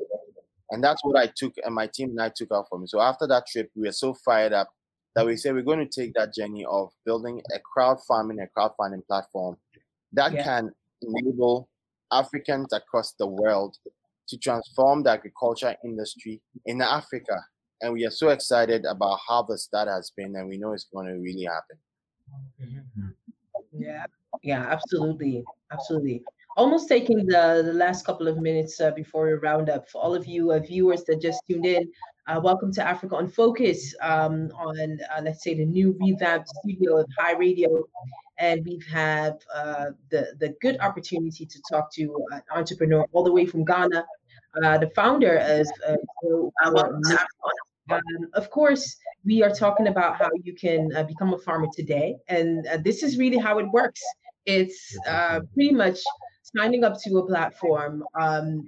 And 0.70 0.84
that's 0.84 1.02
what 1.02 1.18
I 1.18 1.32
took 1.34 1.54
and 1.64 1.74
my 1.74 1.86
team 1.86 2.10
and 2.10 2.20
I 2.20 2.30
took 2.34 2.52
out 2.52 2.66
for 2.68 2.78
me. 2.78 2.86
So 2.86 3.00
after 3.00 3.26
that 3.26 3.46
trip, 3.46 3.70
we 3.74 3.86
were 3.88 3.92
so 3.92 4.14
fired 4.14 4.52
up 4.52 4.68
that 5.14 5.24
we 5.24 5.36
said 5.36 5.54
we're 5.54 5.62
going 5.62 5.86
to 5.86 6.00
take 6.00 6.12
that 6.14 6.34
journey 6.34 6.64
of 6.66 6.90
building 7.06 7.40
a 7.54 7.58
crowd 7.58 7.98
farming, 8.06 8.38
a 8.38 8.58
crowdfunding 8.58 9.04
platform 9.06 9.56
that 10.12 10.32
yeah. 10.32 10.44
can 10.44 10.70
enable 11.02 11.68
Africans 12.12 12.72
across 12.72 13.12
the 13.12 13.26
world 13.26 13.76
to 14.28 14.36
transform 14.38 15.02
the 15.02 15.10
agriculture 15.10 15.74
industry 15.84 16.40
in 16.66 16.82
Africa. 16.82 17.42
And 17.80 17.92
we 17.92 18.04
are 18.04 18.10
so 18.10 18.28
excited 18.28 18.84
about 18.84 19.18
the 19.48 19.56
start 19.56 19.88
has 19.88 20.10
been, 20.16 20.34
and 20.36 20.48
we 20.48 20.58
know 20.58 20.72
it's 20.72 20.88
going 20.92 21.06
to 21.06 21.14
really 21.14 21.44
happen. 21.44 21.78
Yeah, 23.72 24.06
yeah, 24.42 24.66
absolutely, 24.68 25.44
absolutely. 25.72 26.22
Almost 26.56 26.88
taking 26.88 27.18
the, 27.18 27.62
the 27.64 27.72
last 27.72 28.04
couple 28.04 28.26
of 28.26 28.38
minutes 28.38 28.80
uh, 28.80 28.90
before 28.90 29.26
we 29.26 29.32
round 29.34 29.70
up. 29.70 29.88
For 29.88 30.02
all 30.02 30.14
of 30.14 30.26
you 30.26 30.50
uh, 30.50 30.58
viewers 30.58 31.04
that 31.04 31.22
just 31.22 31.40
tuned 31.48 31.66
in, 31.66 31.88
uh, 32.26 32.40
welcome 32.42 32.72
to 32.72 32.86
Africa 32.86 33.14
on 33.14 33.28
Focus 33.28 33.94
um, 34.02 34.50
on, 34.56 34.98
uh, 35.16 35.20
let's 35.22 35.44
say, 35.44 35.54
the 35.54 35.64
new 35.64 35.96
revamped 36.00 36.48
studio 36.48 36.98
of 36.98 37.06
High 37.16 37.34
Radio 37.34 37.84
and 38.38 38.64
we've 38.64 38.86
had 38.86 39.38
uh, 39.54 39.86
the 40.10 40.34
the 40.38 40.54
good 40.60 40.78
opportunity 40.80 41.44
to 41.46 41.62
talk 41.70 41.92
to 41.94 42.26
an 42.32 42.42
entrepreneur 42.54 43.06
all 43.12 43.24
the 43.24 43.32
way 43.32 43.46
from 43.46 43.64
Ghana, 43.64 44.04
uh, 44.62 44.78
the 44.78 44.90
founder 44.90 45.36
of 45.38 45.66
uh, 45.86 45.96
um, 47.90 48.02
of 48.34 48.50
course, 48.50 48.96
we 49.24 49.42
are 49.42 49.50
talking 49.50 49.88
about 49.88 50.16
how 50.16 50.28
you 50.42 50.54
can 50.54 50.94
uh, 50.94 51.04
become 51.04 51.32
a 51.32 51.38
farmer 51.38 51.68
today, 51.74 52.16
and 52.28 52.66
uh, 52.66 52.78
this 52.84 53.02
is 53.02 53.18
really 53.18 53.38
how 53.38 53.58
it 53.58 53.66
works. 53.70 54.02
It's 54.46 54.96
uh, 55.06 55.40
pretty 55.54 55.72
much 55.72 55.98
signing 56.56 56.84
up 56.84 57.00
to 57.02 57.18
a 57.18 57.26
platform. 57.26 58.04
Um, 58.18 58.64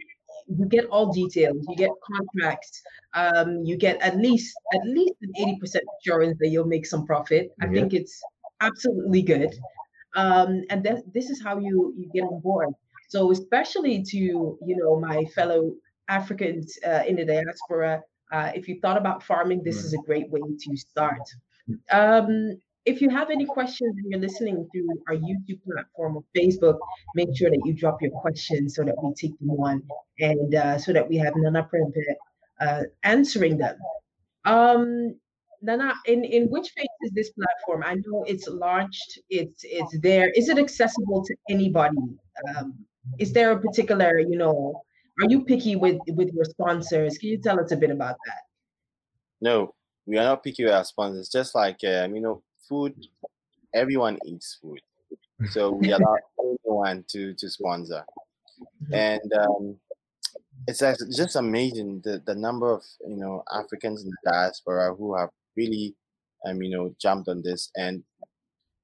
you 0.48 0.66
get 0.66 0.86
all 0.86 1.12
details. 1.12 1.64
You 1.68 1.76
get 1.76 1.90
contracts. 2.12 2.82
Um, 3.14 3.62
you 3.64 3.76
get 3.76 4.00
at 4.02 4.16
least 4.16 4.54
at 4.74 4.86
least 4.86 5.14
an 5.22 5.32
eighty 5.36 5.58
percent 5.58 5.84
assurance 6.00 6.38
that 6.40 6.48
you'll 6.48 6.66
make 6.66 6.86
some 6.86 7.06
profit. 7.06 7.52
I 7.60 7.66
think 7.68 7.94
it's 7.94 8.22
absolutely 8.60 9.22
good. 9.22 9.52
Um, 10.16 10.62
and 10.70 10.82
then 10.82 11.02
this 11.14 11.30
is 11.30 11.42
how 11.42 11.58
you 11.58 11.94
you 11.96 12.10
get 12.12 12.22
on 12.22 12.40
board. 12.40 12.68
So 13.08 13.30
especially 13.30 14.02
to 14.02 14.16
you 14.16 14.76
know 14.76 14.98
my 14.98 15.24
fellow 15.36 15.72
Africans 16.08 16.78
uh, 16.86 17.02
in 17.06 17.16
the 17.16 17.24
diaspora, 17.24 18.02
uh, 18.32 18.50
if 18.54 18.68
you 18.68 18.78
thought 18.80 18.96
about 18.96 19.22
farming, 19.22 19.62
this 19.64 19.84
is 19.84 19.94
a 19.94 19.98
great 19.98 20.30
way 20.30 20.40
to 20.40 20.76
start. 20.76 21.22
Um, 21.90 22.60
if 22.86 23.00
you 23.00 23.10
have 23.10 23.30
any 23.30 23.44
questions 23.44 23.94
and 23.98 24.06
you're 24.10 24.20
listening 24.20 24.66
through 24.72 24.88
our 25.08 25.14
YouTube 25.14 25.60
platform 25.64 26.16
or 26.16 26.24
Facebook, 26.36 26.78
make 27.14 27.28
sure 27.36 27.50
that 27.50 27.60
you 27.64 27.74
drop 27.74 28.00
your 28.00 28.10
questions 28.10 28.74
so 28.74 28.82
that 28.84 28.94
we 29.02 29.12
take 29.14 29.38
them 29.38 29.50
on 29.50 29.82
and 30.18 30.54
uh, 30.54 30.78
so 30.78 30.92
that 30.92 31.08
we 31.08 31.16
have 31.16 31.34
Nana 31.36 31.68
Prempeh 31.72 32.14
uh, 32.60 32.82
answering 33.04 33.58
them. 33.58 33.76
Um, 34.44 35.14
Nana, 35.62 35.94
in, 36.06 36.24
in 36.24 36.46
which 36.48 36.70
phase 36.70 36.86
is 37.02 37.10
this 37.12 37.30
platform? 37.30 37.82
I 37.84 37.94
know 37.94 38.24
it's 38.26 38.48
launched, 38.48 39.18
it's 39.28 39.62
it's 39.64 39.98
there. 40.00 40.30
Is 40.30 40.48
it 40.48 40.58
accessible 40.58 41.24
to 41.24 41.34
anybody? 41.48 41.96
Um, 42.48 42.74
is 43.18 43.32
there 43.32 43.52
a 43.52 43.60
particular, 43.60 44.18
you 44.18 44.36
know, 44.36 44.82
are 45.20 45.28
you 45.28 45.44
picky 45.44 45.76
with 45.76 45.98
with 46.08 46.32
your 46.32 46.44
sponsors? 46.44 47.18
Can 47.18 47.30
you 47.30 47.38
tell 47.38 47.60
us 47.60 47.72
a 47.72 47.76
bit 47.76 47.90
about 47.90 48.16
that? 48.26 48.42
No, 49.40 49.74
we 50.06 50.18
are 50.18 50.24
not 50.24 50.42
picky 50.42 50.64
with 50.64 50.74
our 50.74 50.84
sponsors. 50.84 51.28
Just 51.28 51.54
like 51.54 51.78
um, 51.84 52.14
you 52.14 52.20
know, 52.20 52.42
food, 52.68 52.94
everyone 53.74 54.18
eats 54.26 54.58
food, 54.60 54.80
so 55.50 55.70
we 55.72 55.92
allow 55.96 56.16
anyone 56.42 57.04
to 57.08 57.34
to 57.34 57.50
sponsor, 57.50 58.04
mm-hmm. 58.84 58.94
and 58.94 59.32
um, 59.32 59.76
it's 60.66 60.80
just 61.16 61.36
amazing 61.36 62.00
the 62.04 62.22
the 62.26 62.34
number 62.34 62.70
of 62.70 62.82
you 63.06 63.16
know 63.16 63.42
Africans 63.52 64.04
in 64.04 64.10
the 64.10 64.30
diaspora 64.30 64.94
who 64.94 65.16
have 65.16 65.30
really, 65.56 65.94
um, 66.46 66.62
you 66.62 66.70
know, 66.70 66.94
jumped 67.00 67.28
on 67.28 67.42
this, 67.42 67.70
and 67.76 68.02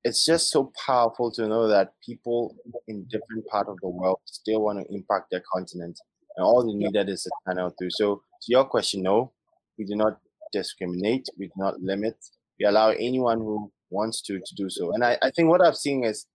it's 0.05 0.25
just 0.25 0.51
so 0.51 0.73
powerful 0.87 1.31
to 1.33 1.49
know 1.49 1.69
that 1.69 1.93
people 2.05 2.55
in 2.87 3.05
different 3.11 3.47
part 3.49 3.69
of 3.69 3.77
the 3.83 3.89
world 3.89 4.21
still 4.25 4.63
want 4.63 4.79
to 4.79 4.95
impact 4.95 5.31
their 5.31 5.43
continent, 5.53 5.99
and 6.37 6.45
all 6.45 6.65
they 6.65 6.75
needed 6.75 7.09
is 7.09 7.27
a 7.27 7.51
channel 7.51 7.73
through. 7.79 7.91
So, 7.91 8.23
to 8.43 8.47
your 8.47 8.65
question, 8.65 9.03
no, 9.03 9.33
we 9.79 9.85
do 9.85 9.97
not 9.97 10.19
discriminate, 10.53 11.29
we 11.39 11.47
do 11.47 11.53
not 11.57 11.81
limit. 11.81 12.17
We 12.59 12.67
allow 12.67 12.91
anyone 12.91 13.39
who 13.39 13.71
wants 13.91 14.23
to 14.23 14.39
to 14.39 14.55
do 14.57 14.71
so, 14.71 14.93
and 14.93 15.05
I, 15.05 15.19
I 15.23 15.31
think 15.31 15.49
what 15.49 15.65
I've 15.65 15.77
seen 15.77 16.05
is 16.05 16.27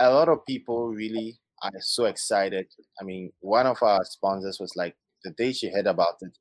a 0.00 0.10
lot 0.12 0.28
of 0.28 0.44
people 0.46 0.88
really 0.88 1.38
are 1.62 1.72
so 1.80 2.04
excited. 2.04 2.66
I 3.00 3.04
mean, 3.04 3.32
one 3.40 3.66
of 3.66 3.82
our 3.82 4.04
sponsors 4.04 4.58
was 4.60 4.72
like 4.76 4.96
the 5.24 5.32
day 5.32 5.52
she 5.52 5.70
heard 5.70 5.86
about 5.86 6.16
it, 6.20 6.36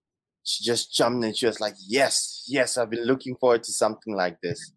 she 0.47 0.63
just 0.63 0.93
jumped 0.93 1.25
and 1.25 1.37
she 1.37 1.45
was 1.45 1.59
like, 1.59 1.75
Yes, 1.87 2.45
yes, 2.47 2.77
I've 2.77 2.89
been 2.89 3.05
looking 3.05 3.35
forward 3.35 3.63
to 3.63 3.71
something 3.71 4.15
like 4.15 4.39
this. 4.41 4.71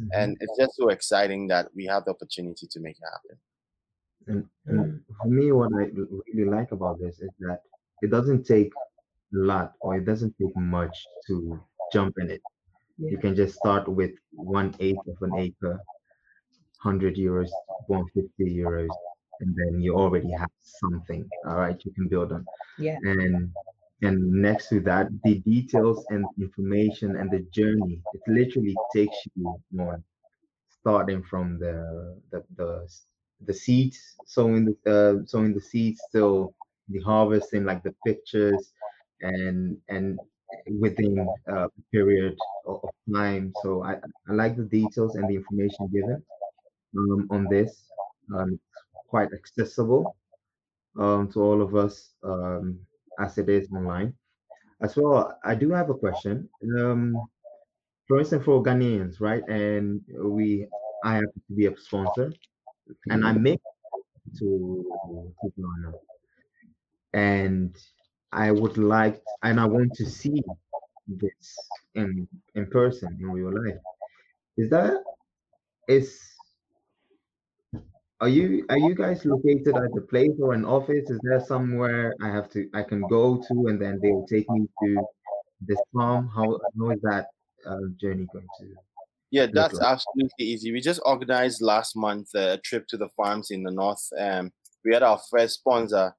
Mm-hmm. 0.00 0.08
And 0.12 0.36
it's 0.38 0.58
just 0.58 0.76
so 0.76 0.88
exciting 0.88 1.48
that 1.48 1.68
we 1.74 1.86
have 1.86 2.04
the 2.04 2.10
opportunity 2.10 2.66
to 2.70 2.80
make 2.80 2.96
it 2.96 3.08
happen. 3.10 3.38
And, 4.26 4.44
and 4.66 5.00
for 5.20 5.28
me, 5.28 5.52
what 5.52 5.70
I 5.74 5.88
really 6.32 6.50
like 6.50 6.72
about 6.72 7.00
this 7.00 7.20
is 7.20 7.30
that 7.40 7.60
it 8.02 8.10
doesn't 8.10 8.44
take 8.44 8.70
a 9.34 9.36
lot 9.36 9.72
or 9.80 9.96
it 9.96 10.04
doesn't 10.04 10.34
take 10.40 10.56
much 10.56 10.96
to 11.26 11.60
jump 11.92 12.14
in 12.18 12.30
it. 12.30 12.42
You 12.98 13.18
can 13.18 13.34
just 13.34 13.56
start 13.56 13.88
with 13.88 14.12
one 14.30 14.74
eighth 14.78 15.06
of 15.08 15.16
an 15.22 15.38
acre, 15.38 15.80
100 16.82 17.16
euros, 17.16 17.48
150 17.88 18.54
euros, 18.54 18.88
and 19.40 19.56
then 19.56 19.80
you 19.80 19.94
already 19.96 20.30
have 20.30 20.50
something, 20.60 21.28
all 21.46 21.56
right, 21.56 21.80
you 21.84 21.92
can 21.92 22.08
build 22.08 22.32
on. 22.32 22.44
Yeah. 22.78 22.98
And 23.02 23.50
and 24.04 24.16
next 24.30 24.68
to 24.68 24.80
that 24.80 25.08
the 25.24 25.36
details 25.40 26.04
and 26.10 26.24
information 26.40 27.16
and 27.16 27.30
the 27.30 27.40
journey. 27.58 28.00
It 28.14 28.22
literally 28.26 28.76
takes 28.94 29.16
you 29.34 29.60
on 29.78 30.02
starting 30.80 31.22
from 31.22 31.58
the 31.58 31.76
the 32.30 32.44
the, 32.56 32.88
the 33.46 33.54
seeds 33.54 33.98
sowing 34.26 34.62
the 34.66 34.76
uh, 34.94 35.26
sowing 35.26 35.54
the 35.54 35.60
seeds 35.60 36.00
till 36.12 36.54
the 36.88 37.00
harvesting 37.00 37.64
like 37.64 37.82
the 37.82 37.94
pictures 38.06 38.72
and 39.20 39.76
and 39.88 40.18
within 40.80 41.26
a 41.48 41.68
period 41.92 42.36
of, 42.66 42.80
of 42.84 42.90
time. 43.12 43.52
So 43.62 43.82
I, 43.82 43.94
I 44.28 44.32
like 44.32 44.56
the 44.56 44.64
details 44.64 45.16
and 45.16 45.28
the 45.28 45.36
information 45.36 45.88
given 45.92 46.22
um, 46.96 47.26
on 47.30 47.46
this. 47.50 47.84
Um, 48.34 48.58
quite 49.08 49.32
accessible 49.32 50.16
um, 50.98 51.30
to 51.32 51.40
all 51.40 51.62
of 51.62 51.76
us 51.76 52.10
um, 52.24 52.78
as 53.20 53.38
it 53.38 53.48
is 53.48 53.70
online. 53.72 54.14
As 54.80 54.96
well, 54.96 55.38
I 55.44 55.54
do 55.54 55.70
have 55.70 55.90
a 55.90 55.94
question. 55.94 56.48
Um, 56.78 57.16
for 58.06 58.18
instance, 58.18 58.44
for 58.44 58.62
Ghanaians, 58.62 59.20
right? 59.20 59.42
And 59.48 60.02
we, 60.18 60.66
I 61.04 61.14
have 61.14 61.32
to 61.32 61.54
be 61.54 61.66
a 61.66 61.76
sponsor, 61.76 62.32
and 63.08 63.24
I 63.24 63.32
make 63.32 63.60
to 64.38 64.84
to 65.40 65.52
Ghana, 65.56 65.92
and 67.12 67.76
I 68.32 68.50
would 68.50 68.76
like, 68.76 69.22
and 69.42 69.60
I 69.60 69.66
want 69.66 69.94
to 69.94 70.06
see 70.06 70.42
this 71.06 71.56
in 71.94 72.26
in 72.54 72.66
person 72.66 73.16
in 73.20 73.30
real 73.30 73.52
life. 73.54 73.78
Is 74.56 74.70
that 74.70 75.02
is 75.88 76.33
are 78.20 78.28
you 78.28 78.64
are 78.68 78.78
you 78.78 78.94
guys 78.94 79.24
located 79.24 79.76
at 79.76 79.92
the 79.94 80.00
place 80.00 80.32
or 80.38 80.54
an 80.54 80.64
office? 80.64 81.10
Is 81.10 81.20
there 81.22 81.40
somewhere 81.40 82.14
I 82.22 82.28
have 82.28 82.48
to 82.50 82.68
I 82.74 82.82
can 82.82 83.02
go 83.08 83.36
to 83.36 83.66
and 83.66 83.80
then 83.80 83.98
they 84.02 84.10
will 84.10 84.26
take 84.26 84.48
me 84.50 84.66
to 84.82 85.06
this 85.60 85.80
farm? 85.92 86.30
How 86.34 86.58
how 86.78 86.90
is 86.90 87.00
that 87.02 87.26
uh, 87.66 87.76
journey 88.00 88.26
going 88.32 88.46
to? 88.60 88.74
Yeah, 89.30 89.46
that's 89.52 89.74
like? 89.74 89.92
absolutely 89.92 90.46
easy. 90.46 90.72
We 90.72 90.80
just 90.80 91.00
organized 91.04 91.60
last 91.60 91.96
month 91.96 92.28
a 92.34 92.58
trip 92.58 92.86
to 92.88 92.96
the 92.96 93.08
farms 93.16 93.50
in 93.50 93.64
the 93.64 93.72
north. 93.72 94.06
Um, 94.16 94.52
we 94.84 94.94
had 94.94 95.02
our 95.02 95.20
first 95.30 95.54
sponsor, 95.54 96.14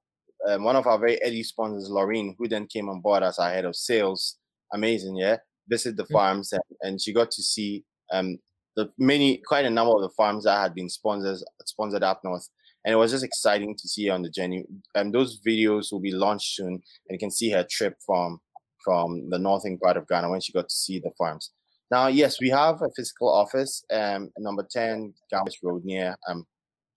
um, 0.49 0.63
one 0.65 0.75
of 0.75 0.85
our 0.85 0.99
very 0.99 1.17
early 1.25 1.43
sponsors, 1.43 1.89
Laureen, 1.89 2.35
who 2.37 2.49
then 2.49 2.67
came 2.67 2.89
on 2.89 2.99
board 2.99 3.23
as 3.23 3.39
our 3.39 3.51
head 3.51 3.63
of 3.63 3.75
sales. 3.75 4.37
Amazing, 4.73 5.15
yeah. 5.15 5.37
Visit 5.69 5.95
the 5.95 6.03
mm-hmm. 6.03 6.13
farms 6.13 6.51
and, 6.51 6.63
and 6.81 7.01
she 7.01 7.13
got 7.13 7.31
to 7.31 7.41
see 7.41 7.85
um, 8.11 8.37
the 8.75 8.89
many 8.97 9.37
quite 9.37 9.65
a 9.65 9.69
number 9.69 9.93
of 9.95 10.01
the 10.01 10.09
farms 10.09 10.43
that 10.43 10.59
had 10.59 10.75
been 10.75 10.89
sponsors 10.89 11.43
sponsored 11.65 12.03
up 12.03 12.21
north 12.23 12.49
and 12.83 12.93
it 12.93 12.97
was 12.97 13.11
just 13.11 13.23
exciting 13.23 13.75
to 13.75 13.87
see 13.87 14.07
her 14.07 14.13
on 14.13 14.21
the 14.21 14.29
journey 14.29 14.65
and 14.95 15.13
those 15.13 15.39
videos 15.45 15.91
will 15.91 15.99
be 15.99 16.11
launched 16.11 16.55
soon 16.55 16.73
and 16.73 16.81
you 17.09 17.19
can 17.19 17.31
see 17.31 17.49
her 17.49 17.65
trip 17.69 17.95
from 18.05 18.39
from 18.83 19.29
the 19.29 19.39
northern 19.39 19.77
part 19.77 19.97
of 19.97 20.07
ghana 20.07 20.29
when 20.29 20.41
she 20.41 20.53
got 20.53 20.67
to 20.69 20.75
see 20.75 20.99
the 20.99 21.11
farms 21.17 21.51
now 21.91 22.07
yes 22.07 22.39
we 22.39 22.49
have 22.49 22.81
a 22.81 22.89
physical 22.95 23.29
office 23.29 23.83
um 23.91 24.31
number 24.37 24.65
10 24.69 25.13
Gambas 25.33 25.55
road 25.63 25.83
near 25.85 26.15
um 26.27 26.45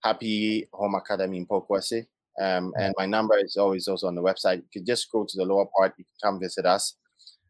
happy 0.03 0.67
home 0.73 0.95
academy 0.95 1.37
in 1.37 1.45
Pokuase 1.45 2.05
um, 2.39 2.73
and 2.77 2.93
my 2.97 3.05
number 3.05 3.37
is 3.37 3.57
always 3.57 3.87
also 3.87 4.07
on 4.07 4.15
the 4.15 4.21
website. 4.21 4.57
You 4.57 4.69
can 4.71 4.85
just 4.85 5.11
go 5.11 5.25
to 5.25 5.37
the 5.37 5.43
lower 5.43 5.65
part. 5.77 5.93
You 5.97 6.05
can 6.05 6.31
come 6.31 6.39
visit 6.39 6.65
us. 6.65 6.95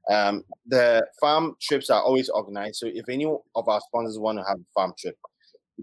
Um, 0.10 0.44
the 0.66 1.06
farm 1.20 1.56
trips 1.62 1.90
are 1.90 2.02
always 2.02 2.30
organized. 2.30 2.78
So 2.78 2.88
if 2.88 3.08
any 3.10 3.26
of 3.26 3.68
our 3.68 3.82
sponsors 3.88 4.18
want 4.18 4.40
to 4.40 4.44
have 4.44 4.58
a 4.58 4.74
farm 4.74 4.94
trip, 4.98 5.16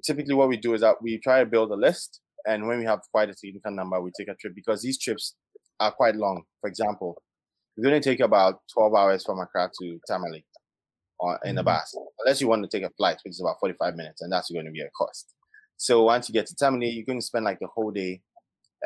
typically 0.05 0.35
what 0.35 0.49
we 0.49 0.57
do 0.57 0.75
is 0.75 0.81
that 0.81 0.97
we 1.03 1.19
try 1.19 1.41
to 1.41 1.47
build 1.47 1.71
a 1.71 1.77
list. 1.77 2.21
And 2.47 2.67
when 2.67 2.79
we 2.79 2.85
have 2.85 3.01
quite 3.13 3.31
a 3.31 3.35
significant 3.35 3.77
number, 3.77 4.01
we 4.01 4.11
take 4.19 4.29
a 4.29 4.35
trip 4.35 4.55
because 4.55 4.83
these 4.83 4.99
trips 4.99 5.35
are 5.81 5.93
quite 5.93 6.17
long. 6.17 6.43
For 6.61 6.69
example, 6.69 7.21
it's 7.77 7.85
going 7.87 8.01
to 8.01 8.09
take 8.09 8.21
about 8.21 8.61
12 8.73 8.95
hours 8.95 9.25
from 9.25 9.41
Accra 9.41 9.71
to 9.81 10.01
Tamale 10.07 10.45
or 11.19 11.39
in 11.45 11.59
a 11.59 11.61
mm-hmm. 11.61 11.67
bus, 11.67 11.95
unless 12.21 12.41
you 12.41 12.49
want 12.49 12.63
to 12.63 12.69
take 12.69 12.87
a 12.87 12.93
flight, 12.95 13.19
which 13.25 13.33
is 13.33 13.41
about 13.41 13.57
45 13.61 13.95
minutes, 13.95 14.23
and 14.23 14.31
that's 14.31 14.51
going 14.51 14.67
to 14.67 14.71
be 14.71 14.81
a 14.81 14.91
cost. 14.97 15.35
So 15.77 16.05
once 16.05 16.29
you 16.29 16.33
get 16.33 16.47
to 16.47 16.55
Tamale, 16.55 16.89
you're 16.89 17.05
going 17.05 17.21
to 17.21 17.27
spend 17.27 17.45
like 17.45 17.59
the 17.59 17.69
whole 17.69 17.91
day, 17.91 18.21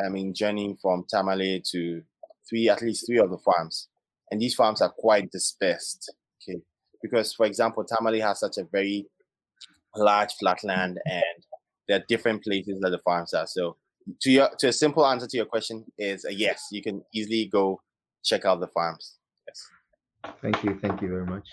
I 0.04 0.08
mean, 0.08 0.34
journeying 0.34 0.78
from 0.80 1.04
Tamale 1.08 1.62
to 1.72 2.02
three, 2.48 2.68
at 2.68 2.82
least 2.82 3.06
three 3.06 3.18
of 3.18 3.30
the 3.30 3.38
farms 3.38 3.88
and 4.30 4.40
these 4.40 4.54
farms 4.54 4.80
are 4.80 4.90
quite 4.90 5.30
dispersed. 5.30 6.12
Okay, 6.42 6.60
because 7.02 7.34
for 7.34 7.46
example, 7.46 7.84
Tamale 7.84 8.20
has 8.20 8.40
such 8.40 8.58
a 8.58 8.64
very 8.64 9.06
large 9.96 10.32
flatland, 10.38 11.00
and 11.04 11.46
there 11.88 11.98
are 11.98 12.04
different 12.08 12.42
places 12.42 12.80
that 12.80 12.90
the 12.90 12.98
farms 12.98 13.34
are. 13.34 13.46
So, 13.46 13.76
to 14.20 14.30
your 14.30 14.50
to 14.58 14.68
a 14.68 14.72
simple 14.72 15.06
answer 15.06 15.26
to 15.26 15.36
your 15.36 15.46
question 15.46 15.84
is 15.98 16.24
a 16.24 16.32
yes. 16.32 16.68
You 16.70 16.82
can 16.82 17.02
easily 17.12 17.46
go 17.46 17.80
check 18.24 18.44
out 18.44 18.60
the 18.60 18.68
farms. 18.68 19.16
Yes. 19.46 20.34
Thank 20.42 20.62
you. 20.64 20.78
Thank 20.80 21.02
you 21.02 21.08
very 21.08 21.26
much. 21.26 21.46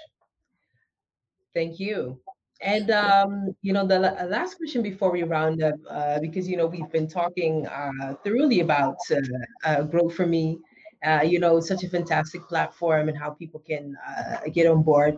Thank 1.53 1.79
you. 1.79 2.19
And 2.61 2.89
um, 2.89 3.55
you 3.61 3.71
know, 3.73 3.85
the 3.85 3.99
last 3.99 4.57
question 4.57 4.81
before 4.81 5.11
we 5.11 5.23
round 5.23 5.61
up, 5.61 5.75
uh, 5.89 6.19
because 6.19 6.47
you 6.47 6.57
know 6.57 6.65
we've 6.65 6.89
been 6.91 7.07
talking 7.07 7.67
uh, 7.67 8.15
thoroughly 8.23 8.61
about 8.61 8.97
uh, 9.11 9.21
uh 9.63 9.83
Grow 9.83 10.09
for 10.09 10.25
Me, 10.25 10.57
uh, 11.05 11.21
you 11.23 11.39
know, 11.39 11.59
such 11.59 11.83
a 11.83 11.89
fantastic 11.89 12.41
platform 12.47 13.09
and 13.09 13.17
how 13.17 13.31
people 13.31 13.61
can 13.67 13.95
uh, 14.07 14.37
get 14.53 14.67
on 14.67 14.83
board. 14.83 15.17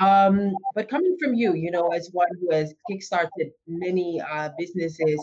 Um, 0.00 0.54
but 0.74 0.88
coming 0.88 1.16
from 1.22 1.34
you, 1.34 1.54
you 1.54 1.70
know, 1.70 1.88
as 1.88 2.10
one 2.12 2.28
who 2.40 2.54
has 2.54 2.74
kickstarted 2.90 3.50
many 3.66 4.20
uh, 4.20 4.50
businesses, 4.58 5.20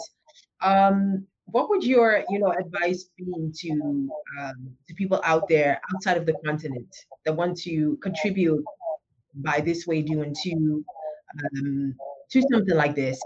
um, 0.62 1.26
what 1.46 1.70
would 1.70 1.84
your, 1.84 2.24
you 2.30 2.40
know, 2.40 2.52
advice 2.52 3.10
be 3.18 3.52
to 3.62 4.10
um, 4.40 4.70
to 4.88 4.94
people 4.96 5.22
out 5.24 5.48
there 5.48 5.82
outside 5.94 6.18
of 6.18 6.26
the 6.26 6.34
continent 6.46 6.96
that 7.26 7.36
want 7.36 7.58
to 7.60 7.98
contribute 8.02 8.64
by 9.36 9.60
this 9.60 9.86
way 9.86 10.02
doing 10.02 10.34
to 10.44 10.86
um, 11.44 11.96
to 12.32 12.42
something 12.42 12.76
like 12.76 12.96
this? 12.96 13.20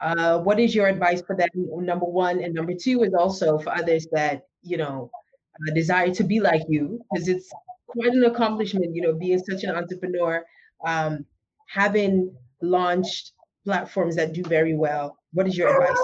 uh, 0.00 0.38
what 0.38 0.58
is 0.58 0.74
your 0.74 0.86
advice 0.86 1.22
for 1.22 1.36
them? 1.36 1.48
Number 1.54 2.06
one, 2.06 2.42
and 2.42 2.54
number 2.54 2.72
two 2.74 3.02
is 3.02 3.14
also 3.14 3.58
for 3.58 3.70
others 3.70 4.06
that 4.12 4.42
you 4.62 4.76
know 4.76 5.10
uh, 5.56 5.74
desire 5.74 6.12
to 6.14 6.24
be 6.24 6.40
like 6.40 6.62
you, 6.68 7.04
because 7.12 7.28
it's 7.28 7.50
quite 7.88 8.12
an 8.12 8.24
accomplishment. 8.24 8.94
You 8.94 9.02
know, 9.02 9.12
being 9.12 9.38
such 9.38 9.64
an 9.64 9.70
entrepreneur, 9.70 10.44
um, 10.86 11.24
having 11.68 12.34
launched 12.62 13.32
platforms 13.64 14.16
that 14.16 14.32
do 14.32 14.42
very 14.42 14.74
well. 14.74 15.18
What 15.32 15.46
is 15.46 15.56
your 15.56 15.68
advice? 15.68 15.98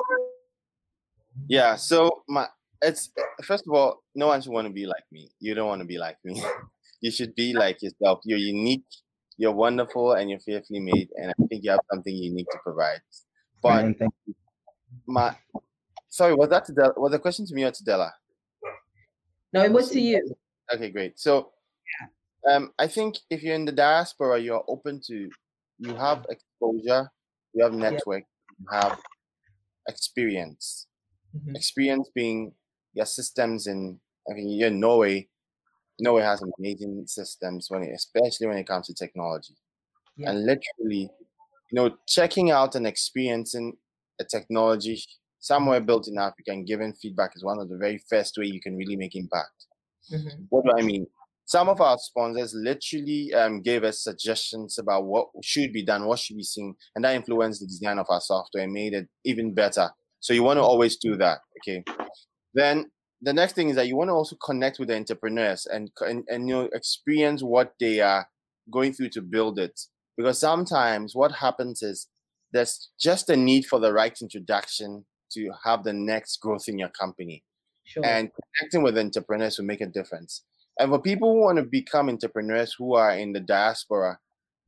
Yeah. 1.49 1.77
So 1.77 2.23
my 2.29 2.47
it's 2.83 3.11
first 3.45 3.67
of 3.67 3.73
all, 3.73 4.03
no 4.15 4.29
one 4.29 4.41
should 4.43 4.53
want 4.53 4.67
to 4.67 4.73
be 4.73 4.87
like 4.87 5.05
me. 5.13 5.31
You 5.41 5.55
don't 5.55 5.69
want 5.69 5.81
to 5.81 5.87
be 5.87 5.99
like 5.99 6.19
me. 6.25 6.43
you 7.01 7.11
should 7.11 7.35
be 7.35 7.53
like 7.53 7.83
yourself. 7.83 8.21
You're 8.25 8.39
unique. 8.39 8.85
You're 9.39 9.53
wonderful, 9.53 10.13
and 10.13 10.31
you're 10.31 10.41
fearfully 10.41 10.81
made. 10.81 11.11
And 11.17 11.31
I 11.31 11.47
think 11.47 11.63
you 11.63 11.71
have 11.71 11.81
something 11.93 12.15
unique 12.15 12.49
to 12.53 12.59
provide. 12.63 13.01
But 13.63 13.95
my 15.07 15.37
sorry, 16.09 16.35
was 16.35 16.49
that 16.51 16.65
to 16.67 16.95
was 16.97 17.13
the 17.13 17.19
question 17.19 17.47
to 17.47 17.55
me 17.55 17.65
or 17.65 17.71
to 17.71 17.85
Della? 17.85 18.13
No, 19.57 19.65
it 19.65 19.73
was 19.73 19.91
to 19.91 20.01
you. 20.01 20.35
Okay, 20.73 20.91
great. 20.91 21.19
So, 21.19 21.53
um, 22.51 22.73
I 22.79 22.87
think 22.87 23.17
if 23.31 23.43
you're 23.43 23.55
in 23.55 23.65
the 23.65 23.73
diaspora, 23.73 24.39
you're 24.39 24.65
open 24.69 25.01
to, 25.07 25.31
you 25.79 25.95
have 25.95 26.27
exposure, 26.29 27.11
you 27.55 27.65
have 27.65 27.73
network, 27.73 28.25
you 28.59 28.67
have 28.71 28.99
experience. 29.89 30.87
Mm-hmm. 31.35 31.57
Experience 31.57 32.11
being 32.15 32.53
your 32.93 33.07
systems 33.07 33.67
in, 33.67 33.99
I 34.31 34.35
mean, 34.35 34.51
you're 34.51 34.69
in 34.69 34.81
Norway. 34.81 35.29
Norway 35.99 36.23
has 36.23 36.43
amazing 36.59 37.05
systems 37.07 37.71
when 37.71 37.83
it, 37.83 37.93
especially 37.95 38.49
when 38.49 38.59
it 38.59 38.67
comes 38.67 38.89
to 38.89 38.95
technology. 38.95 39.57
Yeah. 40.17 40.31
And 40.31 40.41
literally, 40.45 41.11
you 41.71 41.73
know, 41.73 41.97
checking 42.07 42.51
out 42.51 42.75
and 42.75 42.87
experiencing 42.87 43.77
a 44.21 44.25
technology 44.25 45.03
somewhere 45.47 45.81
built 45.81 46.09
in 46.09 46.19
Africa 46.19 46.51
and 46.51 46.67
giving 46.67 46.93
feedback 46.93 47.31
is 47.37 47.45
one 47.45 47.61
of 47.61 47.69
the 47.69 47.77
very 47.77 47.99
first 48.11 48.37
way 48.37 48.47
you 48.47 48.61
can 48.61 48.77
really 48.77 48.97
make 48.97 49.15
impact. 49.15 49.67
Mm-hmm. 50.13 50.45
What 50.49 50.65
do 50.65 50.73
I 50.77 50.83
mean? 50.83 51.07
Some 51.45 51.69
of 51.69 51.81
our 51.81 51.97
sponsors 51.99 52.53
literally 52.57 53.33
um, 53.33 53.63
gave 53.63 53.85
us 53.85 54.03
suggestions 54.03 54.79
about 54.79 55.05
what 55.05 55.29
should 55.45 55.73
be 55.73 55.85
done, 55.85 56.07
what 56.07 56.19
should 56.19 56.37
be 56.37 56.43
seen, 56.43 56.75
and 56.97 57.05
that 57.05 57.15
influenced 57.15 57.61
the 57.61 57.67
design 57.67 58.01
of 58.01 58.07
our 58.09 58.21
software 58.21 58.65
and 58.65 58.73
made 58.73 58.95
it 58.95 59.07
even 59.25 59.55
better. 59.55 59.91
So 60.19 60.35
you 60.35 60.43
want 60.43 60.57
to 60.57 60.63
always 60.63 60.97
do 60.97 61.17
that, 61.19 61.39
okay? 61.59 61.85
Then 62.53 62.87
the 63.23 63.33
next 63.33 63.53
thing 63.53 63.69
is 63.69 63.77
that 63.77 63.87
you 63.87 63.97
want 63.97 64.09
to 64.09 64.15
also 64.15 64.35
connect 64.45 64.81
with 64.81 64.89
the 64.89 64.97
entrepreneurs 64.97 65.67
and 65.67 65.91
and, 66.01 66.25
and 66.29 66.49
you 66.49 66.55
know 66.55 66.69
experience 66.73 67.43
what 67.43 67.75
they 67.79 68.01
are 68.01 68.27
going 68.73 68.93
through 68.93 69.11
to 69.11 69.23
build 69.23 69.61
it. 69.61 69.81
Because 70.17 70.41
sometimes 70.41 71.15
what 71.15 71.31
happens 71.31 71.83
is 71.83 72.09
there's 72.53 72.91
just 72.99 73.31
a 73.31 73.37
need 73.37 73.67
for 73.67 73.79
the 73.79 73.93
right 73.93 74.17
introduction 74.21 75.05
to 75.33 75.51
have 75.65 75.85
the 75.85 75.93
next 75.93 76.41
growth 76.41 76.69
in 76.69 76.79
your 76.79 76.89
company. 76.91 77.43
Sure. 77.85 78.05
And 78.05 78.31
connecting 78.59 78.83
with 78.83 78.99
entrepreneurs 78.99 79.59
will 79.59 79.67
make 79.67 79.81
a 79.81 79.87
difference. 79.87 80.43
And 80.79 80.91
for 80.91 81.01
people 81.01 81.33
who 81.33 81.41
want 81.43 81.59
to 81.59 81.65
become 81.65 82.09
entrepreneurs 82.09 82.75
who 82.77 82.95
are 82.95 83.13
in 83.13 83.33
the 83.33 83.41
diaspora, 83.41 84.19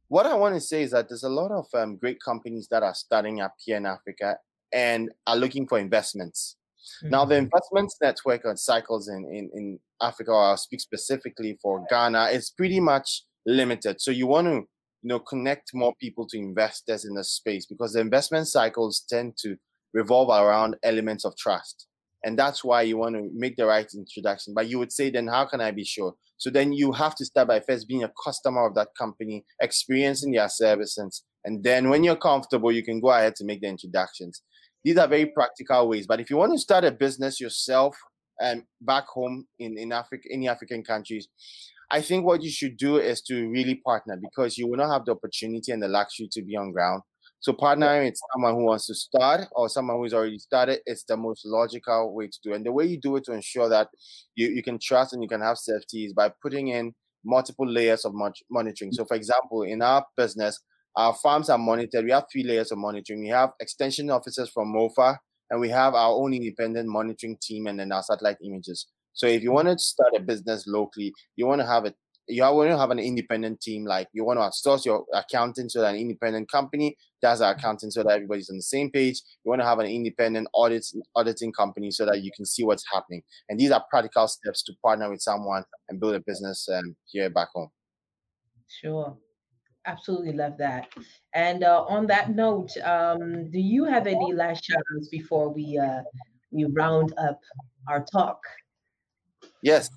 what 0.08 0.24
I 0.26 0.34
want 0.34 0.54
to 0.54 0.60
say 0.60 0.82
is 0.82 0.92
that 0.92 1.08
there's 1.08 1.24
a 1.24 1.28
lot 1.28 1.50
of 1.50 1.66
um, 1.74 1.96
great 1.96 2.18
companies 2.22 2.68
that 2.70 2.82
are 2.82 2.94
starting 2.94 3.40
up 3.40 3.54
here 3.58 3.76
in 3.76 3.84
Africa 3.86 4.38
and 4.72 5.10
are 5.26 5.36
looking 5.36 5.66
for 5.66 5.78
investments. 5.78 6.56
Mm-hmm. 7.02 7.10
Now, 7.10 7.24
the 7.24 7.34
mm-hmm. 7.34 7.44
investments 7.44 7.96
network 8.00 8.44
on 8.46 8.56
cycles 8.56 9.08
in, 9.08 9.24
in, 9.26 9.50
in 9.52 9.78
Africa, 10.00 10.30
or 10.30 10.42
I'll 10.42 10.56
speak 10.56 10.80
specifically 10.80 11.58
for 11.60 11.84
Ghana, 11.90 12.26
is 12.26 12.50
pretty 12.50 12.80
much 12.80 13.24
limited. 13.44 14.00
So 14.00 14.10
you 14.10 14.26
want 14.26 14.46
to 14.46 14.66
you 15.02 15.08
know 15.08 15.20
connect 15.20 15.70
more 15.74 15.94
people 16.00 16.26
to 16.28 16.38
investors 16.38 17.04
in 17.04 17.14
the 17.14 17.24
space 17.24 17.66
because 17.66 17.92
the 17.92 18.00
investment 18.00 18.48
cycles 18.48 19.04
tend 19.08 19.36
to 19.38 19.56
revolve 19.94 20.28
around 20.28 20.76
elements 20.82 21.24
of 21.24 21.36
trust. 21.36 21.86
And 22.24 22.38
that's 22.38 22.64
why 22.64 22.82
you 22.82 22.96
want 22.96 23.14
to 23.14 23.30
make 23.32 23.56
the 23.56 23.66
right 23.66 23.86
introduction. 23.94 24.52
But 24.54 24.68
you 24.68 24.78
would 24.78 24.92
say, 24.92 25.10
then 25.10 25.28
how 25.28 25.46
can 25.46 25.60
I 25.60 25.70
be 25.70 25.84
sure? 25.84 26.14
So 26.36 26.50
then 26.50 26.72
you 26.72 26.92
have 26.92 27.14
to 27.16 27.24
start 27.24 27.48
by 27.48 27.60
first 27.60 27.88
being 27.88 28.04
a 28.04 28.12
customer 28.24 28.66
of 28.66 28.74
that 28.74 28.88
company, 28.98 29.44
experiencing 29.60 30.32
their 30.32 30.48
services. 30.48 31.24
And 31.44 31.62
then 31.62 31.88
when 31.88 32.04
you're 32.04 32.16
comfortable, 32.16 32.72
you 32.72 32.84
can 32.84 33.00
go 33.00 33.10
ahead 33.10 33.36
to 33.36 33.44
make 33.44 33.60
the 33.60 33.68
introductions. 33.68 34.42
These 34.84 34.98
are 34.98 35.08
very 35.08 35.26
practical 35.26 35.88
ways. 35.88 36.06
But 36.06 36.20
if 36.20 36.30
you 36.30 36.36
want 36.36 36.52
to 36.52 36.58
start 36.58 36.84
a 36.84 36.90
business 36.90 37.40
yourself 37.40 37.96
and 38.40 38.60
um, 38.60 38.66
back 38.80 39.06
home 39.06 39.46
in, 39.58 39.76
in 39.78 39.92
Africa, 39.92 40.28
any 40.32 40.48
African 40.48 40.84
countries, 40.84 41.28
I 41.90 42.02
think 42.02 42.24
what 42.24 42.42
you 42.42 42.50
should 42.50 42.76
do 42.76 42.98
is 42.98 43.22
to 43.22 43.48
really 43.48 43.76
partner 43.76 44.18
because 44.20 44.58
you 44.58 44.68
will 44.68 44.76
not 44.76 44.92
have 44.92 45.06
the 45.06 45.12
opportunity 45.12 45.72
and 45.72 45.82
the 45.82 45.88
luxury 45.88 46.28
to 46.32 46.42
be 46.42 46.56
on 46.56 46.72
ground. 46.72 47.02
So 47.40 47.52
partnering 47.52 48.06
with 48.06 48.18
someone 48.32 48.54
who 48.54 48.64
wants 48.64 48.86
to 48.86 48.94
start 48.94 49.46
or 49.52 49.68
someone 49.68 49.98
who's 49.98 50.14
already 50.14 50.38
started 50.38 50.80
is 50.86 51.04
the 51.06 51.16
most 51.16 51.42
logical 51.46 52.14
way 52.14 52.26
to 52.26 52.38
do 52.42 52.52
it. 52.52 52.56
And 52.56 52.66
the 52.66 52.72
way 52.72 52.86
you 52.86 53.00
do 53.00 53.16
it 53.16 53.24
to 53.24 53.32
ensure 53.32 53.68
that 53.68 53.88
you, 54.34 54.48
you 54.48 54.62
can 54.62 54.78
trust 54.82 55.12
and 55.12 55.22
you 55.22 55.28
can 55.28 55.40
have 55.40 55.56
safety 55.56 56.04
is 56.04 56.12
by 56.12 56.32
putting 56.42 56.68
in 56.68 56.94
multiple 57.24 57.68
layers 57.68 58.04
of 58.04 58.12
monitoring. 58.50 58.92
So 58.92 59.04
for 59.04 59.16
example, 59.16 59.62
in 59.62 59.82
our 59.82 60.04
business, 60.16 60.60
our 60.96 61.14
farms 61.14 61.48
are 61.48 61.58
monitored. 61.58 62.04
We 62.04 62.10
have 62.10 62.24
three 62.32 62.42
layers 62.42 62.72
of 62.72 62.78
monitoring. 62.78 63.20
We 63.20 63.28
have 63.28 63.50
extension 63.60 64.10
officers 64.10 64.50
from 64.50 64.74
MOFA, 64.74 65.16
and 65.50 65.60
we 65.60 65.68
have 65.68 65.94
our 65.94 66.12
own 66.12 66.34
independent 66.34 66.88
monitoring 66.88 67.38
team 67.40 67.66
and 67.68 67.78
then 67.78 67.92
our 67.92 68.02
satellite 68.02 68.38
images. 68.44 68.88
So 69.12 69.26
if 69.26 69.42
you 69.42 69.52
want 69.52 69.68
to 69.68 69.78
start 69.78 70.14
a 70.16 70.20
business 70.20 70.66
locally, 70.66 71.12
you 71.36 71.46
want 71.46 71.60
to 71.60 71.66
have 71.66 71.84
it 71.84 71.94
you 72.28 72.42
want 72.42 72.70
to 72.70 72.78
have 72.78 72.90
an 72.90 72.98
independent 72.98 73.60
team, 73.60 73.84
like 73.84 74.08
you 74.12 74.24
want 74.24 74.38
to 74.38 74.42
outsource 74.42 74.84
your 74.84 75.04
accounting 75.14 75.68
so 75.68 75.80
that 75.80 75.94
an 75.94 76.00
independent 76.00 76.50
company 76.50 76.96
does 77.22 77.40
our 77.40 77.52
accounting 77.52 77.90
so 77.90 78.02
that 78.02 78.12
everybody's 78.12 78.50
on 78.50 78.56
the 78.56 78.62
same 78.62 78.90
page. 78.90 79.20
You 79.44 79.48
want 79.48 79.62
to 79.62 79.66
have 79.66 79.78
an 79.78 79.86
independent 79.86 80.48
audit 80.52 80.86
auditing 81.16 81.52
company 81.52 81.90
so 81.90 82.04
that 82.06 82.22
you 82.22 82.30
can 82.36 82.44
see 82.44 82.64
what's 82.64 82.84
happening. 82.92 83.22
And 83.48 83.58
these 83.58 83.70
are 83.70 83.84
practical 83.90 84.28
steps 84.28 84.62
to 84.64 84.74
partner 84.84 85.10
with 85.10 85.20
someone 85.20 85.64
and 85.88 85.98
build 85.98 86.14
a 86.14 86.20
business 86.20 86.68
um, 86.72 86.94
here 87.06 87.30
back 87.30 87.48
home. 87.54 87.70
Sure. 88.68 89.16
Absolutely 89.86 90.32
love 90.32 90.58
that. 90.58 90.88
And 91.34 91.64
uh, 91.64 91.84
on 91.88 92.06
that 92.08 92.30
note, 92.30 92.76
um, 92.84 93.50
do 93.50 93.58
you 93.58 93.84
have 93.84 94.06
any 94.06 94.34
last 94.34 94.64
shout 94.64 94.82
outs 94.94 95.08
before 95.08 95.48
we 95.48 95.78
uh, 95.78 96.02
we 96.50 96.66
round 96.66 97.14
up 97.16 97.40
our 97.88 98.04
talk? 98.04 98.38
Yes, 99.62 99.88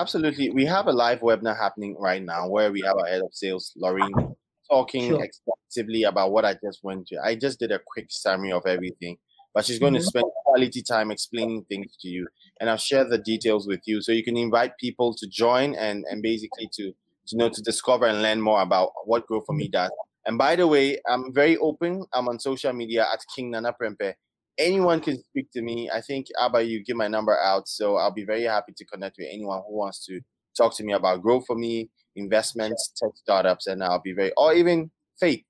Absolutely. 0.00 0.48
We 0.50 0.64
have 0.64 0.86
a 0.86 0.92
live 0.92 1.20
webinar 1.20 1.58
happening 1.58 1.94
right 1.98 2.22
now 2.22 2.48
where 2.48 2.72
we 2.72 2.80
have 2.86 2.96
our 2.96 3.06
head 3.06 3.20
of 3.20 3.34
sales, 3.34 3.76
Laureen, 3.76 4.34
talking 4.70 5.08
sure. 5.08 5.22
extensively 5.22 6.04
about 6.04 6.32
what 6.32 6.46
I 6.46 6.54
just 6.54 6.80
went 6.82 7.06
to. 7.08 7.18
I 7.22 7.34
just 7.34 7.58
did 7.58 7.70
a 7.70 7.78
quick 7.86 8.06
summary 8.08 8.50
of 8.50 8.62
everything, 8.66 9.18
but 9.52 9.66
she's 9.66 9.78
going 9.78 9.92
mm-hmm. 9.92 10.00
to 10.00 10.06
spend 10.06 10.24
quality 10.46 10.82
time 10.82 11.10
explaining 11.10 11.66
things 11.68 11.98
to 12.00 12.08
you. 12.08 12.26
And 12.58 12.70
I'll 12.70 12.78
share 12.78 13.04
the 13.04 13.18
details 13.18 13.66
with 13.66 13.80
you 13.84 14.00
so 14.00 14.12
you 14.12 14.24
can 14.24 14.38
invite 14.38 14.72
people 14.80 15.14
to 15.16 15.28
join 15.28 15.74
and, 15.74 16.06
and 16.10 16.22
basically 16.22 16.70
to, 16.76 16.94
to 17.26 17.36
know 17.36 17.50
to 17.50 17.60
discover 17.60 18.06
and 18.06 18.22
learn 18.22 18.40
more 18.40 18.62
about 18.62 18.92
what 19.04 19.26
Grow 19.26 19.42
for 19.42 19.54
Me 19.54 19.68
does. 19.68 19.90
And 20.24 20.38
by 20.38 20.56
the 20.56 20.66
way, 20.66 20.98
I'm 21.10 21.34
very 21.34 21.58
open. 21.58 22.06
I'm 22.14 22.26
on 22.26 22.40
social 22.40 22.72
media 22.72 23.06
at 23.12 23.20
King 23.36 23.50
Nana 23.50 23.74
Prempeh 23.78 24.14
anyone 24.60 25.00
can 25.00 25.22
speak 25.22 25.50
to 25.52 25.62
me. 25.62 25.90
I 25.92 26.00
think 26.00 26.26
Abba, 26.38 26.62
you 26.62 26.84
give 26.84 26.96
my 26.96 27.08
number 27.08 27.36
out, 27.38 27.68
so 27.68 27.96
I'll 27.96 28.12
be 28.12 28.24
very 28.24 28.44
happy 28.44 28.72
to 28.76 28.84
connect 28.84 29.16
with 29.18 29.28
anyone 29.32 29.62
who 29.66 29.76
wants 29.76 30.04
to 30.06 30.20
talk 30.56 30.76
to 30.76 30.84
me 30.84 30.92
about 30.92 31.22
Grow 31.22 31.40
for 31.40 31.56
Me, 31.56 31.90
investments, 32.16 32.92
tech 32.96 33.10
startups, 33.14 33.66
and 33.66 33.82
I'll 33.82 34.00
be 34.02 34.12
very, 34.12 34.32
or 34.36 34.52
even 34.54 34.90
faith. 35.18 35.42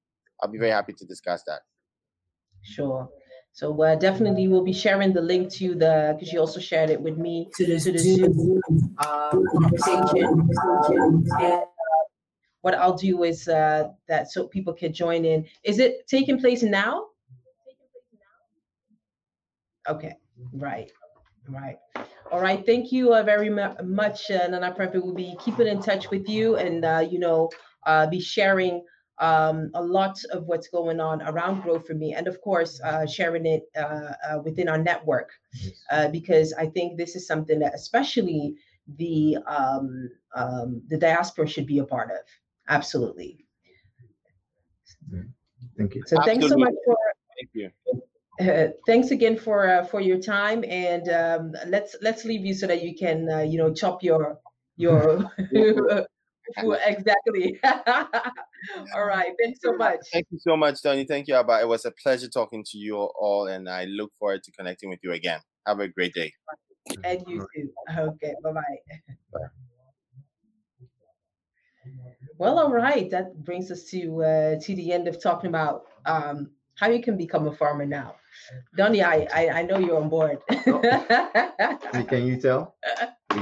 I'll 0.43 0.51
be 0.51 0.59
very 0.59 0.71
happy 0.71 0.95
to 0.95 1.05
discuss 1.05 1.43
that. 1.47 1.61
Sure. 2.63 3.09
So 3.53 3.83
uh, 3.83 3.97
definitely 3.97 4.47
we'll 4.49 4.65
be 4.65 4.73
sharing 4.73 5.13
the 5.13 5.21
link 5.21 5.51
to 5.55 5.75
the 5.75 6.17
because 6.17 6.33
you 6.33 6.39
also 6.39 6.61
shared 6.61 6.89
it 6.89 7.01
with 7.01 7.19
me 7.19 7.49
to 7.57 7.67
the, 7.67 7.81
to 7.81 7.93
the 7.93 7.99
Zoom 7.99 8.61
uh, 8.99 9.31
conversation. 9.31 10.47
And, 11.41 11.63
what 12.63 12.75
I'll 12.75 12.97
do 12.97 13.25
is 13.25 13.49
uh, 13.49 13.89
that 14.09 14.31
so 14.31 14.47
people 14.47 14.75
can 14.75 14.93
join 14.93 15.25
in. 15.25 15.47
Is 15.65 15.79
it 15.79 16.07
taking 16.07 16.39
place 16.39 16.63
now? 16.63 17.07
Okay, 19.89 20.15
right, 20.53 20.91
right. 21.49 21.77
All 22.31 22.41
right, 22.41 22.65
thank 22.65 22.93
you 22.93 23.15
uh, 23.15 23.23
very 23.23 23.51
much, 23.51 24.31
uh, 24.31 24.47
Nana 24.47 24.75
Prempeh. 24.77 25.03
We'll 25.03 25.15
be 25.15 25.37
keeping 25.45 25.67
in 25.67 25.83
touch 25.83 26.11
with 26.11 26.29
you 26.29 26.57
and, 26.57 26.85
uh, 26.85 27.07
you 27.11 27.19
know, 27.19 27.51
uh, 27.87 28.07
be 28.07 28.21
sharing 28.21 28.85
um, 29.21 29.71
a 29.75 29.83
lot 29.83 30.19
of 30.33 30.47
what's 30.47 30.69
going 30.69 30.99
on 30.99 31.23
around 31.23 31.63
Grow 31.63 31.79
for 31.79 31.95
Me, 31.95 32.15
and 32.15 32.27
of 32.27 32.41
course, 32.41 32.81
uh, 32.83 33.07
sharing 33.07 33.47
it 33.47 33.65
uh, 33.77 34.13
uh, 34.29 34.39
within 34.43 34.69
our 34.69 34.79
network, 34.79 35.31
uh, 35.91 36.09
because 36.09 36.55
I 36.55 36.67
think 36.67 36.97
this 36.97 37.15
is 37.15 37.27
something 37.27 37.59
that 37.61 37.75
especially 37.75 38.57
the 38.97 39.37
um, 39.47 40.11
um, 40.35 40.83
the 40.89 40.97
diaspora 40.97 41.47
should 41.47 41.67
be 41.67 41.79
a 41.79 41.85
part 41.85 42.11
of. 42.11 42.25
Absolutely. 42.69 43.45
Thank 45.77 45.95
you. 45.95 46.03
So 46.07 46.17
Absolutely. 46.17 46.25
thanks 46.27 46.49
so 46.49 46.57
much 46.57 46.75
for. 46.85 46.97
Thank 47.39 47.51
you. 47.53 47.71
Uh, 48.41 48.69
thanks 48.87 49.11
again 49.11 49.37
for 49.37 49.69
uh, 49.69 49.85
for 49.85 50.01
your 50.01 50.19
time, 50.19 50.65
and 50.65 51.09
um, 51.11 51.53
let's 51.67 51.97
let's 52.01 52.25
leave 52.25 52.45
you 52.45 52.55
so 52.55 52.67
that 52.67 52.83
you 52.83 52.97
can 52.97 53.29
uh, 53.31 53.41
you 53.41 53.59
know 53.59 53.73
chop 53.73 54.03
your 54.03 54.39
your 54.77 55.31
exactly. 56.57 57.61
all 58.95 59.05
right. 59.05 59.33
Thanks 59.43 59.61
so 59.63 59.73
much. 59.75 60.01
Thank 60.13 60.27
you 60.31 60.39
so 60.39 60.57
much, 60.57 60.83
Tony. 60.83 61.05
Thank 61.05 61.29
you, 61.29 61.35
Abba. 61.35 61.61
It 61.61 61.69
was 61.69 61.85
a 61.85 61.91
pleasure 61.91 62.29
talking 62.29 62.65
to 62.71 62.79
you 62.79 62.97
all, 62.97 63.47
and 63.47 63.69
I 63.69 63.85
look 63.85 64.13
forward 64.19 64.43
to 64.45 64.53
connecting 64.53 64.91
with 64.91 65.01
you 65.03 65.13
again. 65.13 65.41
Have 65.67 65.81
a 65.81 65.89
great 65.89 66.15
day. 66.15 66.33
And 67.05 67.23
you 67.27 67.47
too. 67.55 67.71
Okay. 67.97 68.35
Bye-bye. 68.43 68.61
Bye. 69.33 69.39
Well, 72.39 72.59
all 72.59 72.73
right. 72.73 73.11
That 73.11 73.45
brings 73.45 73.71
us 73.71 73.85
to 73.91 74.23
uh, 74.23 74.61
to 74.61 74.75
the 74.75 74.93
end 74.93 75.09
of 75.09 75.23
talking 75.23 75.49
about 75.49 75.85
um, 76.07 76.51
how 76.75 76.89
you 76.89 77.03
can 77.03 77.17
become 77.17 77.47
a 77.47 77.55
farmer 77.55 77.87
now. 77.87 78.17
Donnie, 78.77 79.03
I, 79.03 79.27
I, 79.35 79.49
I 79.61 79.63
know 79.63 79.79
you're 79.79 80.01
on 80.01 80.09
board. 80.09 80.39
Can 82.09 82.27
you 82.27 82.41
tell? 82.41 82.77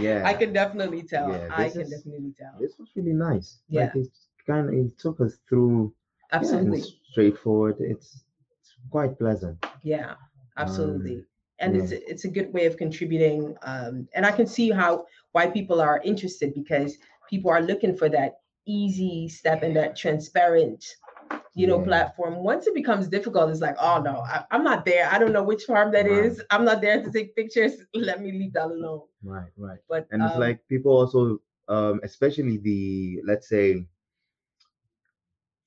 Yeah. 0.00 0.22
I 0.26 0.34
can 0.34 0.52
definitely 0.52 1.02
tell. 1.02 1.30
Yeah, 1.30 1.48
I 1.50 1.68
can 1.68 1.82
is- 1.82 1.90
definitely 1.90 2.34
tell. 2.38 2.54
This 2.60 2.74
was 2.78 2.88
really 2.96 3.12
nice. 3.12 3.58
Yeah. 3.68 3.84
Like 3.84 3.96
it 3.96 4.08
kind 4.46 4.68
of 4.68 4.74
it 4.74 4.98
took 4.98 5.20
us 5.20 5.38
through 5.48 5.92
Absolutely. 6.32 6.80
it's 6.80 6.92
straightforward. 7.10 7.76
It's 7.80 8.24
it's 8.60 8.74
quite 8.90 9.18
pleasant. 9.18 9.64
Yeah, 9.82 10.14
absolutely. 10.56 11.16
Um, 11.16 11.24
and 11.60 11.76
it's 11.76 11.92
a- 11.92 12.10
it's 12.10 12.24
a 12.24 12.28
good 12.28 12.52
way 12.52 12.66
of 12.66 12.76
contributing. 12.76 13.56
Um, 13.62 14.08
and 14.14 14.24
I 14.26 14.32
can 14.32 14.46
see 14.46 14.70
how 14.70 15.06
why 15.32 15.46
people 15.48 15.80
are 15.80 16.00
interested 16.04 16.54
because 16.54 16.96
people 17.28 17.50
are 17.50 17.62
looking 17.62 17.96
for 17.96 18.08
that 18.10 18.40
easy 18.66 19.28
step 19.28 19.62
and 19.62 19.74
that 19.76 19.96
transparent, 19.96 20.84
you 21.54 21.66
know, 21.66 21.78
Yeah. 21.78 21.82
platform. 21.82 22.36
Once 22.42 22.66
it 22.66 22.74
becomes 22.74 23.08
difficult, 23.08 23.50
it's 23.50 23.60
like, 23.60 23.76
oh 23.80 24.00
no, 24.02 24.18
I, 24.20 24.44
I'm 24.50 24.64
not 24.64 24.84
there. 24.84 25.08
I 25.10 25.18
don't 25.18 25.32
know 25.32 25.42
which 25.42 25.64
farm 25.64 25.92
that 25.92 26.06
Right. 26.06 26.22
is. 26.24 26.42
I'm 26.50 26.64
not 26.64 26.80
there 26.80 27.02
to 27.02 27.10
take 27.10 27.34
pictures. 27.36 27.72
Let 27.94 28.20
me 28.22 28.32
leave 28.32 28.52
that 28.54 28.66
alone. 28.66 29.02
Right, 29.22 29.50
right. 29.56 29.78
But 29.88 30.08
And 30.10 30.24
it's 30.24 30.34
um, 30.34 30.40
like 30.40 30.66
people 30.68 30.92
also, 30.92 31.38
um, 31.68 32.00
especially 32.02 32.58
the 32.58 33.20
let's 33.26 33.48
say 33.48 33.86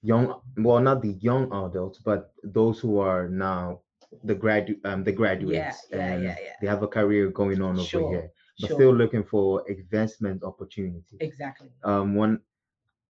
young, 0.02 0.34
well, 0.58 0.80
not 0.80 1.02
the 1.02 1.14
young 1.22 1.46
adults, 1.52 2.00
but 2.00 2.34
those 2.44 2.80
who 2.80 3.00
are 3.00 3.28
now 3.28 3.82
the 4.24 4.36
gradu 4.36 4.76
um 4.86 5.04
the 5.04 5.12
graduates 5.12 5.88
yeah, 5.92 6.00
and 6.00 6.22
yeah, 6.24 6.36
yeah. 6.44 6.54
they 6.62 6.68
have 6.68 6.84
a 6.84 6.88
career 6.88 7.30
going 7.30 7.62
on 7.62 7.80
over 7.80 7.88
Sure, 7.90 8.12
here, 8.12 8.32
but 8.60 8.70
sure, 8.70 8.78
still 8.78 8.94
looking 8.94 9.24
for 9.24 9.64
advancement 9.70 10.44
opportunities. 10.44 11.22
exactly. 11.22 11.70
um 11.84 12.16
one 12.16 12.40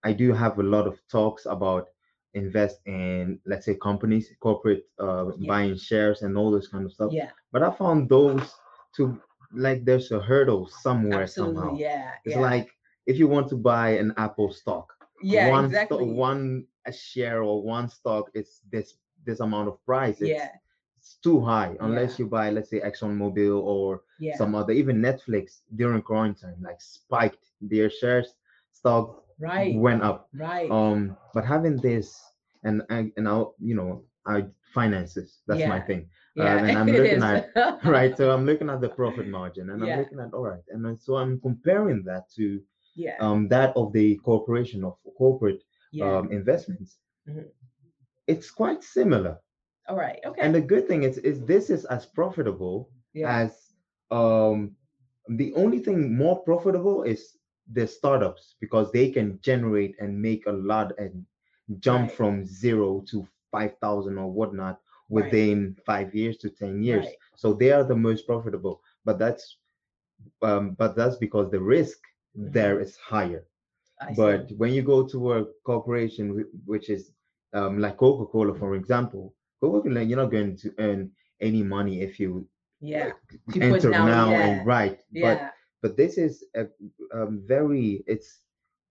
i 0.04 0.12
do 0.14 0.34
have 0.34 0.58
a 0.60 0.64
lot 0.64 0.88
of 0.88 1.00
talks 1.10 1.46
about 1.46 1.88
invest 2.34 2.80
in 2.86 3.40
let's 3.46 3.66
say 3.66 3.76
companies 3.76 4.30
corporate 4.40 4.84
uh 5.00 5.26
Yeah. 5.38 5.48
buying 5.48 5.76
shares 5.76 6.22
and 6.22 6.38
all 6.38 6.52
this 6.52 6.68
kind 6.68 6.86
of 6.86 6.92
stuff 6.92 7.12
Yeah, 7.12 7.32
but 7.52 7.64
i 7.64 7.72
found 7.72 8.10
those 8.10 8.60
to 8.96 9.20
like 9.54 9.86
there's 9.86 10.12
a 10.12 10.20
hurdle 10.20 10.68
somewhere 10.68 11.24
absolutely. 11.24 11.56
somehow 11.56 11.80
Yeah, 11.80 12.12
it's 12.26 12.36
yeah, 12.36 12.42
like 12.42 12.70
if 13.06 13.18
you 13.18 13.28
want 13.28 13.50
to 13.50 13.56
buy 13.56 13.90
an 13.92 14.14
apple 14.18 14.52
stock 14.52 14.94
yeah, 15.22 15.48
one 15.48 15.66
exactly. 15.66 15.98
stock 15.98 16.02
one 16.02 16.66
a 16.86 16.92
share 16.92 17.42
or 17.44 17.64
one 17.64 17.88
stock 17.90 18.30
is 18.34 18.62
this 18.72 18.98
this 19.26 19.40
amount 19.40 19.68
of 19.68 19.84
price 19.86 20.22
it's, 20.22 20.30
yeah, 20.32 20.50
it's 20.98 21.18
too 21.24 21.42
high 21.42 21.76
unless 21.82 22.12
Yeah. 22.12 22.18
you 22.20 22.28
buy 22.28 22.50
let's 22.50 22.70
say 22.70 22.80
exxonmobil 22.82 23.62
or 23.62 24.02
some 24.32 24.56
other 24.56 24.74
even 24.74 24.98
netflix 25.02 25.62
during 25.76 26.02
quarantine 26.02 26.56
like 26.62 26.82
spiked 26.82 27.52
their 27.62 27.90
shares 27.90 28.36
stock 28.72 29.21
right, 29.42 29.76
went 29.76 30.04
up 30.04 30.30
right. 30.36 30.70
um 30.72 31.18
but 31.34 31.46
having 31.46 31.78
this 31.82 32.22
and 32.64 32.82
and, 32.90 33.12
and 33.18 33.28
i'll 33.28 33.56
you 33.60 33.76
know 33.76 34.04
i 34.28 34.44
finances 34.74 35.42
that's 35.48 35.66
my 35.66 35.80
thing 35.80 36.08
yeah, 36.36 36.58
and 36.58 36.78
I'm 36.80 36.88
looking 36.92 37.24
is. 37.24 37.44
right 37.86 38.16
so 38.18 38.32
i'm 38.32 38.46
looking 38.46 38.70
at 38.70 38.82
the 38.82 38.90
profit 38.90 39.28
margin 39.28 39.70
and 39.72 39.84
Yeah. 39.86 39.94
i'm 39.94 40.00
looking 40.00 40.20
at 40.20 40.34
all 40.34 40.44
right 40.44 40.64
and 40.70 41.00
so 41.00 41.18
i'm 41.18 41.40
comparing 41.42 42.04
that 42.06 42.30
to 42.38 42.62
yeah, 42.96 43.16
um 43.22 43.48
that 43.50 43.76
of 43.76 43.94
the 43.94 44.18
corporation 44.18 44.84
of 44.84 44.98
corporate 45.18 45.62
yeah. 45.92 46.18
um 46.18 46.32
investments 46.32 47.00
Mhm. 47.30 47.46
it's 48.28 48.50
quite 48.52 48.84
similar 48.84 49.38
All 49.88 49.98
right. 49.98 50.20
Okay. 50.26 50.42
and 50.42 50.54
the 50.56 50.62
good 50.62 50.88
thing 50.88 51.04
is 51.04 51.18
is 51.20 51.44
this 51.46 51.70
is 51.70 51.86
as 51.86 52.06
profitable 52.06 52.90
yeah. 53.14 53.40
as 53.44 53.52
um 54.12 54.76
the 55.38 55.54
only 55.56 55.80
thing 55.80 56.16
more 56.18 56.38
profitable 56.44 57.04
is 57.04 57.38
the 57.74 57.88
startups 57.88 58.56
because 58.60 58.92
they 58.92 59.10
can 59.12 59.40
generate 59.42 59.96
and 60.00 60.22
make 60.22 60.46
a 60.48 60.52
lot 60.52 60.92
and 60.98 61.26
jump 61.80 62.10
Right. 62.10 62.12
from 62.12 62.46
zero 62.46 63.04
to 63.12 63.28
5000 63.52 64.18
or 64.18 64.32
whatnot 64.32 64.80
Right. 65.12 65.32
within 65.32 65.76
five 65.86 66.14
years 66.14 66.38
to 66.38 66.50
10 66.50 66.82
years 66.84 67.06
Right. 67.06 67.18
so 67.36 67.54
they 67.54 67.72
are 67.72 67.84
the 67.84 67.96
most 67.96 68.26
profitable 68.28 68.82
but 69.06 69.18
that's 69.20 69.58
um 70.42 70.76
but 70.78 70.96
that's 70.96 71.16
because 71.18 71.50
the 71.52 71.60
risk 71.60 72.00
there 72.36 72.80
is 72.80 72.96
higher 72.98 73.44
I 74.02 74.14
see. 74.14 74.16
but 74.16 74.50
when 74.58 74.72
you 74.74 74.82
go 74.82 75.06
to 75.08 75.34
a 75.34 75.46
corporation 75.66 76.46
which 76.66 76.90
is 76.90 77.12
um, 77.54 77.80
like 77.80 77.98
coca-cola 77.98 78.54
for 78.56 78.76
example 78.76 79.34
coca-cola 79.62 80.02
you're 80.02 80.18
not 80.18 80.32
going 80.32 80.56
to 80.56 80.72
earn 80.80 81.12
any 81.42 81.64
money 81.64 82.02
if 82.02 82.20
you 82.20 82.48
yeah, 82.82 83.06
like, 83.06 83.16
To 83.52 83.62
put 83.62 83.82
enter 83.82 83.90
down, 83.90 84.10
now 84.16 84.28
yeah, 84.28 84.40
and 84.40 84.66
right 84.66 85.00
yeah, 85.12 85.22
but 85.22 85.51
this 85.90 86.18
is 86.18 86.44
a, 86.56 86.66
um, 87.14 87.42
very 87.46 88.04
it's 88.06 88.40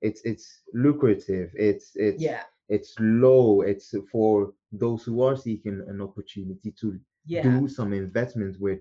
it's 0.00 0.20
it's 0.24 0.62
lucrative 0.72 1.50
it's 1.54 1.92
it's 1.94 2.22
yeah, 2.22 2.42
it's 2.68 2.94
low 3.00 3.60
it's 3.62 3.94
for 4.10 4.52
those 4.72 5.02
who 5.04 5.22
are 5.22 5.36
seeking 5.36 5.82
an 5.88 6.00
opportunity 6.00 6.70
to 6.80 6.98
yeah, 7.26 7.42
do 7.42 7.68
some 7.68 7.92
investments 7.92 8.58
with 8.58 8.80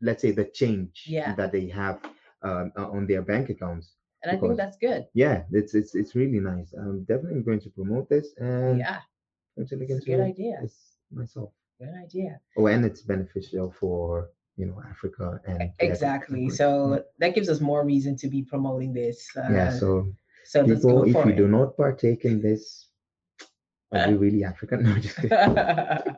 let's 0.00 0.22
say 0.22 0.30
the 0.30 0.44
change 0.44 1.04
Yeah. 1.06 1.34
that 1.36 1.52
they 1.52 1.66
have 1.68 2.00
um, 2.42 2.72
on 2.76 3.06
their 3.06 3.22
bank 3.22 3.48
accounts 3.50 3.94
and 4.22 4.30
I 4.30 4.36
think 4.40 4.56
that's 4.56 4.76
good. 4.76 5.06
yeah 5.14 5.42
it's 5.52 5.74
it's 5.74 5.94
it's 5.94 6.14
really 6.14 6.40
nice 6.40 6.72
i'm 6.74 7.04
definitely 7.04 7.42
going 7.42 7.60
to 7.60 7.70
promote 7.70 8.08
this 8.08 8.34
and 8.38 8.78
Yeah, 8.78 9.00
going 9.56 9.68
to 9.68 9.76
look 9.76 9.90
it's 9.90 9.92
a 9.92 9.94
into 9.94 10.10
good 10.10 10.20
idea. 10.20 10.66
myself 11.12 11.50
Good 11.78 11.94
idea. 11.94 12.40
oh 12.56 12.66
and 12.66 12.84
it's 12.84 13.02
beneficial 13.02 13.70
for 13.80 14.28
you 14.56 14.66
know 14.66 14.80
africa 14.88 15.40
and 15.46 15.70
Exactly. 15.80 16.48
So 16.50 17.04
that 17.18 17.34
gives 17.34 17.48
us 17.48 17.60
more 17.60 17.84
reason 17.84 18.16
to 18.16 18.28
be 18.28 18.42
promoting 18.42 18.92
this. 18.92 19.34
Uh, 19.36 19.48
yeah 19.48 19.68
so 19.68 20.12
so 20.44 20.62
let's 20.62 20.84
people 20.84 21.02
go 21.02 21.04
if 21.04 21.24
you 21.24 21.32
it. 21.32 21.36
do 21.36 21.48
not 21.48 21.76
partake 21.76 22.24
in 22.24 22.40
this 22.40 22.88
are 23.92 24.00
we 24.00 24.14
really 24.14 24.44
african 24.50 24.82
no 24.82 24.94
just 24.98 25.16
kidding. 25.20 25.38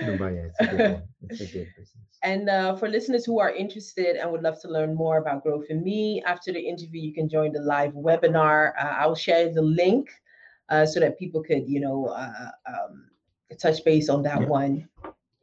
No, 0.00 0.16
but 0.16 0.32
yeah, 0.34 0.42
it's 0.48 0.60
a 0.60 0.64
good 0.66 0.84
one. 0.86 1.02
It's 1.22 1.40
a 1.40 1.46
good 1.46 1.74
business 1.74 2.22
And 2.22 2.48
uh, 2.48 2.76
for 2.76 2.88
listeners 2.88 3.24
who 3.24 3.38
are 3.40 3.50
interested 3.50 4.16
and 4.16 4.30
would 4.32 4.42
love 4.42 4.60
to 4.62 4.68
learn 4.68 4.94
more 4.94 5.18
about 5.18 5.42
Growth 5.42 5.66
in 5.68 5.82
Me, 5.82 6.22
after 6.26 6.52
the 6.52 6.60
interview, 6.60 7.00
you 7.02 7.14
can 7.14 7.28
join 7.28 7.52
the 7.52 7.60
live 7.60 7.92
webinar. 7.92 8.72
Uh, 8.78 8.94
I'll 9.00 9.14
share 9.14 9.52
the 9.52 9.62
link 9.62 10.08
uh, 10.68 10.86
so 10.86 11.00
that 11.00 11.18
people 11.18 11.42
could, 11.42 11.68
you 11.68 11.80
know, 11.80 12.06
uh, 12.06 12.50
um, 12.68 13.10
touch 13.60 13.84
base 13.84 14.08
on 14.08 14.22
that 14.22 14.42
Yeah. 14.42 14.46
one. 14.46 14.88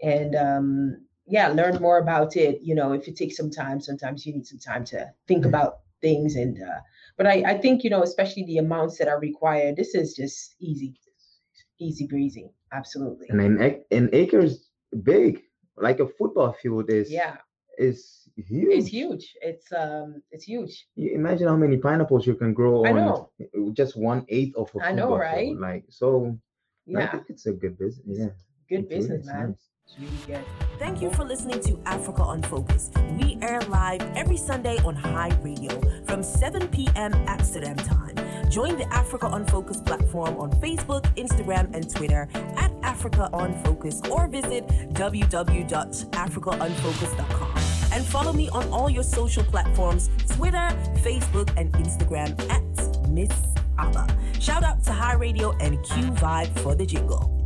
And 0.01 0.35
um, 0.35 1.02
yeah, 1.27 1.47
learn 1.49 1.81
more 1.81 1.97
about 1.99 2.35
it. 2.35 2.59
You 2.61 2.75
know, 2.75 2.93
if 2.93 3.07
it 3.07 3.15
takes 3.15 3.37
some 3.37 3.49
time, 3.49 3.79
sometimes 3.81 4.25
you 4.25 4.33
need 4.33 4.47
some 4.47 4.59
time 4.59 4.83
to 4.85 5.11
think 5.27 5.45
Yeah. 5.45 5.49
about 5.49 5.79
things. 6.01 6.35
And 6.35 6.57
uh, 6.61 6.79
but 7.17 7.27
I, 7.27 7.43
I 7.45 7.57
think 7.57 7.83
you 7.83 7.89
know, 7.89 8.03
especially 8.03 8.45
the 8.45 8.57
amounts 8.57 8.97
that 8.97 9.07
are 9.07 9.19
required, 9.19 9.75
this 9.77 9.95
is 9.95 10.15
just 10.15 10.55
easy, 10.59 10.95
easy 11.79 12.07
breezy. 12.07 12.51
Absolutely. 12.71 13.27
and 13.29 13.39
an, 13.41 13.83
an 13.91 14.09
acre 14.13 14.39
is 14.39 14.69
big 15.03 15.41
like 15.77 15.99
a 15.99 16.07
football 16.07 16.53
field 16.53 16.89
is 16.89 17.09
Yeah, 17.09 17.37
is 17.77 18.29
huge 18.37 18.77
it's 18.77 18.87
huge. 18.87 19.33
It's 19.41 19.71
um, 19.71 20.21
it's 20.31 20.43
huge. 20.45 20.87
you 20.95 21.13
imagine 21.15 21.47
how 21.47 21.55
many 21.55 21.77
pineapples 21.77 22.25
you 22.27 22.35
can 22.35 22.53
grow 22.53 22.85
I 22.85 22.91
on 22.91 22.97
know. 23.05 23.29
just 23.73 23.95
one 23.97 24.25
eighth 24.29 24.55
of 24.55 24.69
a 24.75 24.81
I 24.81 24.91
know, 24.91 25.15
right? 25.17 25.47
field. 25.47 25.59
like 25.59 25.85
so 25.89 26.37
I 26.95 27.01
Yeah, 27.01 27.11
think 27.11 27.23
it's 27.29 27.45
a 27.45 27.53
good 27.53 27.77
business 27.77 28.17
yeah 28.17 28.29
good 28.69 28.87
business, 28.89 29.25
man. 29.33 29.49
nice. 29.49 29.72
Thank 30.79 31.01
you 31.01 31.11
for 31.11 31.23
listening 31.23 31.61
to 31.61 31.79
Africa 31.85 32.23
on 32.23 32.41
Focus. 32.43 32.89
We 33.19 33.37
air 33.41 33.61
live 33.61 34.01
every 34.15 34.37
Sunday 34.37 34.77
on 34.79 34.95
High 34.95 35.37
Radio 35.43 35.79
from 36.05 36.23
7 36.23 36.67
p.m. 36.69 37.13
Amsterdam 37.27 37.75
time. 37.75 38.15
Join 38.49 38.77
the 38.77 38.87
Africa 38.91 39.27
on 39.27 39.45
Focus 39.45 39.79
platform 39.81 40.37
on 40.37 40.51
Facebook, 40.53 41.03
Instagram, 41.15 41.71
and 41.75 41.87
Twitter 41.93 42.27
at 42.33 42.71
Africa 42.81 43.29
on 43.33 43.53
Focus 43.63 44.01
or 44.09 44.27
visit 44.27 44.67
www.africaonfocus.com. 44.93 47.57
And 47.93 48.03
follow 48.05 48.33
me 48.33 48.49
on 48.49 48.67
all 48.69 48.89
your 48.89 49.03
social 49.03 49.43
platforms 49.43 50.09
Twitter, 50.29 50.69
Facebook, 51.03 51.53
and 51.55 51.71
Instagram 51.73 52.31
at 52.49 52.63
Miss 53.09 53.29
Abba. 53.77 54.07
Shout 54.39 54.63
out 54.63 54.83
to 54.85 54.91
High 54.91 55.13
Radio 55.13 55.51
and 55.59 55.83
Q 55.83 56.05
Vibe 56.13 56.49
for 56.59 56.73
the 56.73 56.85
jingle. 56.85 57.42